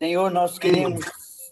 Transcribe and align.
Senhor, 0.00 0.30
nós 0.30 0.58
queremos 0.58 1.04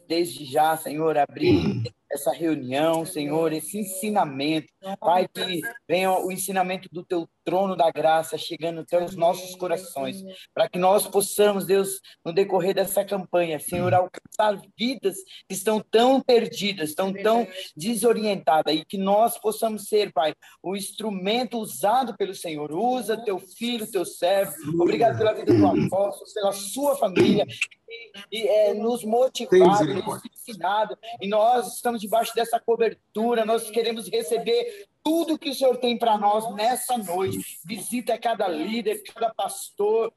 desde 0.06 0.44
já, 0.44 0.76
Senhor, 0.76 1.18
abrir 1.18 1.82
essa 2.10 2.32
reunião, 2.32 3.04
Senhor, 3.04 3.52
esse 3.52 3.78
ensinamento. 3.78 4.68
Pai, 5.00 5.26
que 5.26 5.60
venha 5.88 6.12
o 6.12 6.30
ensinamento 6.30 6.88
do 6.92 7.04
teu 7.04 7.28
trono 7.44 7.76
da 7.76 7.90
graça 7.90 8.36
chegando 8.36 8.80
até 8.80 9.02
os 9.02 9.14
nossos 9.14 9.54
corações, 9.54 10.22
para 10.52 10.68
que 10.68 10.78
nós 10.78 11.06
possamos, 11.06 11.64
Deus, 11.64 12.00
no 12.24 12.32
decorrer 12.32 12.74
dessa 12.74 13.04
campanha, 13.04 13.58
Senhor, 13.60 13.94
alcançar 13.94 14.60
vidas 14.76 15.16
que 15.48 15.54
estão 15.54 15.80
tão 15.80 16.20
perdidas, 16.20 16.90
estão 16.90 17.12
tão 17.12 17.46
desorientadas, 17.76 18.74
e 18.74 18.84
que 18.84 18.98
nós 18.98 19.38
possamos 19.38 19.84
ser, 19.84 20.12
Pai, 20.12 20.34
o 20.62 20.76
instrumento 20.76 21.58
usado 21.58 22.16
pelo 22.16 22.34
Senhor. 22.34 22.72
Usa 22.72 23.16
teu 23.24 23.38
filho, 23.38 23.90
teu 23.90 24.04
servo. 24.04 24.52
Obrigado 24.80 25.16
pela 25.16 25.32
vida 25.32 25.54
do 25.54 25.66
apóstolo, 25.66 26.32
pela 26.34 26.52
sua 26.52 26.96
família, 26.96 27.46
e, 27.88 28.12
e 28.32 28.48
é, 28.48 28.74
nos 28.74 29.04
motivado, 29.04 29.94
nos 29.94 30.22
ensinado, 30.24 30.98
e 31.20 31.28
nós 31.28 31.74
estamos 31.74 31.95
debaixo 32.00 32.34
dessa 32.34 32.60
cobertura, 32.60 33.44
nós 33.44 33.70
queremos 33.70 34.08
receber 34.08 34.86
tudo 35.02 35.38
que 35.38 35.50
o 35.50 35.54
Senhor 35.54 35.76
tem 35.78 35.98
para 35.98 36.18
nós 36.18 36.52
nessa 36.54 36.98
noite. 36.98 37.60
Visita 37.64 38.18
cada 38.18 38.48
líder, 38.48 39.02
cada 39.02 39.32
pastor, 39.32 40.12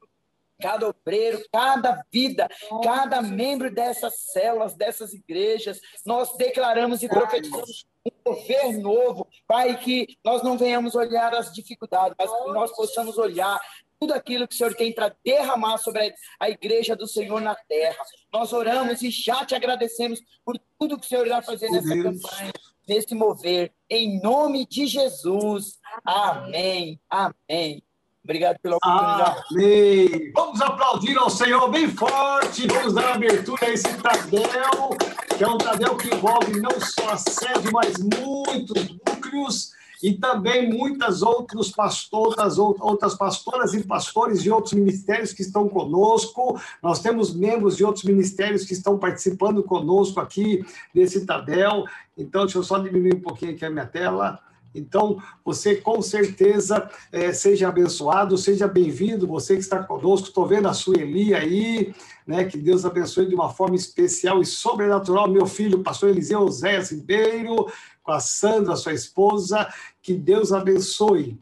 cada 0.60 0.88
obreiro, 0.88 1.42
cada 1.52 2.04
vida, 2.12 2.48
cada 2.82 3.22
membro 3.22 3.72
dessas 3.72 4.14
células, 4.32 4.74
dessas 4.74 5.12
igrejas. 5.12 5.80
Nós 6.04 6.36
declaramos 6.36 7.02
e 7.02 7.08
profetizamos 7.08 7.86
um 8.04 8.32
governo 8.32 8.80
novo, 8.80 9.28
Pai, 9.46 9.76
que 9.78 10.18
nós 10.24 10.42
não 10.42 10.56
venhamos 10.56 10.94
olhar 10.94 11.34
as 11.34 11.52
dificuldades, 11.52 12.14
mas 12.18 12.30
que 12.30 12.52
nós 12.52 12.74
possamos 12.74 13.18
olhar 13.18 13.60
tudo 14.00 14.14
aquilo 14.14 14.48
que 14.48 14.54
o 14.54 14.56
Senhor 14.56 14.74
tem 14.74 14.94
para 14.94 15.14
derramar 15.22 15.76
sobre 15.76 16.14
a 16.40 16.48
igreja 16.48 16.96
do 16.96 17.06
Senhor 17.06 17.38
na 17.40 17.54
terra. 17.54 18.02
Nós 18.32 18.50
oramos 18.50 19.02
e 19.02 19.10
já 19.10 19.44
te 19.44 19.54
agradecemos 19.54 20.20
por 20.42 20.58
tudo 20.78 20.98
que 20.98 21.04
o 21.04 21.08
Senhor 21.08 21.26
irá 21.26 21.42
fazer 21.42 21.68
nessa 21.70 21.94
campanha, 21.94 22.52
nesse 22.88 23.14
mover. 23.14 23.72
Em 23.90 24.18
nome 24.22 24.66
de 24.66 24.86
Jesus. 24.86 25.78
Amém. 26.02 26.98
Amém. 27.10 27.82
Obrigado 28.24 28.58
pela 28.60 28.76
oportunidade. 28.76 29.42
Amém. 29.50 30.32
Vamos 30.32 30.60
aplaudir 30.62 31.18
ao 31.18 31.28
Senhor 31.28 31.68
bem 31.70 31.88
forte. 31.88 32.66
Vamos 32.68 32.94
dar 32.94 33.16
abertura 33.16 33.66
a 33.66 33.70
esse 33.70 34.02
Tadel, 34.02 34.96
que 35.36 35.44
é 35.44 35.46
um 35.46 35.58
Tadel 35.58 35.96
que 35.98 36.08
envolve 36.14 36.58
não 36.58 36.80
só 36.80 37.10
a 37.10 37.18
sede, 37.18 37.70
mas 37.70 37.98
muitos 37.98 38.88
núcleos 39.06 39.72
e 40.02 40.14
também 40.14 40.70
muitas 40.70 41.22
outras 41.22 41.70
pastoras, 41.70 42.58
outras 42.58 43.14
pastoras 43.14 43.74
e 43.74 43.82
pastores 43.82 44.42
de 44.42 44.50
outros 44.50 44.72
ministérios 44.72 45.32
que 45.32 45.42
estão 45.42 45.68
conosco. 45.68 46.58
Nós 46.82 47.00
temos 47.00 47.34
membros 47.34 47.76
de 47.76 47.84
outros 47.84 48.04
ministérios 48.04 48.64
que 48.64 48.72
estão 48.72 48.98
participando 48.98 49.62
conosco 49.62 50.20
aqui 50.20 50.64
nesse 50.94 51.26
Tadel. 51.26 51.84
Então, 52.16 52.44
deixa 52.44 52.58
eu 52.58 52.64
só 52.64 52.78
diminuir 52.78 53.16
um 53.16 53.20
pouquinho 53.20 53.52
aqui 53.52 53.64
a 53.64 53.70
minha 53.70 53.86
tela. 53.86 54.40
Então, 54.74 55.20
você 55.44 55.74
com 55.76 56.00
certeza 56.00 56.88
é, 57.10 57.32
seja 57.32 57.68
abençoado, 57.68 58.38
seja 58.38 58.68
bem-vindo, 58.68 59.26
você 59.26 59.54
que 59.54 59.62
está 59.62 59.82
conosco. 59.82 60.28
Estou 60.28 60.46
vendo 60.46 60.68
a 60.68 60.72
Sueli 60.72 61.34
aí, 61.34 61.92
né? 62.26 62.44
Que 62.44 62.56
Deus 62.56 62.84
abençoe 62.84 63.26
de 63.26 63.34
uma 63.34 63.50
forma 63.50 63.74
especial 63.74 64.40
e 64.40 64.46
sobrenatural. 64.46 65.28
Meu 65.28 65.46
filho, 65.46 65.82
pastor 65.82 66.10
Eliseu 66.10 66.48
Zé 66.48 66.78
Ribeiro, 66.78 67.66
com 68.02 68.12
a 68.12 68.20
Sandra, 68.20 68.76
sua 68.76 68.92
esposa, 68.92 69.72
que 70.02 70.14
Deus 70.14 70.52
abençoe. 70.52 71.38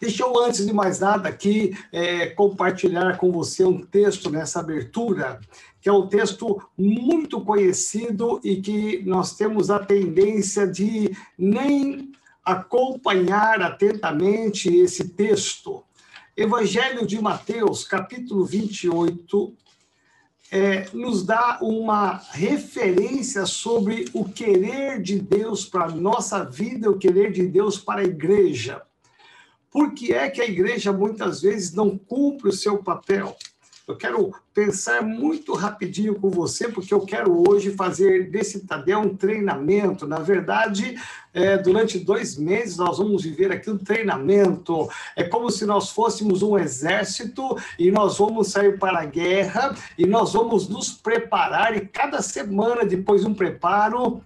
Deixa 0.00 0.22
eu, 0.22 0.38
antes 0.38 0.66
de 0.66 0.72
mais 0.72 1.00
nada, 1.00 1.28
aqui 1.28 1.74
é, 1.90 2.26
compartilhar 2.26 3.16
com 3.16 3.32
você 3.32 3.64
um 3.64 3.80
texto 3.80 4.28
nessa 4.28 4.60
abertura, 4.60 5.40
que 5.80 5.88
é 5.88 5.92
um 5.92 6.06
texto 6.06 6.60
muito 6.76 7.40
conhecido 7.40 8.40
e 8.44 8.60
que 8.60 9.02
nós 9.06 9.34
temos 9.36 9.70
a 9.70 9.78
tendência 9.78 10.66
de 10.66 11.16
nem 11.38 12.12
acompanhar 12.44 13.62
atentamente 13.62 14.68
esse 14.68 15.08
texto. 15.08 15.82
Evangelho 16.36 17.06
de 17.06 17.20
Mateus, 17.22 17.84
capítulo 17.84 18.44
28, 18.44 19.56
é, 20.50 20.86
nos 20.92 21.24
dá 21.24 21.58
uma 21.62 22.20
referência 22.30 23.46
sobre 23.46 24.04
o 24.12 24.24
querer 24.24 25.00
de 25.02 25.18
Deus 25.18 25.64
para 25.64 25.86
a 25.86 25.90
nossa 25.90 26.44
vida, 26.44 26.90
o 26.90 26.98
querer 26.98 27.32
de 27.32 27.46
Deus 27.46 27.78
para 27.78 28.02
a 28.02 28.04
igreja. 28.04 28.82
Por 29.70 29.92
que 29.92 30.12
é 30.12 30.30
que 30.30 30.40
a 30.40 30.46
igreja 30.46 30.92
muitas 30.92 31.42
vezes 31.42 31.72
não 31.72 31.98
cumpre 31.98 32.48
o 32.48 32.52
seu 32.52 32.78
papel? 32.78 33.36
Eu 33.86 33.96
quero 33.96 34.34
pensar 34.54 35.02
muito 35.02 35.52
rapidinho 35.52 36.14
com 36.14 36.30
você, 36.30 36.68
porque 36.68 36.94
eu 36.94 37.02
quero 37.02 37.44
hoje 37.46 37.70
fazer 37.72 38.30
desse 38.30 38.66
Tadeu 38.66 39.00
um 39.00 39.14
treinamento. 39.14 40.06
Na 40.06 40.20
verdade, 40.20 40.98
é, 41.34 41.58
durante 41.58 41.98
dois 41.98 42.38
meses 42.38 42.78
nós 42.78 42.96
vamos 42.96 43.24
viver 43.24 43.52
aqui 43.52 43.70
um 43.70 43.76
treinamento. 43.76 44.88
É 45.14 45.22
como 45.22 45.50
se 45.50 45.66
nós 45.66 45.90
fôssemos 45.90 46.42
um 46.42 46.58
exército 46.58 47.58
e 47.78 47.90
nós 47.90 48.16
vamos 48.16 48.48
sair 48.48 48.78
para 48.78 49.00
a 49.00 49.04
guerra 49.04 49.76
e 49.98 50.06
nós 50.06 50.32
vamos 50.32 50.66
nos 50.66 50.90
preparar. 50.90 51.76
E 51.76 51.86
cada 51.86 52.22
semana, 52.22 52.86
depois 52.86 53.20
de 53.20 53.26
um 53.26 53.34
preparo, 53.34 54.22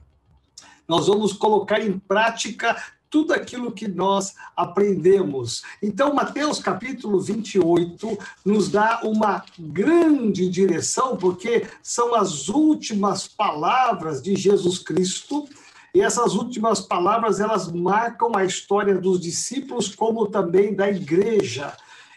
nós 0.86 1.08
vamos 1.08 1.32
colocar 1.32 1.80
em 1.80 1.98
prática 1.98 2.76
tudo 3.10 3.32
aquilo 3.32 3.72
que 3.72 3.88
nós 3.88 4.34
aprendemos. 4.56 5.62
Então, 5.82 6.14
Mateus 6.14 6.58
capítulo 6.58 7.20
28 7.20 8.18
nos 8.44 8.70
dá 8.70 9.00
uma 9.02 9.44
grande 9.58 10.48
direção, 10.48 11.16
porque 11.16 11.66
são 11.82 12.14
as 12.14 12.48
últimas 12.48 13.26
palavras 13.26 14.22
de 14.22 14.36
Jesus 14.36 14.78
Cristo. 14.78 15.48
E 15.94 16.02
essas 16.02 16.34
últimas 16.34 16.80
palavras, 16.80 17.40
elas 17.40 17.72
marcam 17.72 18.36
a 18.36 18.44
história 18.44 18.96
dos 18.96 19.20
discípulos, 19.20 19.94
como 19.94 20.26
também 20.26 20.74
da 20.74 20.90
igreja. 20.90 21.74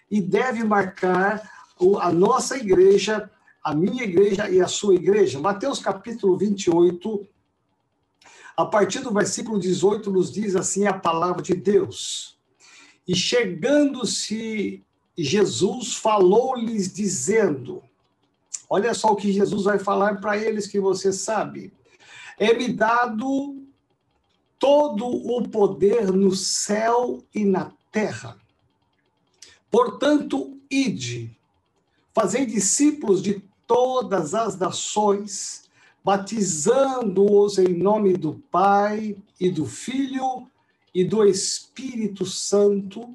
E 0.09 0.21
deve 0.21 0.63
marcar 0.63 1.49
a 1.99 2.11
nossa 2.11 2.57
igreja, 2.57 3.29
a 3.63 3.73
minha 3.73 4.03
igreja 4.03 4.49
e 4.49 4.59
a 4.59 4.67
sua 4.67 4.93
igreja. 4.95 5.39
Mateus 5.39 5.79
capítulo 5.79 6.37
28, 6.37 7.27
a 8.61 8.65
partir 8.65 8.99
do 8.99 9.13
versículo 9.13 9.59
18, 9.59 10.11
nos 10.11 10.31
diz 10.31 10.55
assim 10.55 10.85
a 10.85 10.93
palavra 10.93 11.41
de 11.41 11.53
Deus. 11.53 12.37
E 13.07 13.15
chegando-se 13.15 14.83
Jesus, 15.17 15.95
falou-lhes 15.95 16.93
dizendo: 16.93 17.83
Olha 18.69 18.93
só 18.93 19.09
o 19.09 19.15
que 19.15 19.31
Jesus 19.31 19.63
vai 19.63 19.79
falar 19.79 20.21
para 20.21 20.37
eles 20.37 20.67
que 20.67 20.79
você 20.79 21.11
sabe. 21.11 21.73
É-me 22.37 22.71
dado 22.71 23.61
todo 24.57 25.05
o 25.05 25.47
poder 25.49 26.11
no 26.11 26.35
céu 26.35 27.23
e 27.33 27.43
na 27.43 27.71
terra. 27.91 28.37
Portanto, 29.69 30.57
ide, 30.69 31.35
fazei 32.13 32.45
discípulos 32.45 33.21
de 33.21 33.43
todas 33.65 34.33
as 34.33 34.57
nações, 34.57 35.69
batizando-os 36.03 37.57
em 37.57 37.73
nome 37.73 38.13
do 38.13 38.33
Pai 38.51 39.15
e 39.39 39.49
do 39.49 39.65
Filho 39.65 40.47
e 40.93 41.03
do 41.03 41.23
Espírito 41.25 42.25
Santo, 42.25 43.13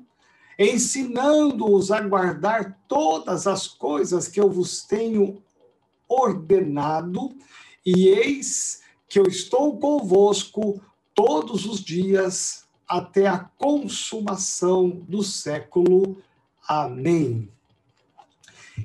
ensinando-os 0.59 1.91
a 1.91 2.01
guardar 2.01 2.81
todas 2.89 3.47
as 3.47 3.67
coisas 3.67 4.29
que 4.29 4.41
eu 4.41 4.51
vos 4.51 4.83
tenho 4.83 5.43
ordenado, 6.09 7.35
e 7.85 8.09
eis 8.09 8.81
que 9.09 9.19
eu 9.19 9.25
estou 9.25 9.79
convosco 9.79 10.81
todos 11.15 11.67
os 11.67 11.81
dias 11.81 12.67
até 12.89 13.27
a 13.27 13.39
consumação 13.39 14.89
do 14.89 15.23
século. 15.23 16.19
Amém. 16.67 17.49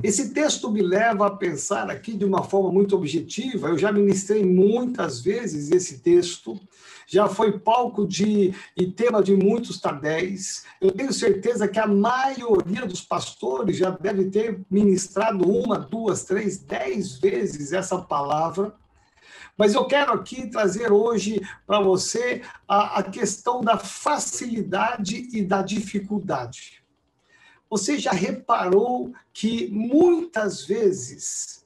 Esse 0.01 0.33
texto 0.33 0.71
me 0.71 0.81
leva 0.81 1.27
a 1.27 1.31
pensar 1.31 1.89
aqui 1.89 2.13
de 2.13 2.25
uma 2.25 2.43
forma 2.43 2.71
muito 2.71 2.95
objetiva. 2.95 3.69
Eu 3.69 3.77
já 3.77 3.91
ministrei 3.91 4.43
muitas 4.43 5.21
vezes 5.21 5.69
esse 5.71 5.99
texto, 5.99 6.59
já 7.05 7.27
foi 7.27 7.59
palco 7.59 8.07
de 8.07 8.53
e 8.75 8.87
tema 8.87 9.21
de 9.21 9.35
muitos 9.35 9.79
tadéis. 9.79 10.63
Eu 10.79 10.91
tenho 10.91 11.11
certeza 11.11 11.67
que 11.67 11.77
a 11.77 11.85
maioria 11.85 12.85
dos 12.85 13.01
pastores 13.01 13.77
já 13.77 13.89
deve 13.91 14.25
ter 14.25 14.61
ministrado 14.71 15.47
uma, 15.47 15.77
duas, 15.77 16.23
três, 16.23 16.57
dez 16.57 17.19
vezes 17.19 17.73
essa 17.73 17.97
palavra. 17.97 18.73
Mas 19.57 19.75
eu 19.75 19.85
quero 19.85 20.13
aqui 20.13 20.47
trazer 20.47 20.91
hoje 20.91 21.41
para 21.67 21.79
você 21.81 22.41
a, 22.67 22.99
a 22.99 23.03
questão 23.03 23.61
da 23.61 23.77
facilidade 23.77 25.29
e 25.33 25.43
da 25.43 25.61
dificuldade. 25.61 26.80
Você 27.71 27.97
já 27.97 28.11
reparou 28.11 29.13
que 29.31 29.69
muitas 29.71 30.65
vezes 30.65 31.65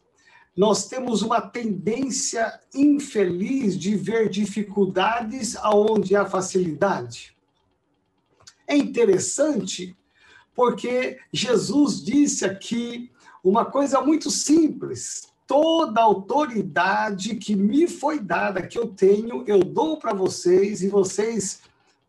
nós 0.55 0.87
temos 0.87 1.23
uma 1.23 1.41
tendência 1.41 2.59
infeliz 2.75 3.75
de 3.75 3.95
ver 3.95 4.29
dificuldades 4.29 5.55
aonde 5.55 6.15
há 6.15 6.23
facilidade? 6.23 7.35
É 8.67 8.77
interessante 8.77 9.97
porque 10.53 11.17
Jesus 11.33 12.03
disse 12.03 12.45
aqui 12.45 13.11
uma 13.43 13.65
coisa 13.65 13.99
muito 13.99 14.29
simples. 14.29 15.33
toda 15.47 16.01
autoridade 16.01 17.35
que 17.35 17.55
me 17.55 17.87
foi 17.87 18.19
dada, 18.19 18.65
que 18.65 18.79
eu 18.79 18.87
tenho, 18.87 19.43
eu 19.45 19.59
dou 19.59 19.97
para 19.97 20.11
vocês 20.11 20.81
e 20.81 20.87
vocês 20.87 21.61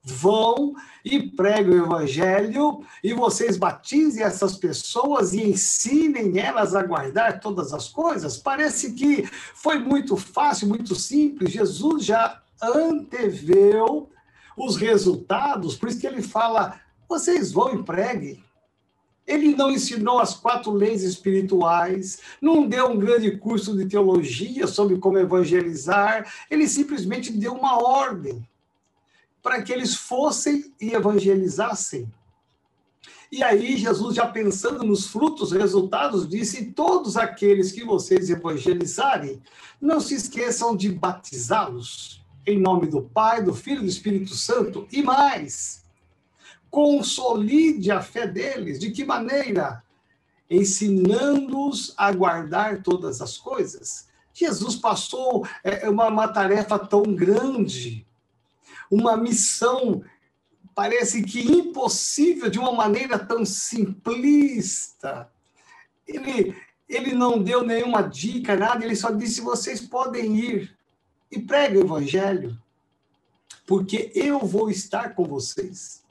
vão 0.07 0.73
e 1.05 1.21
preguem 1.21 1.81
o 1.81 1.85
evangelho 1.85 2.85
e 3.03 3.13
vocês 3.13 3.57
batizem 3.57 4.23
essas 4.23 4.57
pessoas 4.57 5.33
e 5.33 5.43
ensinem 5.43 6.39
elas 6.39 6.77
a 6.77 6.83
guardar 6.85 7.41
todas 7.41 7.73
as 7.73 7.89
coisas. 7.89 8.39
Parece 8.39 8.93
que 8.93 9.29
foi 9.55 9.81
muito 9.81 10.17
fácil, 10.17 10.69
muito 10.69 10.95
simples. 10.95 11.51
Jesus 11.51 12.05
já 12.05 12.41
anteveu 12.63 14.09
os 14.57 14.77
resultados, 14.77 15.75
por 15.75 15.89
isso 15.89 16.01
que 16.01 16.07
ele 16.07 16.23
fala: 16.23 16.81
vocês 17.09 17.51
vão 17.51 17.75
e 17.75 17.83
preguem. 17.83 18.45
Ele 19.27 19.57
não 19.57 19.73
ensinou 19.73 20.21
as 20.21 20.35
quatro 20.35 20.71
leis 20.71 21.03
espirituais, 21.03 22.21
não 22.41 22.69
deu 22.69 22.87
um 22.87 22.97
grande 22.97 23.37
curso 23.37 23.77
de 23.77 23.87
teologia 23.87 24.69
sobre 24.69 24.99
como 24.99 25.19
evangelizar, 25.19 26.33
ele 26.49 26.69
simplesmente 26.69 27.33
deu 27.33 27.53
uma 27.53 27.83
ordem 27.83 28.49
para 29.47 29.63
que 29.63 29.73
eles 29.73 29.95
fossem 29.95 30.75
e 30.81 30.93
evangelizassem. 30.93 32.13
E 33.31 33.45
aí, 33.45 33.77
Jesus, 33.77 34.17
já 34.17 34.27
pensando 34.27 34.83
nos 34.83 35.07
frutos, 35.07 35.53
resultados, 35.53 36.29
disse: 36.29 36.73
todos 36.73 37.17
aqueles 37.17 37.71
que 37.71 37.85
vocês 37.85 38.29
evangelizarem, 38.29 39.41
não 39.81 40.01
se 40.01 40.17
esqueçam 40.17 40.77
de 40.77 40.91
batizá-los 40.91 42.27
em 42.45 42.59
nome 42.59 42.89
do 42.89 43.03
Pai, 43.03 43.41
do 43.41 43.55
Filho 43.55 43.83
e 43.83 43.85
do 43.85 43.89
Espírito 43.89 44.35
Santo, 44.35 44.89
e 44.91 45.01
mais, 45.01 45.85
consolide 46.69 47.93
a 47.93 48.03
fé 48.03 48.27
deles. 48.27 48.81
De 48.81 48.91
que 48.91 49.05
maneira? 49.05 49.81
Ensinando-os 50.51 51.95
a 51.97 52.11
guardar 52.11 52.83
todas 52.83 53.23
as 53.23 53.39
coisas. 53.39 54.09
Jesus 54.35 54.75
passou 54.75 55.47
é, 55.63 55.89
uma, 55.89 56.09
uma 56.09 56.27
tarefa 56.27 56.77
tão 56.81 57.05
grande, 57.15 58.05
uma 58.91 59.17
missão 59.17 60.03
parece 60.75 61.23
que 61.23 61.41
impossível 61.41 62.51
de 62.51 62.59
uma 62.59 62.73
maneira 62.73 63.19
tão 63.19 63.45
simplista. 63.45 65.31
Ele, 66.07 66.55
ele 66.89 67.15
não 67.15 67.43
deu 67.43 67.63
nenhuma 67.65 68.03
dica, 68.03 68.55
nada, 68.55 68.85
ele 68.85 68.95
só 68.95 69.11
disse: 69.11 69.41
vocês 69.41 69.81
podem 69.81 70.37
ir 70.37 70.77
e 71.31 71.41
preguem 71.41 71.79
o 71.79 71.85
evangelho, 71.85 72.57
porque 73.67 74.13
eu 74.15 74.41
vou 74.41 74.71
estar 74.71 75.15
com 75.15 75.25
vocês. 75.25 76.05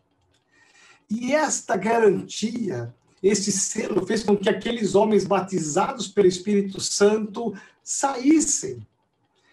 E 1.09 1.33
esta 1.33 1.77
garantia, 1.77 2.93
esse 3.21 3.51
selo, 3.51 4.05
fez 4.05 4.23
com 4.23 4.35
que 4.35 4.49
aqueles 4.49 4.95
homens 4.95 5.23
batizados 5.23 6.07
pelo 6.07 6.27
Espírito 6.27 6.81
Santo 6.81 7.55
saíssem 7.83 8.85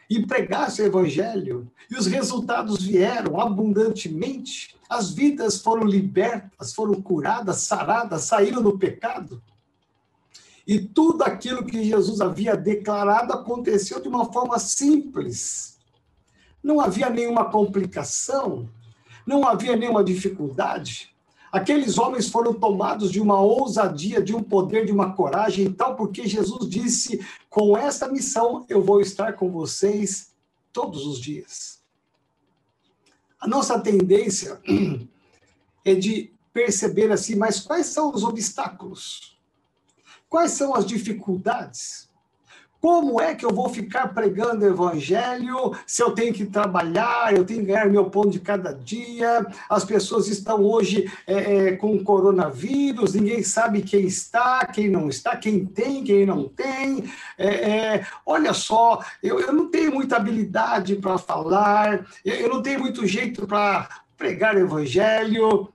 e 0.08 0.26
pregassem 0.26 0.84
o 0.84 0.88
Evangelho. 0.88 1.70
E 1.90 1.96
os 1.96 2.06
resultados 2.06 2.82
vieram 2.82 3.40
abundantemente. 3.40 4.76
As 4.88 5.10
vidas 5.10 5.60
foram 5.60 5.84
libertas, 5.84 6.74
foram 6.74 7.00
curadas, 7.00 7.58
saradas, 7.58 8.22
saíram 8.22 8.62
do 8.62 8.78
pecado. 8.78 9.42
E 10.66 10.78
tudo 10.78 11.22
aquilo 11.22 11.64
que 11.64 11.84
Jesus 11.84 12.20
havia 12.20 12.56
declarado 12.56 13.32
aconteceu 13.32 14.00
de 14.00 14.08
uma 14.08 14.32
forma 14.32 14.58
simples. 14.58 15.78
Não 16.62 16.80
havia 16.80 17.10
nenhuma 17.10 17.50
complicação, 17.50 18.68
não 19.26 19.46
havia 19.46 19.76
nenhuma 19.76 20.04
dificuldade. 20.04 21.11
Aqueles 21.52 21.98
homens 21.98 22.30
foram 22.30 22.54
tomados 22.54 23.12
de 23.12 23.20
uma 23.20 23.38
ousadia, 23.38 24.22
de 24.22 24.34
um 24.34 24.42
poder, 24.42 24.86
de 24.86 24.92
uma 24.92 25.12
coragem, 25.12 25.70
tal, 25.70 25.94
porque 25.94 26.26
Jesus 26.26 26.66
disse: 26.66 27.20
com 27.50 27.76
esta 27.76 28.08
missão 28.08 28.64
eu 28.70 28.82
vou 28.82 29.02
estar 29.02 29.34
com 29.34 29.50
vocês 29.50 30.32
todos 30.72 31.06
os 31.06 31.20
dias. 31.20 31.82
A 33.38 33.46
nossa 33.46 33.78
tendência 33.78 34.58
é 35.84 35.94
de 35.94 36.32
perceber 36.54 37.12
assim, 37.12 37.34
mas 37.34 37.60
quais 37.60 37.86
são 37.86 38.14
os 38.14 38.24
obstáculos? 38.24 39.38
Quais 40.30 40.52
são 40.52 40.74
as 40.74 40.86
dificuldades? 40.86 42.08
Como 42.82 43.20
é 43.20 43.32
que 43.32 43.44
eu 43.44 43.54
vou 43.54 43.68
ficar 43.68 44.08
pregando 44.08 44.66
evangelho 44.66 45.72
se 45.86 46.02
eu 46.02 46.10
tenho 46.10 46.34
que 46.34 46.44
trabalhar, 46.44 47.32
eu 47.32 47.44
tenho 47.44 47.60
que 47.60 47.66
ganhar 47.66 47.88
meu 47.88 48.10
pão 48.10 48.26
de 48.26 48.40
cada 48.40 48.74
dia? 48.74 49.46
As 49.70 49.84
pessoas 49.84 50.26
estão 50.26 50.64
hoje 50.64 51.08
é, 51.24 51.68
é, 51.68 51.76
com 51.76 52.02
coronavírus, 52.02 53.14
ninguém 53.14 53.40
sabe 53.44 53.82
quem 53.82 54.04
está, 54.04 54.66
quem 54.66 54.90
não 54.90 55.08
está, 55.08 55.36
quem 55.36 55.64
tem, 55.64 56.02
quem 56.02 56.26
não 56.26 56.48
tem. 56.48 57.04
É, 57.38 57.46
é 57.46 58.06
olha 58.26 58.52
só, 58.52 59.00
eu, 59.22 59.38
eu 59.38 59.52
não 59.52 59.70
tenho 59.70 59.94
muita 59.94 60.16
habilidade 60.16 60.96
para 60.96 61.18
falar, 61.18 62.04
eu 62.24 62.48
não 62.48 62.60
tenho 62.60 62.80
muito 62.80 63.06
jeito 63.06 63.46
para 63.46 63.88
pregar 64.18 64.56
evangelho 64.56 65.72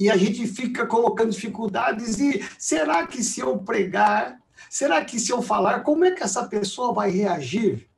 e 0.00 0.10
a 0.10 0.16
gente 0.16 0.44
fica 0.48 0.86
colocando 0.86 1.30
dificuldades. 1.30 2.18
E 2.18 2.44
será 2.58 3.06
que 3.06 3.22
se 3.22 3.38
eu 3.38 3.58
pregar, 3.58 4.40
Será 4.70 5.04
que 5.04 5.18
se 5.18 5.32
eu 5.32 5.42
falar, 5.42 5.80
como 5.80 6.04
é 6.04 6.10
que 6.10 6.22
essa 6.22 6.44
pessoa 6.44 6.92
vai 6.92 7.10
reagir? 7.10 7.88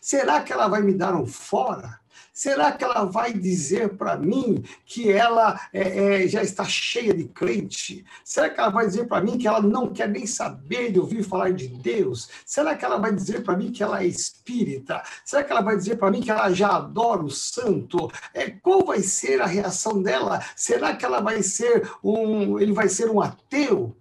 Será 0.00 0.42
que 0.42 0.52
ela 0.52 0.68
vai 0.68 0.82
me 0.82 0.94
dar 0.94 1.14
um 1.14 1.26
fora? 1.26 1.98
Será 2.38 2.70
que 2.70 2.84
ela 2.84 3.04
vai 3.04 3.32
dizer 3.32 3.96
para 3.96 4.16
mim 4.16 4.62
que 4.86 5.10
ela 5.10 5.60
é, 5.72 6.22
é, 6.22 6.28
já 6.28 6.40
está 6.40 6.62
cheia 6.62 7.12
de 7.12 7.24
crente? 7.24 8.04
Será 8.24 8.48
que 8.48 8.60
ela 8.60 8.68
vai 8.68 8.86
dizer 8.86 9.08
para 9.08 9.20
mim 9.20 9.36
que 9.36 9.48
ela 9.48 9.60
não 9.60 9.92
quer 9.92 10.08
nem 10.08 10.24
saber 10.24 10.92
de 10.92 11.00
ouvir 11.00 11.24
falar 11.24 11.50
de 11.50 11.66
Deus? 11.66 12.28
Será 12.46 12.76
que 12.76 12.84
ela 12.84 12.96
vai 12.96 13.12
dizer 13.12 13.42
para 13.42 13.56
mim 13.56 13.72
que 13.72 13.82
ela 13.82 14.04
é 14.04 14.06
espírita? 14.06 15.02
Será 15.24 15.42
que 15.42 15.50
ela 15.50 15.62
vai 15.62 15.76
dizer 15.76 15.96
para 15.96 16.12
mim 16.12 16.20
que 16.20 16.30
ela 16.30 16.48
já 16.52 16.76
adora 16.76 17.24
o 17.24 17.30
santo? 17.30 18.08
É, 18.32 18.48
qual 18.48 18.84
vai 18.84 19.02
ser 19.02 19.42
a 19.42 19.46
reação 19.46 20.00
dela? 20.00 20.40
Será 20.54 20.94
que 20.94 21.04
ela 21.04 21.20
vai 21.20 21.42
ser 21.42 21.90
um, 22.04 22.60
ele 22.60 22.72
vai 22.72 22.88
ser 22.88 23.10
um 23.10 23.20
ateu? 23.20 23.97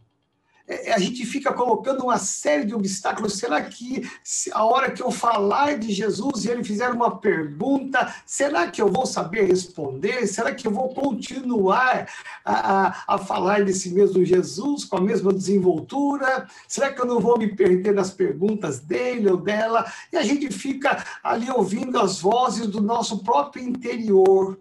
É, 0.68 0.92
a 0.92 1.00
gente 1.00 1.26
fica 1.26 1.54
colocando 1.54 2.04
uma 2.04 2.18
série 2.18 2.66
de 2.66 2.76
obstáculos. 2.76 3.38
Será 3.38 3.62
que 3.62 4.08
a 4.52 4.66
hora 4.66 4.92
que 4.92 5.02
eu 5.02 5.10
falar 5.10 5.78
de 5.78 5.94
Jesus 5.94 6.44
e 6.44 6.50
ele 6.50 6.64
fizer 6.64 6.90
uma 6.90 7.18
pergunta, 7.20 8.14
será 8.26 8.70
que 8.70 8.82
eu 8.82 8.92
vou 8.92 9.06
saber 9.06 9.46
responder? 9.46 10.28
Será 10.28 10.54
que 10.54 10.68
eu 10.68 10.72
vou 10.72 10.94
continuar 10.94 12.10
a, 12.44 12.88
a, 12.88 13.04
a 13.08 13.18
falar 13.18 13.64
desse 13.64 13.92
mesmo 13.92 14.26
Jesus 14.26 14.84
com 14.84 14.98
a 14.98 15.02
mesma 15.02 15.32
desenvoltura? 15.32 16.48
Será 16.68 16.92
que 16.92 17.00
eu 17.00 17.06
não 17.06 17.22
vou 17.22 17.38
me 17.38 17.56
perder 17.56 17.94
nas 17.94 18.12
perguntas 18.12 18.80
dele 18.80 19.30
ou 19.30 19.38
dela? 19.38 19.90
E 20.12 20.18
a 20.18 20.24
gente 20.24 20.52
fica 20.52 21.02
ali 21.24 21.50
ouvindo 21.50 21.98
as 21.98 22.20
vozes 22.20 22.68
do 22.68 22.82
nosso 22.82 23.24
próprio 23.24 23.64
interior 23.64 24.60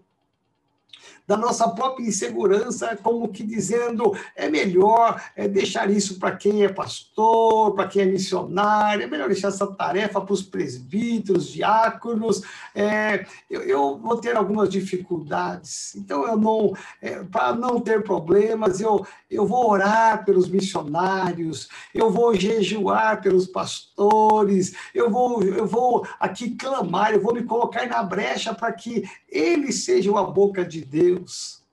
da 1.27 1.35
nossa 1.35 1.67
própria 1.67 2.05
insegurança, 2.05 2.97
como 3.03 3.27
que 3.27 3.43
dizendo 3.43 4.15
é 4.33 4.47
melhor 4.47 5.21
é, 5.35 5.45
deixar 5.45 5.89
isso 5.91 6.17
para 6.17 6.31
quem 6.37 6.63
é 6.63 6.69
pastor, 6.69 7.75
para 7.75 7.87
quem 7.87 8.03
é 8.03 8.05
missionário, 8.05 9.03
é 9.03 9.07
melhor 9.07 9.27
deixar 9.27 9.49
essa 9.49 9.67
tarefa 9.67 10.21
para 10.21 10.33
os 10.33 10.41
presbíteros, 10.41 11.49
diáconos. 11.49 12.41
É, 12.73 13.25
eu, 13.49 13.61
eu, 13.63 13.97
vou 13.97 14.15
ter 14.17 14.37
algumas 14.37 14.69
dificuldades, 14.69 15.95
então 15.95 16.25
eu 16.25 16.37
não, 16.37 16.73
é, 17.01 17.21
para 17.23 17.53
não 17.53 17.81
ter 17.81 18.03
problemas, 18.03 18.79
eu, 18.79 19.05
eu 19.29 19.45
vou 19.45 19.69
orar 19.69 20.23
pelos 20.23 20.47
missionários, 20.47 21.67
eu 21.93 22.09
vou 22.09 22.33
jejuar 22.33 23.21
pelos 23.21 23.47
pastores, 23.47 24.73
eu 24.95 25.09
vou, 25.09 25.43
eu 25.43 25.65
vou 25.65 26.07
aqui 26.21 26.51
clamar, 26.51 27.11
eu 27.11 27.19
vou 27.19 27.33
me 27.33 27.43
colocar 27.43 27.85
na 27.85 28.01
brecha 28.01 28.53
para 28.53 28.71
que 28.71 29.03
eles 29.27 29.83
sejam 29.83 30.15
a 30.15 30.23
boca 30.23 30.63
de 30.63 30.85
Deus 30.85 31.16
Deus. 31.17 31.65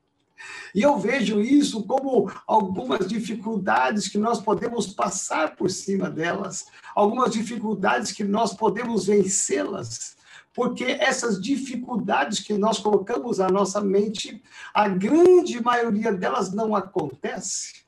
E 0.75 0.83
eu 0.83 0.99
vejo 0.99 1.41
isso 1.41 1.85
como 1.85 2.31
algumas 2.47 3.07
dificuldades 3.07 4.09
que 4.09 4.19
nós 4.19 4.41
podemos 4.41 4.89
passar 4.89 5.57
por 5.57 5.71
cima 5.71 6.11
delas, 6.11 6.67
algumas 6.95 7.33
dificuldades 7.33 8.13
que 8.13 8.25
nós 8.25 8.53
podemos 8.53 9.07
vencê-las, 9.07 10.17
porque 10.53 10.85
essas 10.85 11.41
dificuldades 11.41 12.41
que 12.41 12.55
nós 12.55 12.79
colocamos 12.79 13.39
na 13.39 13.49
nossa 13.49 13.81
mente, 13.81 14.43
a 14.73 14.89
grande 14.89 15.63
maioria 15.63 16.13
delas 16.13 16.53
não 16.53 16.75
acontece. 16.75 17.84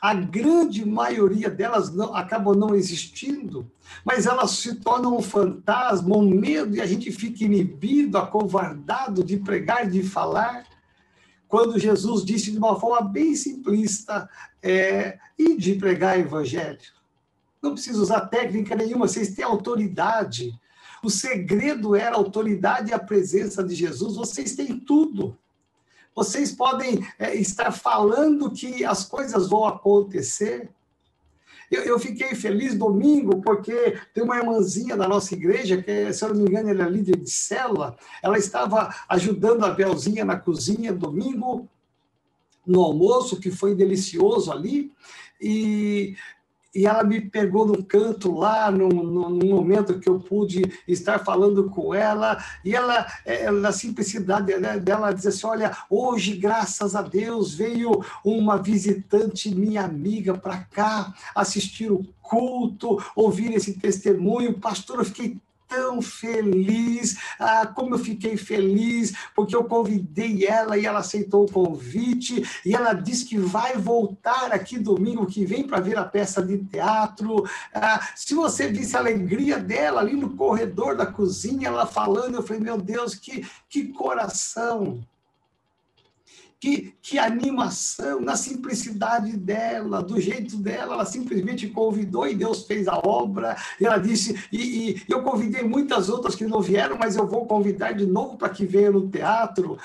A 0.00 0.14
grande 0.14 0.84
maioria 0.84 1.48
delas 1.48 1.92
não, 1.92 2.14
acabam 2.14 2.54
não 2.54 2.74
existindo, 2.74 3.70
mas 4.04 4.26
elas 4.26 4.52
se 4.52 4.76
tornam 4.76 5.16
um 5.16 5.22
fantasma, 5.22 6.16
um 6.16 6.28
medo, 6.28 6.76
e 6.76 6.80
a 6.80 6.86
gente 6.86 7.10
fica 7.10 7.44
inibido, 7.44 8.18
acovardado 8.18 9.24
de 9.24 9.36
pregar, 9.38 9.88
de 9.88 10.02
falar. 10.02 10.64
Quando 11.48 11.78
Jesus 11.78 12.24
disse 12.24 12.50
de 12.50 12.58
uma 12.58 12.78
forma 12.78 13.08
bem 13.08 13.34
simplista, 13.34 14.28
é, 14.66 15.18
e 15.38 15.56
de 15.56 15.74
pregar 15.76 16.18
evangelho. 16.18 16.80
Não 17.62 17.72
precisa 17.72 18.00
usar 18.00 18.26
técnica 18.26 18.74
nenhuma, 18.74 19.06
vocês 19.06 19.34
têm 19.34 19.44
autoridade. 19.44 20.58
O 21.02 21.08
segredo 21.08 21.94
era 21.94 22.16
a 22.16 22.18
autoridade 22.18 22.90
e 22.90 22.94
a 22.94 22.98
presença 22.98 23.62
de 23.62 23.74
Jesus, 23.74 24.16
vocês 24.16 24.56
têm 24.56 24.78
tudo. 24.78 25.38
Vocês 26.16 26.50
podem 26.50 27.06
é, 27.18 27.34
estar 27.36 27.70
falando 27.70 28.50
que 28.50 28.82
as 28.86 29.04
coisas 29.04 29.50
vão 29.50 29.66
acontecer. 29.66 30.70
Eu, 31.70 31.82
eu, 31.82 31.98
fiquei 31.98 32.34
feliz 32.34 32.74
domingo, 32.74 33.42
porque 33.42 33.98
tem 34.14 34.24
uma 34.24 34.38
irmãzinha 34.38 34.96
da 34.96 35.06
nossa 35.06 35.34
igreja, 35.34 35.82
que, 35.82 36.10
se 36.14 36.24
eu 36.24 36.30
não 36.30 36.36
me 36.42 36.48
engano, 36.48 36.70
ela 36.70 36.84
é 36.84 36.88
líder 36.88 37.18
de 37.18 37.28
célula, 37.28 37.96
ela 38.22 38.38
estava 38.38 38.94
ajudando 39.08 39.64
a 39.64 39.70
Belzinha 39.70 40.24
na 40.24 40.38
cozinha 40.38 40.92
domingo, 40.92 41.68
no 42.66 42.80
almoço, 42.80 43.38
que 43.38 43.50
foi 43.50 43.74
delicioso 43.74 44.50
ali, 44.50 44.92
e 45.40 46.16
e 46.76 46.86
ela 46.86 47.02
me 47.02 47.20
pegou 47.20 47.66
no 47.66 47.82
canto 47.82 48.32
lá, 48.32 48.70
no, 48.70 48.88
no, 48.88 49.46
momento 49.46 49.98
que 49.98 50.08
eu 50.08 50.20
pude 50.20 50.62
estar 50.86 51.18
falando 51.20 51.70
com 51.70 51.94
ela, 51.94 52.36
e 52.62 52.74
ela, 52.74 53.06
é, 53.24 53.50
na 53.50 53.72
simplicidade 53.72 54.52
dela, 54.80 55.12
diz 55.12 55.26
assim: 55.26 55.46
Olha, 55.46 55.74
hoje, 55.88 56.36
graças 56.36 56.94
a 56.94 57.00
Deus, 57.00 57.54
veio 57.54 58.04
uma 58.22 58.58
visitante, 58.58 59.54
minha 59.54 59.84
amiga, 59.84 60.36
para 60.36 60.58
cá 60.58 61.14
assistir 61.34 61.90
o 61.90 62.04
culto, 62.20 63.02
ouvir 63.14 63.54
esse 63.54 63.72
testemunho. 63.74 64.58
Pastor, 64.58 64.98
eu 64.98 65.04
fiquei 65.04 65.38
tão 65.68 66.00
feliz, 66.00 67.16
ah, 67.38 67.66
como 67.66 67.94
eu 67.94 67.98
fiquei 67.98 68.36
feliz, 68.36 69.12
porque 69.34 69.54
eu 69.54 69.64
convidei 69.64 70.46
ela 70.46 70.76
e 70.78 70.86
ela 70.86 71.00
aceitou 71.00 71.44
o 71.44 71.52
convite, 71.52 72.42
e 72.64 72.74
ela 72.74 72.92
disse 72.92 73.24
que 73.24 73.38
vai 73.38 73.76
voltar 73.76 74.52
aqui 74.52 74.78
domingo 74.78 75.26
que 75.26 75.44
vem 75.44 75.66
para 75.66 75.80
ver 75.80 75.98
a 75.98 76.04
peça 76.04 76.42
de 76.42 76.58
teatro. 76.58 77.44
Ah, 77.74 78.00
se 78.14 78.34
você 78.34 78.68
visse 78.68 78.96
a 78.96 79.00
alegria 79.00 79.58
dela 79.58 80.00
ali 80.00 80.14
no 80.14 80.36
corredor 80.36 80.96
da 80.96 81.06
cozinha, 81.06 81.68
ela 81.68 81.86
falando, 81.86 82.36
eu 82.36 82.42
falei, 82.42 82.62
meu 82.62 82.78
Deus, 82.78 83.14
que, 83.14 83.46
que 83.68 83.88
coração! 83.88 85.04
Que, 86.66 86.94
que 87.00 87.16
animação, 87.16 88.20
na 88.20 88.34
simplicidade 88.34 89.36
dela, 89.36 90.02
do 90.02 90.20
jeito 90.20 90.56
dela, 90.56 90.94
ela 90.94 91.04
simplesmente 91.04 91.68
convidou 91.68 92.26
e 92.26 92.34
Deus 92.34 92.66
fez 92.66 92.88
a 92.88 92.98
obra. 92.98 93.56
Ela 93.80 93.98
disse, 93.98 94.36
e, 94.50 94.96
e 94.96 95.04
eu 95.08 95.22
convidei 95.22 95.62
muitas 95.62 96.08
outras 96.08 96.34
que 96.34 96.44
não 96.44 96.60
vieram, 96.60 96.98
mas 96.98 97.14
eu 97.14 97.24
vou 97.24 97.46
convidar 97.46 97.92
de 97.92 98.04
novo 98.04 98.36
para 98.36 98.48
que 98.48 98.66
venham 98.66 98.94
no 98.94 99.08
teatro. 99.08 99.78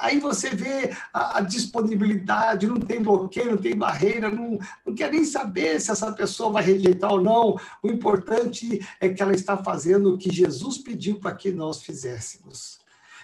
Aí 0.00 0.18
você 0.20 0.48
vê 0.48 0.96
a, 1.12 1.36
a, 1.36 1.40
disponibilidade, 1.42 2.66
não 2.66 2.80
tem 2.80 3.02
bloqueio, 3.02 3.50
não 3.50 3.58
tem 3.58 3.76
barreira, 3.76 4.30
não, 4.30 4.58
não 4.86 4.94
quer 4.94 5.12
nem 5.12 5.26
saber 5.26 5.82
se 5.82 5.90
essa 5.90 6.10
pessoa 6.12 6.50
vai 6.50 6.62
rejeitar 6.62 7.12
ou 7.12 7.20
não. 7.20 7.58
O 7.82 7.88
importante 7.88 8.80
é 8.98 9.10
que 9.10 9.22
ela 9.22 9.34
está 9.34 9.58
fazendo 9.58 10.14
o 10.14 10.18
que 10.18 10.32
Jesus 10.32 10.78
pediu 10.78 11.20
para 11.20 11.34
que 11.34 11.52
nós 11.52 11.82
fizéssemos. 11.82 12.81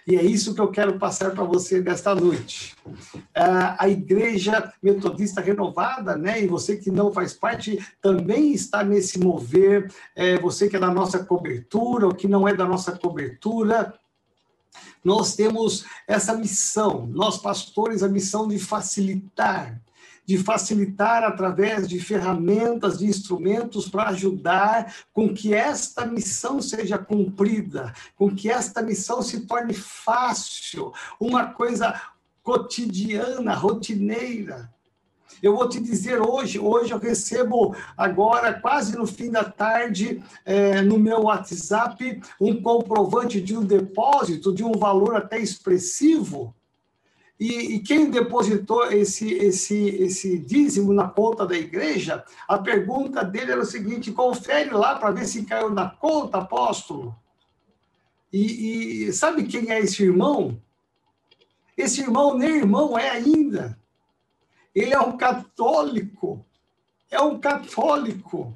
E 0.09 0.17
é 0.17 0.25
isso 0.25 0.55
que 0.55 0.61
eu 0.63 0.71
quero 0.71 0.99
passar 0.99 1.33
para 1.33 1.45
você 1.45 1.83
nesta 1.83 2.15
noite. 2.15 2.75
Ah, 3.35 3.77
a 3.79 3.91
Igreja 3.91 4.73
Metodista 4.83 5.43
Renovada, 5.43 6.17
né, 6.17 6.43
e 6.43 6.47
você 6.47 6.79
que 6.79 6.91
não 6.91 7.13
faz 7.13 7.35
parte, 7.35 7.79
também 8.01 8.55
está 8.55 8.83
nesse 8.83 9.19
mover. 9.19 9.93
É, 10.17 10.39
você 10.39 10.67
que 10.67 10.77
é 10.77 10.81
da 10.81 10.91
nossa 10.91 11.23
cobertura, 11.23 12.07
ou 12.07 12.15
que 12.15 12.27
não 12.27 12.49
é 12.49 12.55
da 12.55 12.65
nossa 12.65 12.93
cobertura, 12.93 13.93
nós 15.05 15.37
temos 15.37 15.85
essa 16.07 16.35
missão, 16.35 17.07
nós 17.13 17.37
pastores, 17.37 18.03
a 18.03 18.09
missão 18.09 18.49
de 18.49 18.59
facilitar 18.59 19.79
de 20.29 20.37
facilitar 20.37 21.25
através 21.25 21.89
de 21.89 21.99
ferramentas, 21.99 22.99
de 22.99 23.07
instrumentos 23.07 23.89
para 23.89 24.11
ajudar 24.11 24.95
com 25.11 25.33
que 25.33 25.55
esta 25.55 26.05
missão 26.05 26.61
seja 26.61 26.99
cumprida, 26.99 27.95
com 28.15 28.37
que 28.37 28.51
esta 28.51 28.83
missão 28.83 29.23
se 29.23 29.47
torne 29.47 29.73
fácil, 29.73 30.93
uma 31.19 31.47
coisa 31.47 31.99
cotidiana, 32.43 33.55
rotineira. 33.55 34.71
Eu 35.43 35.57
vou 35.57 35.67
te 35.67 35.81
dizer 35.81 36.21
hoje, 36.21 36.59
hoje 36.59 36.93
eu 36.93 36.99
recebo 36.99 37.75
agora, 37.97 38.53
quase 38.53 38.99
no 38.99 39.07
fim 39.07 39.31
da 39.31 39.45
tarde, 39.45 40.23
é, 40.45 40.83
no 40.83 40.99
meu 40.99 41.23
WhatsApp, 41.23 42.21
um 42.39 42.61
comprovante 42.61 43.41
de 43.41 43.57
um 43.57 43.65
depósito 43.65 44.55
de 44.55 44.63
um 44.63 44.73
valor 44.73 45.17
até 45.17 45.39
expressivo, 45.39 46.55
e, 47.39 47.77
e, 47.77 47.81
quem 47.81 48.11
depositou 48.11 48.91
esse, 48.91 49.33
esse, 49.33 49.89
esse 49.91 50.39
dízimo 50.41 50.93
na 50.93 51.09
conta 51.09 51.47
da 51.47 51.57
igreja, 51.57 52.25
a 52.49 52.59
pergunta 52.59 53.25
dele 53.25 53.53
era 53.53 53.61
o 53.61 53.67
seguinte: 53.67 54.11
confere 54.11 54.71
lá 54.71 54.97
para 54.97 55.13
ver 55.13 55.25
se 55.25 55.45
caiu 55.45 55.71
na 55.71 55.89
conta, 55.89 56.39
apóstolo. 56.39 57.15
E, 58.33 59.07
e 59.07 59.13
sabe 59.13 59.45
quem 59.45 59.71
é 59.71 59.79
esse 59.79 60.03
irmão? 60.03 60.61
Esse 61.77 62.01
irmão 62.01 62.37
nem 62.37 62.57
irmão 62.57 62.99
é 62.99 63.09
ainda. 63.11 63.79
Ele 64.75 64.93
é 64.93 64.99
um 64.99 65.17
católico. 65.17 66.45
É 67.09 67.21
um 67.21 67.39
católico. 67.39 68.53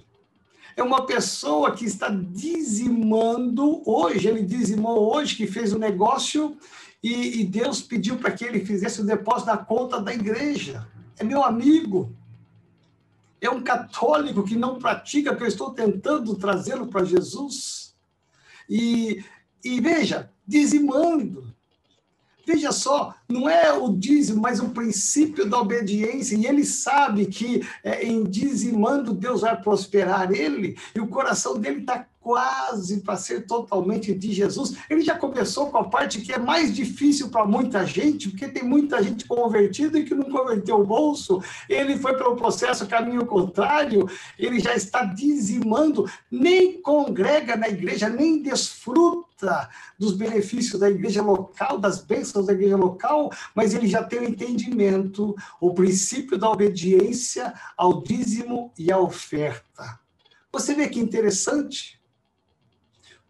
É 0.77 0.83
uma 0.83 1.07
pessoa 1.07 1.73
que 1.73 1.85
está 1.85 2.09
dizimando 2.09 3.81
hoje. 3.89 4.27
Ele 4.27 4.43
dizimou 4.43 5.15
hoje, 5.15 5.37
que 5.37 5.47
fez 5.47 5.73
um 5.73 5.79
negócio 5.79 6.57
e, 7.03 7.41
e 7.41 7.45
Deus 7.45 7.83
pediu 7.83 8.17
para 8.17 8.31
que 8.31 8.45
ele 8.45 8.65
fizesse 8.65 9.01
o 9.01 9.05
depósito 9.05 9.51
na 9.51 9.57
conta 9.57 10.01
da 10.01 10.15
igreja. 10.15 10.87
É 11.19 11.25
meu 11.25 11.43
amigo. 11.43 12.15
É 13.41 13.51
um 13.51 13.63
católico 13.63 14.45
que 14.45 14.55
não 14.55 14.79
pratica, 14.79 15.35
que 15.35 15.43
eu 15.43 15.49
estou 15.49 15.71
tentando 15.71 16.37
trazê-lo 16.37 16.87
para 16.87 17.05
Jesus. 17.05 17.97
E, 18.71 19.25
e 19.65 19.81
veja, 19.81 20.31
dizimando. 20.47 21.53
Veja 22.47 22.71
só, 22.71 23.15
não 23.33 23.49
é 23.49 23.73
o 23.73 23.89
dízimo, 23.89 24.41
mas 24.41 24.61
o 24.61 24.69
princípio 24.69 25.49
da 25.49 25.59
obediência, 25.59 26.37
e 26.37 26.47
ele 26.47 26.65
sabe 26.65 27.27
que 27.27 27.67
é, 27.83 28.05
em 28.05 28.25
dizimando 28.25 29.13
Deus 29.13 29.41
vai 29.41 29.61
prosperar 29.61 30.31
ele, 30.31 30.77
e 30.95 31.01
o 31.01 31.09
coração 31.09 31.59
dele 31.59 31.81
está 31.81 32.07
quase 32.23 33.01
para 33.01 33.17
ser 33.17 33.47
totalmente 33.47 34.15
de 34.15 34.33
Jesus. 34.33 34.77
Ele 34.89 35.03
já 35.03 35.17
começou 35.17 35.67
com 35.67 35.79
a 35.79 35.85
parte 35.85 36.21
que 36.21 36.33
é 36.33 36.39
mais 36.39 36.75
difícil 36.75 37.29
para 37.29 37.45
muita 37.45 37.85
gente, 37.85 38.31
porque 38.31 38.49
tem 38.49 38.63
muita 38.63 39.03
gente 39.03 39.27
convertida 39.27 39.99
e 39.99 40.05
que 40.05 40.15
não 40.15 40.31
converteu 40.31 40.81
o 40.81 40.87
bolso. 40.87 41.43
Ele 41.69 41.99
foi 41.99 42.17
pelo 42.17 42.37
processo 42.37 42.87
caminho 42.87 43.27
contrário, 43.27 44.09
ele 44.39 44.61
já 44.61 44.75
está 44.75 45.05
dizimando, 45.05 46.09
nem 46.31 46.81
congrega 46.81 47.57
na 47.57 47.69
igreja, 47.69 48.09
nem 48.09 48.41
desfruta 48.41 49.69
dos 49.99 50.13
benefícios 50.13 50.81
da 50.81 50.89
igreja 50.89 51.23
local, 51.23 51.79
das 51.79 52.01
bênçãos 52.01 52.47
da 52.47 52.53
igreja 52.53 52.77
local, 52.77 53.22
mas 53.55 53.75
ele 53.75 53.89
já 53.89 54.03
tem 54.03 54.21
o 54.21 54.29
entendimento, 54.29 55.35
o 55.61 55.75
princípio 55.75 56.39
da 56.39 56.51
obediência 56.51 57.53
ao 57.77 58.03
dízimo 58.03 58.73
e 58.79 58.91
à 58.91 58.99
oferta. 58.99 60.01
Você 60.53 60.75
vê 60.75 60.89
que 60.89 61.01
interessante? 61.01 62.03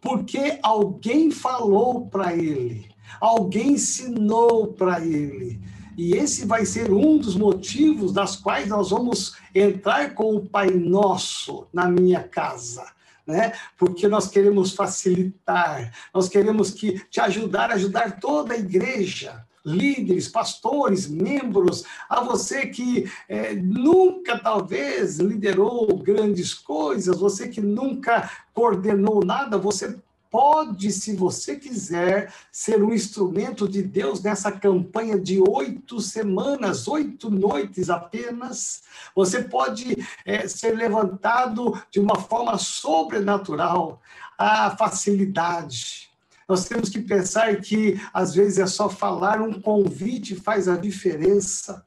porque 0.03 0.59
alguém 0.63 1.31
falou 1.31 2.07
para 2.09 2.35
ele, 2.35 2.91
alguém 3.21 3.75
ensinou 3.75 4.75
para 4.75 5.01
ele. 5.01 5.61
E 5.97 6.15
esse 6.15 6.45
vai 6.45 6.67
ser 6.67 6.93
um 6.93 7.17
dos 7.19 7.37
motivos 7.37 8.13
das 8.13 8.35
quais 8.35 8.69
nós 8.69 8.91
vamos 8.91 9.37
entrar 9.55 10.15
com 10.15 10.35
o 10.35 10.45
Pai 10.45 10.71
Nosso 10.71 11.69
na 11.73 11.87
minha 11.87 12.23
casa. 12.25 12.85
Né? 13.25 13.53
Porque 13.79 14.09
nós 14.09 14.27
queremos 14.27 14.73
facilitar, 14.75 15.93
nós 16.13 16.29
queremos 16.29 16.73
que 16.73 16.99
te 17.09 17.21
ajudar 17.21 17.71
ajudar 17.71 18.19
toda 18.19 18.55
a 18.55 18.59
igreja, 18.59 19.47
líderes, 19.65 20.29
pastores, 20.29 21.09
membros, 21.09 21.85
a 22.09 22.21
você 22.21 22.67
que 22.67 23.11
é, 23.29 23.55
nunca 23.55 24.39
talvez 24.39 25.19
liderou 25.19 25.97
grandes 25.99 26.55
coisas, 26.55 27.19
você 27.19 27.49
que 27.49 27.61
nunca 27.61 28.31
coordenou 28.53 29.25
nada, 29.25 29.57
você 29.57 29.97
pode, 30.33 30.91
se 30.91 31.15
você 31.15 31.57
quiser, 31.57 32.33
ser 32.51 32.83
um 32.83 32.95
instrumento 32.95 33.69
de 33.69 33.83
Deus 33.83 34.23
nessa 34.23 34.51
campanha 34.51 35.21
de 35.21 35.39
oito 35.47 36.01
semanas, 36.01 36.89
oito 36.89 37.29
noites 37.29 37.91
apenas. 37.91 38.83
Você 39.15 39.43
pode 39.43 39.95
é, 40.25 40.49
ser 40.49 40.75
levantado 40.75 41.79
de 41.91 42.01
uma 42.01 42.17
forma 42.17 42.57
sobrenatural. 42.57 44.01
A 44.39 44.75
facilidade, 44.75 46.11
nós 46.49 46.67
temos 46.67 46.89
que 46.89 47.01
pensar 47.01 47.57
que, 47.61 48.01
às 48.13 48.35
vezes, 48.35 48.59
é 48.59 48.67
só 48.67 48.89
falar 48.89 49.41
um 49.41 49.61
convite 49.61 50.35
faz 50.35 50.69
a 50.69 50.77
diferença. 50.77 51.85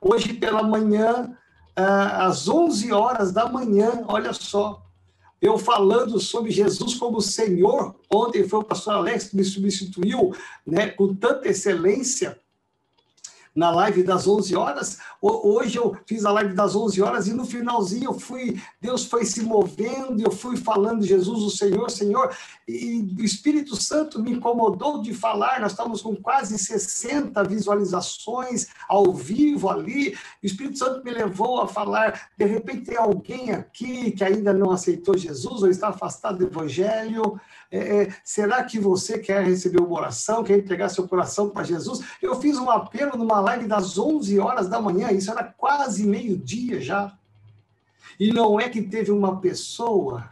Hoje 0.00 0.32
pela 0.34 0.62
manhã, 0.62 1.36
ah, 1.76 2.26
às 2.26 2.48
11 2.48 2.92
horas 2.92 3.32
da 3.32 3.48
manhã, 3.48 4.04
olha 4.06 4.32
só, 4.32 4.84
eu 5.40 5.56
falando 5.56 6.18
sobre 6.18 6.50
Jesus 6.50 6.94
como 6.94 7.20
Senhor, 7.20 7.94
ontem 8.12 8.46
foi 8.48 8.60
o 8.60 8.64
pastor 8.64 8.94
Alex 8.94 9.28
que 9.28 9.36
me 9.36 9.44
substituiu 9.44 10.34
né, 10.66 10.88
com 10.88 11.14
tanta 11.14 11.48
excelência, 11.48 12.38
na 13.58 13.70
live 13.70 14.04
das 14.04 14.28
11 14.28 14.54
horas. 14.54 14.98
Hoje 15.20 15.78
eu 15.78 15.96
fiz 16.06 16.24
a 16.24 16.30
live 16.30 16.54
das 16.54 16.76
11 16.76 17.02
horas 17.02 17.26
e 17.26 17.34
no 17.34 17.44
finalzinho 17.44 18.04
eu 18.04 18.14
fui, 18.14 18.62
Deus 18.80 19.04
foi 19.04 19.24
se 19.24 19.42
movendo, 19.42 20.22
eu 20.22 20.30
fui 20.30 20.56
falando 20.56 21.04
Jesus, 21.04 21.42
o 21.42 21.50
Senhor, 21.50 21.90
Senhor, 21.90 22.32
e 22.68 23.04
o 23.18 23.24
Espírito 23.24 23.74
Santo 23.74 24.22
me 24.22 24.30
incomodou 24.30 25.02
de 25.02 25.12
falar. 25.12 25.60
Nós 25.60 25.72
estamos 25.72 26.00
com 26.00 26.14
quase 26.14 26.56
60 26.56 27.42
visualizações 27.42 28.68
ao 28.88 29.12
vivo 29.12 29.68
ali. 29.68 30.16
O 30.40 30.46
Espírito 30.46 30.78
Santo 30.78 31.04
me 31.04 31.10
levou 31.10 31.60
a 31.60 31.66
falar. 31.66 32.28
De 32.38 32.44
repente 32.44 32.82
tem 32.82 32.96
alguém 32.96 33.50
aqui 33.50 34.12
que 34.12 34.22
ainda 34.22 34.52
não 34.52 34.70
aceitou 34.70 35.18
Jesus 35.18 35.62
ou 35.64 35.68
está 35.68 35.88
afastado 35.88 36.38
do 36.38 36.46
Evangelho. 36.46 37.40
É, 37.70 38.02
é, 38.02 38.14
será 38.24 38.64
que 38.64 38.78
você 38.78 39.18
quer 39.18 39.44
receber 39.44 39.80
uma 39.80 39.98
oração, 39.98 40.42
quer 40.42 40.58
entregar 40.58 40.88
seu 40.88 41.06
coração 41.06 41.50
para 41.50 41.64
Jesus? 41.64 42.00
Eu 42.22 42.40
fiz 42.40 42.56
um 42.56 42.70
apelo 42.70 43.16
numa 43.16 43.40
live 43.40 43.66
das 43.66 43.98
11 43.98 44.38
horas 44.38 44.68
da 44.68 44.80
manhã, 44.80 45.10
isso 45.10 45.30
era 45.30 45.44
quase 45.44 46.06
meio-dia 46.06 46.80
já. 46.80 47.16
E 48.18 48.32
não 48.32 48.58
é 48.58 48.68
que 48.68 48.82
teve 48.82 49.10
uma 49.10 49.40
pessoa 49.40 50.30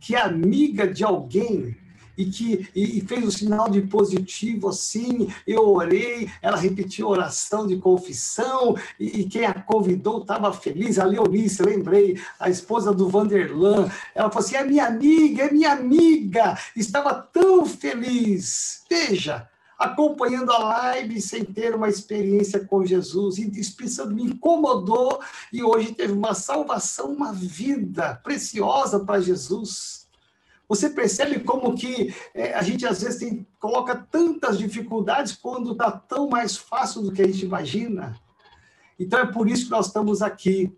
que 0.00 0.14
é 0.14 0.20
amiga 0.20 0.86
de 0.86 1.04
alguém 1.04 1.76
e 2.16 2.26
que 2.26 2.68
e, 2.74 3.00
fez 3.02 3.24
o 3.24 3.32
sinal 3.32 3.70
de 3.70 3.80
positivo 3.82 4.68
assim, 4.68 5.32
eu 5.46 5.68
orei, 5.68 6.30
ela 6.40 6.56
repetiu 6.56 7.06
a 7.06 7.10
oração 7.10 7.66
de 7.66 7.76
confissão, 7.76 8.76
e, 8.98 9.20
e 9.20 9.24
quem 9.28 9.46
a 9.46 9.54
convidou 9.54 10.20
estava 10.20 10.52
feliz, 10.52 10.98
a 10.98 11.04
Leonice, 11.04 11.62
lembrei, 11.62 12.20
a 12.38 12.50
esposa 12.50 12.92
do 12.92 13.08
Vanderlan, 13.08 13.90
ela 14.14 14.30
falou 14.30 14.46
assim, 14.46 14.56
é 14.56 14.64
minha 14.64 14.86
amiga, 14.86 15.44
é 15.44 15.50
minha 15.50 15.72
amiga, 15.72 16.58
estava 16.76 17.14
tão 17.14 17.64
feliz, 17.64 18.82
veja, 18.88 19.48
acompanhando 19.78 20.52
a 20.52 20.58
live 20.58 21.20
sem 21.20 21.44
ter 21.44 21.74
uma 21.74 21.88
experiência 21.88 22.60
com 22.60 22.86
Jesus, 22.86 23.38
e 23.38 23.50
me 24.06 24.22
incomodou, 24.24 25.20
e 25.52 25.62
hoje 25.62 25.92
teve 25.92 26.12
uma 26.12 26.34
salvação, 26.34 27.12
uma 27.12 27.32
vida 27.32 28.20
preciosa 28.22 29.00
para 29.00 29.20
Jesus, 29.20 30.01
você 30.74 30.88
percebe 30.88 31.40
como 31.40 31.74
que 31.74 32.14
é, 32.32 32.54
a 32.54 32.62
gente 32.62 32.86
às 32.86 33.02
vezes 33.02 33.18
tem, 33.18 33.46
coloca 33.60 33.94
tantas 33.94 34.56
dificuldades 34.56 35.36
quando 35.36 35.72
está 35.72 35.90
tão 35.90 36.30
mais 36.30 36.56
fácil 36.56 37.02
do 37.02 37.12
que 37.12 37.20
a 37.20 37.26
gente 37.26 37.44
imagina? 37.44 38.18
Então 38.98 39.20
é 39.20 39.26
por 39.26 39.50
isso 39.50 39.66
que 39.66 39.70
nós 39.70 39.88
estamos 39.88 40.22
aqui. 40.22 40.72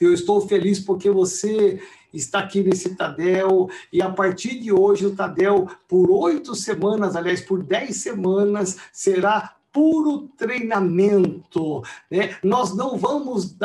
Eu 0.00 0.12
estou 0.12 0.40
feliz 0.40 0.80
porque 0.80 1.08
você 1.08 1.80
está 2.12 2.40
aqui 2.40 2.64
nesse 2.64 2.96
Tadel, 2.96 3.70
e 3.92 4.02
a 4.02 4.10
partir 4.10 4.58
de 4.58 4.72
hoje 4.72 5.06
o 5.06 5.14
Tadel, 5.14 5.68
por 5.86 6.10
oito 6.10 6.56
semanas, 6.56 7.14
aliás, 7.14 7.40
por 7.40 7.62
dez 7.62 7.98
semanas, 7.98 8.76
será 8.92 9.54
puro 9.72 10.28
treinamento. 10.36 11.82
Né? 12.10 12.36
Nós 12.42 12.76
não 12.76 12.98
vamos 12.98 13.56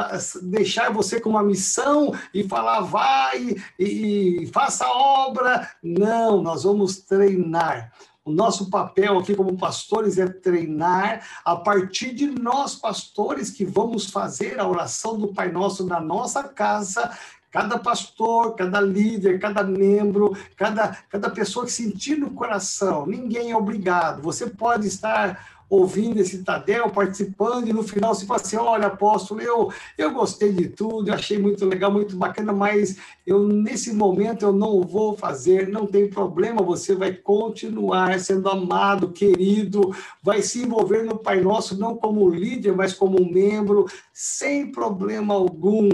deixar 0.41 0.91
você 0.91 1.19
com 1.19 1.29
uma 1.29 1.43
missão 1.43 2.13
e 2.33 2.47
falar, 2.47 2.81
vai 2.81 3.55
e, 3.77 4.43
e 4.43 4.47
faça 4.47 4.85
a 4.85 4.97
obra. 5.27 5.69
Não, 5.83 6.41
nós 6.41 6.63
vamos 6.63 6.97
treinar. 6.99 7.91
O 8.27 8.31
nosso 8.31 8.69
papel 8.69 9.17
aqui 9.17 9.33
como 9.33 9.57
pastores 9.57 10.17
é 10.17 10.27
treinar 10.27 11.25
a 11.45 11.55
partir 11.55 12.13
de 12.13 12.27
nós, 12.27 12.75
pastores, 12.75 13.51
que 13.51 13.63
vamos 13.63 14.09
fazer 14.09 14.59
a 14.59 14.67
oração 14.67 15.17
do 15.17 15.29
Pai 15.29 15.49
Nosso 15.49 15.85
na 15.85 16.01
nossa 16.01 16.43
casa. 16.43 17.09
Cada 17.49 17.79
pastor, 17.79 18.53
cada 18.55 18.81
líder, 18.81 19.39
cada 19.39 19.63
membro, 19.63 20.37
cada, 20.57 20.97
cada 21.09 21.29
pessoa 21.29 21.65
que 21.65 21.71
sentir 21.71 22.17
no 22.17 22.31
coração, 22.31 23.05
ninguém 23.05 23.51
é 23.51 23.55
obrigado. 23.55 24.21
Você 24.21 24.47
pode 24.47 24.87
estar 24.87 25.56
ouvindo 25.69 26.19
esse 26.19 26.43
Tadel, 26.43 26.89
participando, 26.89 27.67
e 27.67 27.73
no 27.73 27.83
final 27.83 28.15
se 28.15 28.25
fala 28.25 28.39
assim, 28.39 28.55
olha, 28.55 28.87
apóstolo, 28.87 29.41
eu, 29.41 29.71
eu 29.97 30.11
gostei 30.11 30.53
de 30.53 30.69
tudo, 30.69 31.09
eu 31.09 31.13
achei 31.13 31.37
muito 31.37 31.65
legal, 31.65 31.91
muito 31.91 32.15
bacana, 32.15 32.53
mas 32.53 32.97
eu 33.27 33.47
nesse 33.47 33.93
momento 33.93 34.43
eu 34.43 34.53
não 34.53 34.81
vou 34.81 35.15
fazer, 35.15 35.67
não 35.67 35.85
tem 35.85 36.09
problema, 36.09 36.63
você 36.63 36.95
vai 36.95 37.13
continuar 37.13 38.19
sendo 38.19 38.49
amado, 38.49 39.11
querido, 39.11 39.95
vai 40.23 40.41
se 40.41 40.63
envolver 40.63 41.03
no 41.03 41.17
Pai 41.17 41.41
Nosso, 41.41 41.77
não 41.77 41.95
como 41.95 42.29
líder, 42.29 42.75
mas 42.75 42.93
como 42.93 43.29
membro, 43.31 43.85
sem 44.13 44.71
problema 44.71 45.33
algum, 45.33 45.89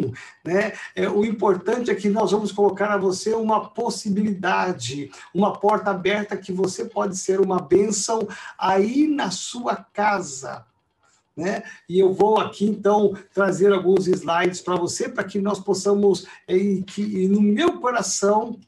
né? 0.45 0.73
É, 0.95 1.09
o 1.09 1.25
importante 1.25 1.89
é 1.89 1.95
que 1.95 2.09
nós 2.09 2.31
vamos 2.31 2.51
colocar 2.51 2.91
a 2.91 2.97
você 2.97 3.33
uma 3.33 3.69
possibilidade, 3.69 5.11
uma 5.33 5.51
porta 5.53 5.89
aberta 5.89 6.37
que 6.37 6.53
você 6.53 6.85
pode 6.85 7.17
ser 7.17 7.41
uma 7.41 7.59
bênção 7.59 8.27
aí 8.57 9.07
na 9.07 9.31
sua 9.31 9.63
sua 9.63 9.75
casa. 9.75 10.65
Né? 11.35 11.63
E 11.89 11.99
eu 11.99 12.13
vou 12.13 12.39
aqui 12.39 12.65
então 12.65 13.13
trazer 13.33 13.73
alguns 13.73 14.07
slides 14.07 14.61
para 14.61 14.75
você, 14.75 15.09
para 15.09 15.23
que 15.23 15.39
nós 15.39 15.59
possamos, 15.59 16.27
é, 16.47 16.55
que 16.85 17.27
no 17.27 17.41
meu 17.41 17.79
coração, 17.79 18.59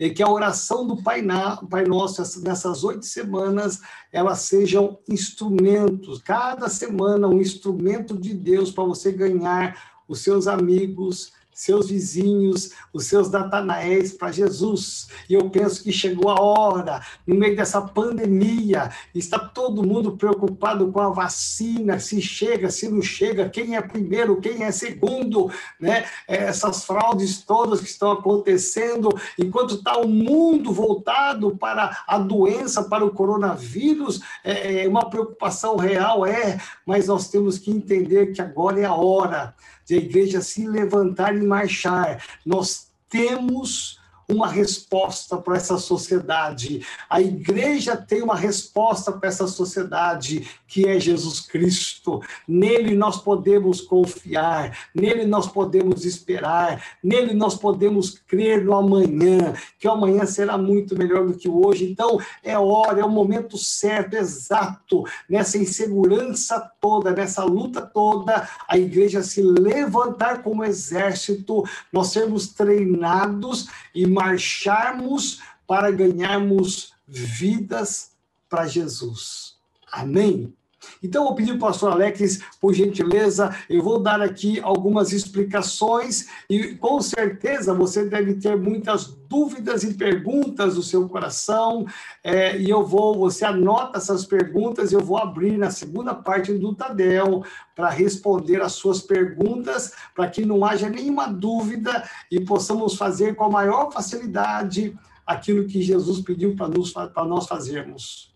é 0.00 0.10
que 0.10 0.22
a 0.22 0.28
oração 0.28 0.84
do 0.84 1.00
Pai, 1.00 1.22
Na, 1.22 1.56
Pai 1.58 1.84
Nosso 1.84 2.42
nessas 2.42 2.82
oito 2.82 3.06
semanas 3.06 3.80
elas 4.10 4.40
sejam 4.40 4.98
instrumentos, 5.08 6.20
cada 6.20 6.68
semana 6.68 7.28
um 7.28 7.40
instrumento 7.40 8.18
de 8.18 8.34
Deus 8.34 8.72
para 8.72 8.82
você 8.82 9.12
ganhar 9.12 10.02
os 10.08 10.20
seus 10.20 10.48
amigos, 10.48 11.32
seus 11.62 11.88
vizinhos, 11.88 12.72
os 12.92 13.06
seus 13.06 13.30
Natanaéis 13.30 14.12
para 14.12 14.32
Jesus. 14.32 15.06
E 15.28 15.34
eu 15.34 15.48
penso 15.48 15.82
que 15.82 15.92
chegou 15.92 16.28
a 16.28 16.40
hora, 16.40 17.00
no 17.24 17.36
meio 17.36 17.54
dessa 17.54 17.80
pandemia, 17.80 18.90
está 19.14 19.38
todo 19.38 19.86
mundo 19.86 20.16
preocupado 20.16 20.90
com 20.90 21.00
a 21.00 21.10
vacina, 21.10 22.00
se 22.00 22.20
chega, 22.20 22.68
se 22.68 22.88
não 22.88 23.00
chega, 23.00 23.48
quem 23.48 23.76
é 23.76 23.80
primeiro, 23.80 24.40
quem 24.40 24.64
é 24.64 24.72
segundo, 24.72 25.50
né? 25.78 26.04
É, 26.26 26.38
essas 26.52 26.84
fraudes 26.84 27.42
todas 27.42 27.80
que 27.80 27.86
estão 27.86 28.10
acontecendo, 28.10 29.08
enquanto 29.38 29.76
está 29.76 29.96
o 29.98 30.08
mundo 30.08 30.72
voltado 30.72 31.56
para 31.56 32.02
a 32.08 32.18
doença, 32.18 32.82
para 32.82 33.04
o 33.04 33.12
coronavírus, 33.12 34.20
é, 34.42 34.82
é 34.82 34.88
uma 34.88 35.08
preocupação 35.08 35.76
real, 35.76 36.26
é, 36.26 36.58
mas 36.84 37.06
nós 37.06 37.28
temos 37.28 37.56
que 37.56 37.70
entender 37.70 38.32
que 38.32 38.42
agora 38.42 38.80
é 38.80 38.84
a 38.84 38.94
hora 38.94 39.54
de 39.86 39.94
a 39.94 39.98
igreja 39.98 40.40
se 40.40 40.66
levantar 40.66 41.36
e 41.36 41.42
marchar. 41.42 42.24
Nós 42.44 42.90
temos 43.08 44.01
uma 44.32 44.48
resposta 44.48 45.36
para 45.36 45.56
essa 45.56 45.78
sociedade. 45.78 46.84
A 47.08 47.20
igreja 47.20 47.96
tem 47.96 48.22
uma 48.22 48.36
resposta 48.36 49.12
para 49.12 49.28
essa 49.28 49.46
sociedade, 49.46 50.48
que 50.66 50.86
é 50.86 50.98
Jesus 50.98 51.40
Cristo. 51.40 52.20
Nele 52.48 52.96
nós 52.96 53.20
podemos 53.20 53.80
confiar, 53.80 54.76
nele 54.94 55.26
nós 55.26 55.46
podemos 55.46 56.04
esperar, 56.04 56.82
nele 57.02 57.34
nós 57.34 57.54
podemos 57.54 58.18
crer 58.26 58.64
no 58.64 58.74
amanhã, 58.74 59.54
que 59.78 59.86
o 59.86 59.92
amanhã 59.92 60.24
será 60.24 60.56
muito 60.56 60.96
melhor 60.96 61.26
do 61.26 61.34
que 61.34 61.48
hoje. 61.48 61.90
Então, 61.90 62.18
é 62.42 62.58
hora, 62.58 63.00
é 63.00 63.04
o 63.04 63.10
momento 63.10 63.58
certo, 63.58 64.14
exato, 64.14 65.04
nessa 65.28 65.58
insegurança 65.58 66.70
toda, 66.80 67.12
nessa 67.12 67.44
luta 67.44 67.82
toda, 67.82 68.48
a 68.68 68.78
igreja 68.78 69.22
se 69.22 69.42
levantar 69.42 70.42
como 70.42 70.64
exército, 70.64 71.64
nós 71.92 72.08
sermos 72.08 72.48
treinados 72.48 73.68
e 73.94 74.06
marcharmos 74.06 75.40
para 75.66 75.90
ganharmos 75.90 76.94
vidas 77.06 78.12
para 78.48 78.66
Jesus. 78.66 79.56
Amém? 79.90 80.54
Então, 81.02 81.22
eu 81.22 81.28
vou 81.28 81.34
pedir 81.34 81.52
para 81.52 81.56
o 81.56 81.70
pastor 81.70 81.92
Alex, 81.92 82.40
por 82.60 82.72
gentileza, 82.72 83.54
eu 83.68 83.82
vou 83.82 83.98
dar 83.98 84.20
aqui 84.20 84.60
algumas 84.60 85.12
explicações 85.12 86.28
e 86.48 86.74
com 86.74 87.00
certeza 87.00 87.74
você 87.74 88.04
deve 88.04 88.34
ter 88.34 88.56
muitas 88.56 89.06
dúvidas 89.28 89.82
e 89.82 89.94
perguntas 89.94 90.76
no 90.76 90.82
seu 90.82 91.08
coração 91.08 91.86
é, 92.22 92.58
e 92.58 92.68
eu 92.68 92.86
vou, 92.86 93.18
você 93.18 93.46
anota 93.46 93.96
essas 93.96 94.26
perguntas 94.26 94.92
eu 94.92 95.00
vou 95.00 95.16
abrir 95.16 95.56
na 95.56 95.70
segunda 95.70 96.14
parte 96.14 96.52
do 96.52 96.74
Tadel 96.74 97.42
para 97.74 97.88
responder 97.88 98.60
as 98.60 98.72
suas 98.72 99.00
perguntas, 99.00 99.92
para 100.14 100.28
que 100.28 100.44
não 100.44 100.64
haja 100.64 100.88
nenhuma 100.88 101.26
dúvida 101.26 102.06
e 102.30 102.40
possamos 102.40 102.94
fazer 102.94 103.34
com 103.34 103.44
a 103.44 103.50
maior 103.50 103.90
facilidade 103.90 104.94
aquilo 105.26 105.66
que 105.66 105.82
Jesus 105.82 106.20
pediu 106.20 106.54
para 106.54 107.24
nós 107.24 107.46
fazermos. 107.46 108.31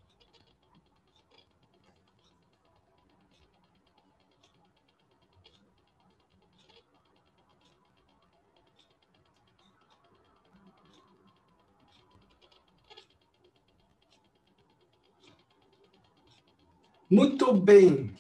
Muito 17.09 17.53
bem. 17.53 18.11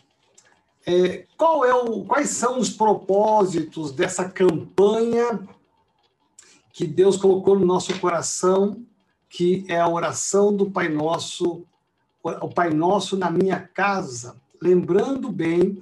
É, 0.86 1.26
qual 1.36 1.64
é 1.64 1.74
o, 1.74 2.04
quais 2.04 2.30
são 2.30 2.60
os 2.60 2.70
propósitos 2.70 3.90
dessa 3.90 4.28
campanha 4.28 5.40
que 6.72 6.86
Deus 6.86 7.16
colocou 7.16 7.58
no 7.58 7.66
nosso 7.66 7.98
coração, 7.98 8.84
que 9.28 9.64
é 9.68 9.80
a 9.80 9.88
oração 9.88 10.54
do 10.54 10.70
Pai 10.70 10.88
Nosso, 10.88 11.66
o 12.22 12.48
Pai 12.48 12.70
Nosso 12.70 13.16
na 13.16 13.28
minha 13.28 13.58
casa? 13.58 14.36
Lembrando 14.62 15.32
bem 15.32 15.80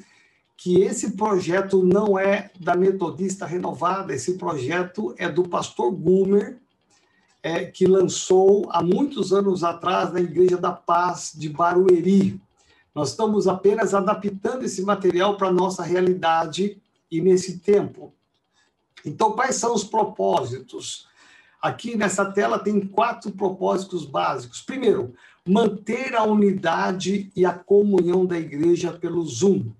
que 0.57 0.81
esse 0.81 1.11
projeto 1.11 1.85
não 1.85 2.19
é 2.19 2.51
da 2.59 2.75
Metodista 2.75 3.45
Renovada, 3.45 4.14
esse 4.14 4.38
projeto 4.38 5.14
é 5.19 5.29
do 5.29 5.47
pastor 5.47 5.93
Gumer, 5.93 6.59
é, 7.43 7.67
que 7.67 7.87
lançou 7.87 8.67
há 8.71 8.83
muitos 8.83 9.31
anos 9.31 9.62
atrás 9.62 10.11
na 10.11 10.21
Igreja 10.21 10.57
da 10.57 10.73
Paz 10.73 11.33
de 11.37 11.51
Barueri. 11.51 12.40
Nós 12.94 13.11
estamos 13.11 13.48
apenas 13.48 13.92
adaptando 13.92 14.64
esse 14.64 14.83
material 14.83 15.37
para 15.37 15.48
a 15.48 15.52
nossa 15.52 15.83
realidade 15.83 16.80
e 17.11 17.20
nesse 17.20 17.59
tempo. 17.59 18.14
Então, 19.04 19.33
quais 19.33 19.57
são 19.57 19.74
os 19.74 19.85
propósitos? 19.85 21.09
Aqui 21.61 21.96
nessa 21.96 22.30
tela 22.30 22.59
tem 22.59 22.87
quatro 22.87 23.33
propósitos 23.33 24.04
básicos. 24.04 24.62
Primeiro, 24.62 25.14
manter 25.46 26.14
a 26.14 26.22
unidade 26.22 27.33
e 27.35 27.44
a 27.44 27.52
comunhão 27.52 28.24
da 28.24 28.38
igreja 28.38 28.92
pelo 28.92 29.24
Zoom. 29.24 29.72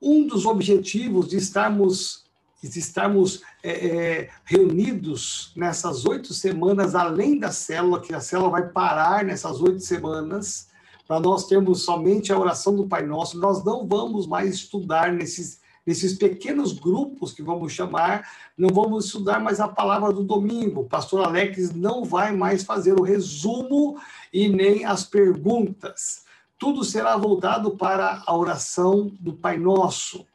Um 0.00 0.26
dos 0.26 0.44
objetivos 0.44 1.28
de 1.28 1.36
estarmos 1.36 2.26
de 2.62 2.78
estarmos 2.80 3.42
é, 3.62 3.86
é, 3.86 4.30
reunidos 4.44 5.52
nessas 5.54 6.04
oito 6.04 6.34
semanas, 6.34 6.96
além 6.96 7.38
da 7.38 7.52
célula, 7.52 8.00
que 8.00 8.12
a 8.12 8.20
célula 8.20 8.50
vai 8.50 8.68
parar 8.68 9.24
nessas 9.24 9.60
oito 9.60 9.80
semanas, 9.80 10.68
para 11.06 11.20
nós 11.20 11.46
termos 11.46 11.84
somente 11.84 12.32
a 12.32 12.38
oração 12.38 12.74
do 12.74 12.86
Pai 12.86 13.04
Nosso, 13.04 13.38
nós 13.38 13.64
não 13.64 13.86
vamos 13.86 14.26
mais 14.26 14.54
estudar 14.54 15.12
nesses, 15.12 15.60
nesses 15.86 16.14
pequenos 16.14 16.72
grupos 16.72 17.32
que 17.32 17.42
vamos 17.42 17.72
chamar, 17.72 18.28
não 18.58 18.70
vamos 18.70 19.06
estudar 19.06 19.40
mais 19.40 19.60
a 19.60 19.68
palavra 19.68 20.12
do 20.12 20.24
domingo. 20.24 20.80
O 20.80 20.88
pastor 20.88 21.24
Alex 21.24 21.72
não 21.72 22.04
vai 22.04 22.32
mais 22.32 22.64
fazer 22.64 22.94
o 22.94 23.04
resumo 23.04 24.00
e 24.32 24.48
nem 24.48 24.84
as 24.84 25.04
perguntas. 25.04 26.24
Tudo 26.58 26.82
será 26.82 27.16
voltado 27.16 27.76
para 27.76 28.22
a 28.26 28.36
oração 28.36 29.12
do 29.20 29.32
Pai 29.32 29.58
Nosso. 29.58 30.26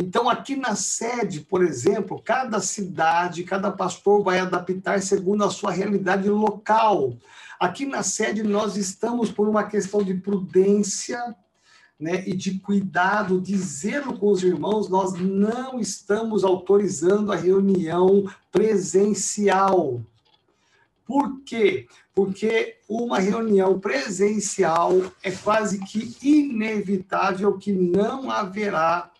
Então, 0.00 0.28
aqui 0.28 0.54
na 0.54 0.76
sede, 0.76 1.40
por 1.40 1.62
exemplo, 1.62 2.22
cada 2.24 2.60
cidade, 2.60 3.42
cada 3.42 3.70
pastor 3.70 4.22
vai 4.22 4.38
adaptar 4.38 5.02
segundo 5.02 5.44
a 5.44 5.50
sua 5.50 5.72
realidade 5.72 6.28
local. 6.28 7.14
Aqui 7.58 7.84
na 7.84 8.02
sede, 8.02 8.42
nós 8.42 8.76
estamos 8.76 9.30
por 9.30 9.48
uma 9.48 9.64
questão 9.64 10.02
de 10.02 10.14
prudência 10.14 11.34
né, 11.98 12.22
e 12.26 12.34
de 12.34 12.60
cuidado, 12.60 13.40
de 13.40 13.56
zelo 13.58 14.16
com 14.16 14.30
os 14.30 14.44
irmãos, 14.44 14.88
nós 14.88 15.14
não 15.14 15.80
estamos 15.80 16.44
autorizando 16.44 17.32
a 17.32 17.36
reunião 17.36 18.24
presencial. 18.52 20.00
Por 21.04 21.40
quê? 21.40 21.88
Porque 22.14 22.76
uma 22.88 23.18
reunião 23.18 23.80
presencial 23.80 24.92
é 25.22 25.32
quase 25.32 25.80
que 25.80 26.16
inevitável 26.22 27.58
que 27.58 27.72
não 27.72 28.30
haverá 28.30 29.10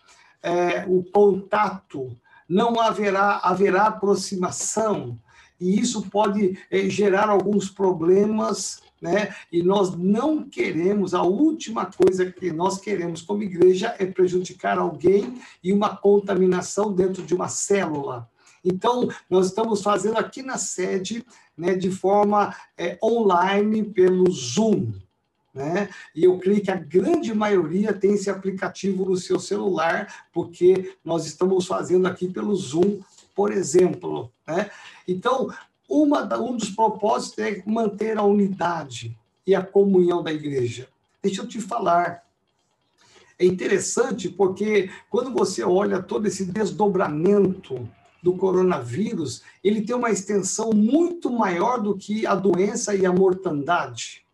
é, 0.41 0.85
o 0.87 1.03
contato, 1.03 2.15
não 2.47 2.79
haverá, 2.79 3.39
haverá 3.43 3.87
aproximação, 3.87 5.19
e 5.59 5.79
isso 5.79 6.03
pode 6.09 6.57
é, 6.71 6.89
gerar 6.89 7.29
alguns 7.29 7.69
problemas, 7.69 8.81
né? 9.01 9.33
E 9.51 9.61
nós 9.61 9.95
não 9.95 10.43
queremos, 10.43 11.13
a 11.13 11.21
última 11.21 11.85
coisa 11.85 12.31
que 12.31 12.51
nós 12.51 12.79
queremos 12.79 13.21
como 13.21 13.43
igreja 13.43 13.95
é 13.99 14.05
prejudicar 14.05 14.77
alguém 14.77 15.39
e 15.63 15.73
uma 15.73 15.95
contaminação 15.95 16.93
dentro 16.93 17.23
de 17.23 17.33
uma 17.33 17.47
célula. 17.47 18.29
Então, 18.63 19.07
nós 19.29 19.47
estamos 19.47 19.81
fazendo 19.81 20.17
aqui 20.17 20.41
na 20.41 20.57
sede, 20.57 21.25
né, 21.57 21.75
de 21.75 21.89
forma 21.89 22.53
é, 22.77 22.97
online 23.01 23.83
pelo 23.83 24.29
Zoom. 24.31 24.91
Né? 25.53 25.89
E 26.15 26.23
eu 26.23 26.37
creio 26.37 26.61
que 26.61 26.71
a 26.71 26.75
grande 26.75 27.33
maioria 27.33 27.93
tem 27.93 28.13
esse 28.13 28.29
aplicativo 28.29 29.05
no 29.05 29.17
seu 29.17 29.39
celular, 29.39 30.27
porque 30.31 30.95
nós 31.03 31.25
estamos 31.25 31.65
fazendo 31.65 32.07
aqui 32.07 32.27
pelo 32.27 32.55
Zoom, 32.55 32.99
por 33.39 33.53
exemplo. 33.53 34.29
Né? 34.45 34.69
Então, 35.07 35.49
uma, 35.87 36.25
um 36.37 36.57
dos 36.57 36.71
propósitos 36.71 37.39
é 37.39 37.63
manter 37.65 38.17
a 38.17 38.23
unidade 38.23 39.17
e 39.47 39.55
a 39.55 39.63
comunhão 39.63 40.21
da 40.21 40.29
igreja. 40.29 40.89
Deixa 41.23 41.41
eu 41.41 41.47
te 41.47 41.61
falar. 41.61 42.21
É 43.39 43.45
interessante 43.45 44.27
porque 44.27 44.89
quando 45.09 45.31
você 45.31 45.63
olha 45.63 46.03
todo 46.03 46.27
esse 46.27 46.43
desdobramento 46.43 47.87
do 48.21 48.35
coronavírus, 48.35 49.41
ele 49.63 49.83
tem 49.83 49.95
uma 49.95 50.11
extensão 50.11 50.71
muito 50.71 51.31
maior 51.31 51.81
do 51.81 51.97
que 51.97 52.27
a 52.27 52.35
doença 52.35 52.93
e 52.93 53.05
a 53.05 53.13
mortandade. 53.13 54.25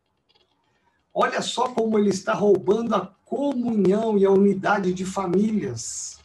Olha 1.14 1.44
só 1.44 1.68
como 1.68 2.00
ele 2.00 2.10
está 2.10 2.34
roubando 2.34 2.96
a 2.96 3.06
comunhão 3.24 4.18
e 4.18 4.26
a 4.26 4.32
unidade 4.32 4.92
de 4.96 5.06
famílias. 5.06 6.25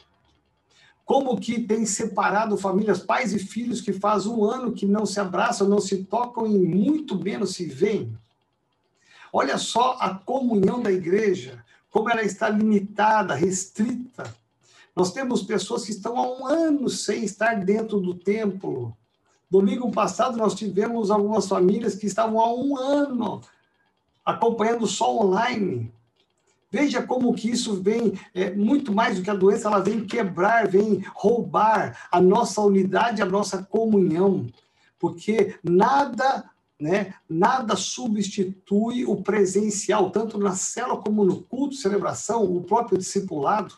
Como 1.11 1.40
que 1.40 1.59
tem 1.61 1.85
separado 1.85 2.57
famílias, 2.57 3.01
pais 3.01 3.33
e 3.33 3.38
filhos 3.40 3.81
que 3.81 3.92
faz 3.92 4.27
um 4.27 4.44
ano 4.44 4.70
que 4.70 4.87
não 4.87 5.05
se 5.05 5.18
abraçam, 5.18 5.68
não 5.68 5.81
se 5.81 6.05
tocam 6.05 6.46
e 6.46 6.57
muito 6.57 7.20
menos 7.20 7.53
se 7.57 7.64
veem. 7.64 8.16
Olha 9.33 9.59
só 9.59 9.96
a 9.99 10.14
comunhão 10.14 10.81
da 10.81 10.92
igreja, 10.92 11.64
como 11.90 12.09
ela 12.09 12.23
está 12.23 12.49
limitada, 12.49 13.35
restrita. 13.35 14.33
Nós 14.94 15.12
temos 15.12 15.42
pessoas 15.42 15.85
que 15.85 15.90
estão 15.90 16.16
há 16.16 16.31
um 16.31 16.46
ano 16.46 16.88
sem 16.88 17.25
estar 17.25 17.57
dentro 17.64 17.99
do 17.99 18.14
templo. 18.14 18.96
Domingo 19.51 19.90
passado 19.90 20.37
nós 20.37 20.55
tivemos 20.55 21.11
algumas 21.11 21.49
famílias 21.49 21.96
que 21.96 22.07
estavam 22.07 22.40
há 22.40 22.55
um 22.55 22.79
ano 22.79 23.40
acompanhando 24.25 24.87
só 24.87 25.12
online. 25.18 25.92
Veja 26.70 27.02
como 27.02 27.35
que 27.35 27.50
isso 27.50 27.83
vem, 27.83 28.18
é, 28.33 28.54
muito 28.54 28.94
mais 28.94 29.16
do 29.16 29.22
que 29.22 29.30
a 29.30 29.35
doença, 29.35 29.66
ela 29.66 29.80
vem 29.80 30.04
quebrar, 30.06 30.68
vem 30.68 31.04
roubar 31.14 32.09
a 32.12 32.20
nossa 32.20 32.61
unidade, 32.61 33.20
a 33.20 33.26
nossa 33.26 33.62
comunhão. 33.62 34.46
Porque 34.98 35.56
nada, 35.64 36.48
né, 36.78 37.14
nada 37.28 37.74
substitui 37.74 39.04
o 39.04 39.16
presencial, 39.16 40.11
tanto 40.11 40.38
na 40.38 40.52
célula 40.52 41.02
como 41.02 41.24
no 41.24 41.42
culto, 41.42 41.74
celebração, 41.74 42.44
o 42.44 42.62
próprio 42.62 42.98
discipulado. 42.98 43.74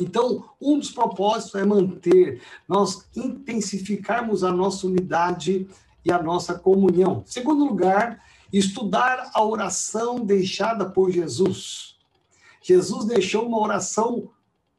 Então, 0.00 0.44
um 0.60 0.78
dos 0.78 0.90
propósitos 0.90 1.54
é 1.54 1.64
manter, 1.64 2.40
nós 2.66 3.06
intensificarmos 3.14 4.42
a 4.42 4.50
nossa 4.50 4.86
unidade 4.86 5.68
e 6.04 6.10
a 6.10 6.22
nossa 6.22 6.54
comunhão. 6.58 7.22
Segundo 7.26 7.64
lugar, 7.64 8.20
estudar 8.58 9.30
a 9.34 9.42
oração 9.42 10.24
deixada 10.24 10.88
por 10.88 11.10
Jesus. 11.10 11.96
Jesus 12.62 13.04
deixou 13.04 13.46
uma 13.46 13.58
oração 13.58 14.30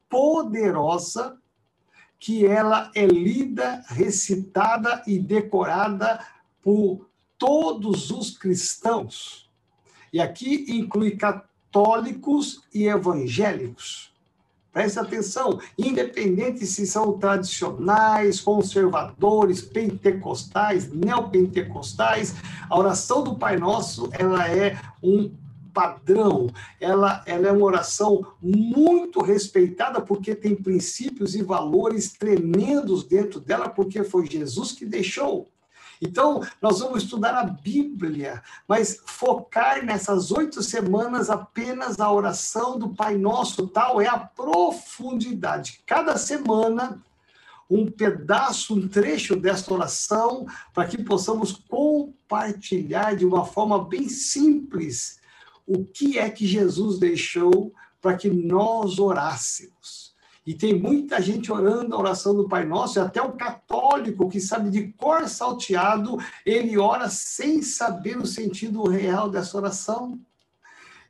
poderosa 0.08 1.38
que 2.18 2.46
ela 2.46 2.90
é 2.94 3.06
lida, 3.06 3.84
recitada 3.88 5.02
e 5.06 5.18
decorada 5.18 6.24
por 6.62 7.06
todos 7.38 8.10
os 8.10 8.36
cristãos. 8.36 9.50
E 10.12 10.20
aqui 10.20 10.64
inclui 10.68 11.16
católicos 11.16 12.62
e 12.72 12.86
evangélicos. 12.86 14.15
Preste 14.76 14.98
atenção, 14.98 15.58
independente 15.78 16.66
se 16.66 16.86
são 16.86 17.16
tradicionais, 17.16 18.42
conservadores, 18.42 19.62
pentecostais, 19.62 20.92
neopentecostais, 20.92 22.34
a 22.68 22.78
oração 22.78 23.24
do 23.24 23.36
Pai 23.36 23.56
Nosso, 23.56 24.10
ela 24.12 24.46
é 24.46 24.78
um 25.02 25.32
padrão, 25.72 26.50
ela, 26.78 27.22
ela 27.24 27.48
é 27.48 27.52
uma 27.52 27.64
oração 27.64 28.26
muito 28.42 29.22
respeitada 29.22 29.98
porque 29.98 30.34
tem 30.34 30.54
princípios 30.54 31.34
e 31.34 31.42
valores 31.42 32.12
tremendos 32.12 33.02
dentro 33.02 33.40
dela, 33.40 33.70
porque 33.70 34.04
foi 34.04 34.26
Jesus 34.26 34.72
que 34.72 34.84
deixou. 34.84 35.48
Então, 36.00 36.42
nós 36.60 36.80
vamos 36.80 37.02
estudar 37.02 37.34
a 37.34 37.44
Bíblia, 37.44 38.42
mas 38.68 39.00
focar 39.04 39.84
nessas 39.84 40.30
oito 40.30 40.62
semanas 40.62 41.30
apenas 41.30 41.98
a 42.00 42.10
oração 42.10 42.78
do 42.78 42.90
Pai 42.90 43.16
Nosso, 43.16 43.66
tal 43.66 44.00
é 44.00 44.06
a 44.06 44.18
profundidade. 44.18 45.80
Cada 45.86 46.16
semana, 46.16 47.02
um 47.70 47.90
pedaço, 47.90 48.74
um 48.74 48.88
trecho 48.88 49.36
desta 49.36 49.72
oração, 49.72 50.46
para 50.72 50.86
que 50.86 51.02
possamos 51.02 51.52
compartilhar 51.52 53.16
de 53.16 53.24
uma 53.24 53.44
forma 53.44 53.84
bem 53.84 54.08
simples 54.08 55.18
o 55.66 55.84
que 55.84 56.18
é 56.18 56.30
que 56.30 56.46
Jesus 56.46 56.98
deixou 56.98 57.72
para 58.00 58.16
que 58.16 58.30
nós 58.30 58.98
orássemos. 59.00 60.05
E 60.46 60.54
tem 60.54 60.78
muita 60.78 61.20
gente 61.20 61.50
orando 61.50 61.94
a 61.94 61.98
oração 61.98 62.32
do 62.34 62.48
Pai 62.48 62.64
Nosso, 62.64 62.98
e 62.98 63.02
até 63.02 63.20
o 63.20 63.32
católico 63.32 64.28
que 64.28 64.40
sabe 64.40 64.70
de 64.70 64.92
cor 64.92 65.28
salteado, 65.28 66.18
ele 66.44 66.78
ora 66.78 67.08
sem 67.08 67.60
saber 67.62 68.16
o 68.16 68.26
sentido 68.26 68.84
real 68.84 69.28
dessa 69.28 69.56
oração. 69.56 70.20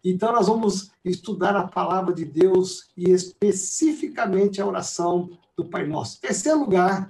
Então, 0.02 0.32
nós 0.32 0.46
vamos 0.46 0.90
estudar 1.04 1.54
a 1.54 1.66
palavra 1.66 2.14
de 2.14 2.24
Deus 2.24 2.88
e 2.96 3.10
especificamente 3.10 4.60
a 4.60 4.66
oração 4.66 5.28
do 5.56 5.64
Pai 5.64 5.86
Nosso. 5.86 6.20
Terceiro 6.20 6.60
lugar, 6.60 7.06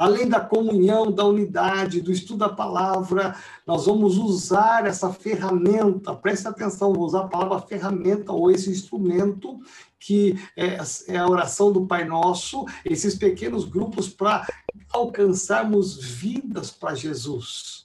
além 0.00 0.26
da 0.26 0.40
comunhão, 0.40 1.12
da 1.12 1.26
unidade, 1.26 2.00
do 2.00 2.10
estudo 2.10 2.38
da 2.38 2.48
palavra, 2.48 3.36
nós 3.66 3.84
vamos 3.84 4.16
usar 4.16 4.86
essa 4.86 5.12
ferramenta, 5.12 6.16
preste 6.16 6.48
atenção, 6.48 6.94
vou 6.94 7.04
usar 7.04 7.20
a 7.20 7.28
palavra 7.28 7.60
ferramenta 7.60 8.32
ou 8.32 8.50
esse 8.50 8.70
instrumento 8.70 9.60
que 9.98 10.40
é, 10.56 10.78
é 11.06 11.18
a 11.18 11.28
oração 11.28 11.70
do 11.70 11.86
Pai 11.86 12.06
Nosso, 12.06 12.64
esses 12.82 13.14
pequenos 13.14 13.66
grupos 13.66 14.08
para 14.08 14.46
alcançarmos 14.90 16.02
vidas 16.02 16.70
para 16.70 16.94
Jesus. 16.94 17.84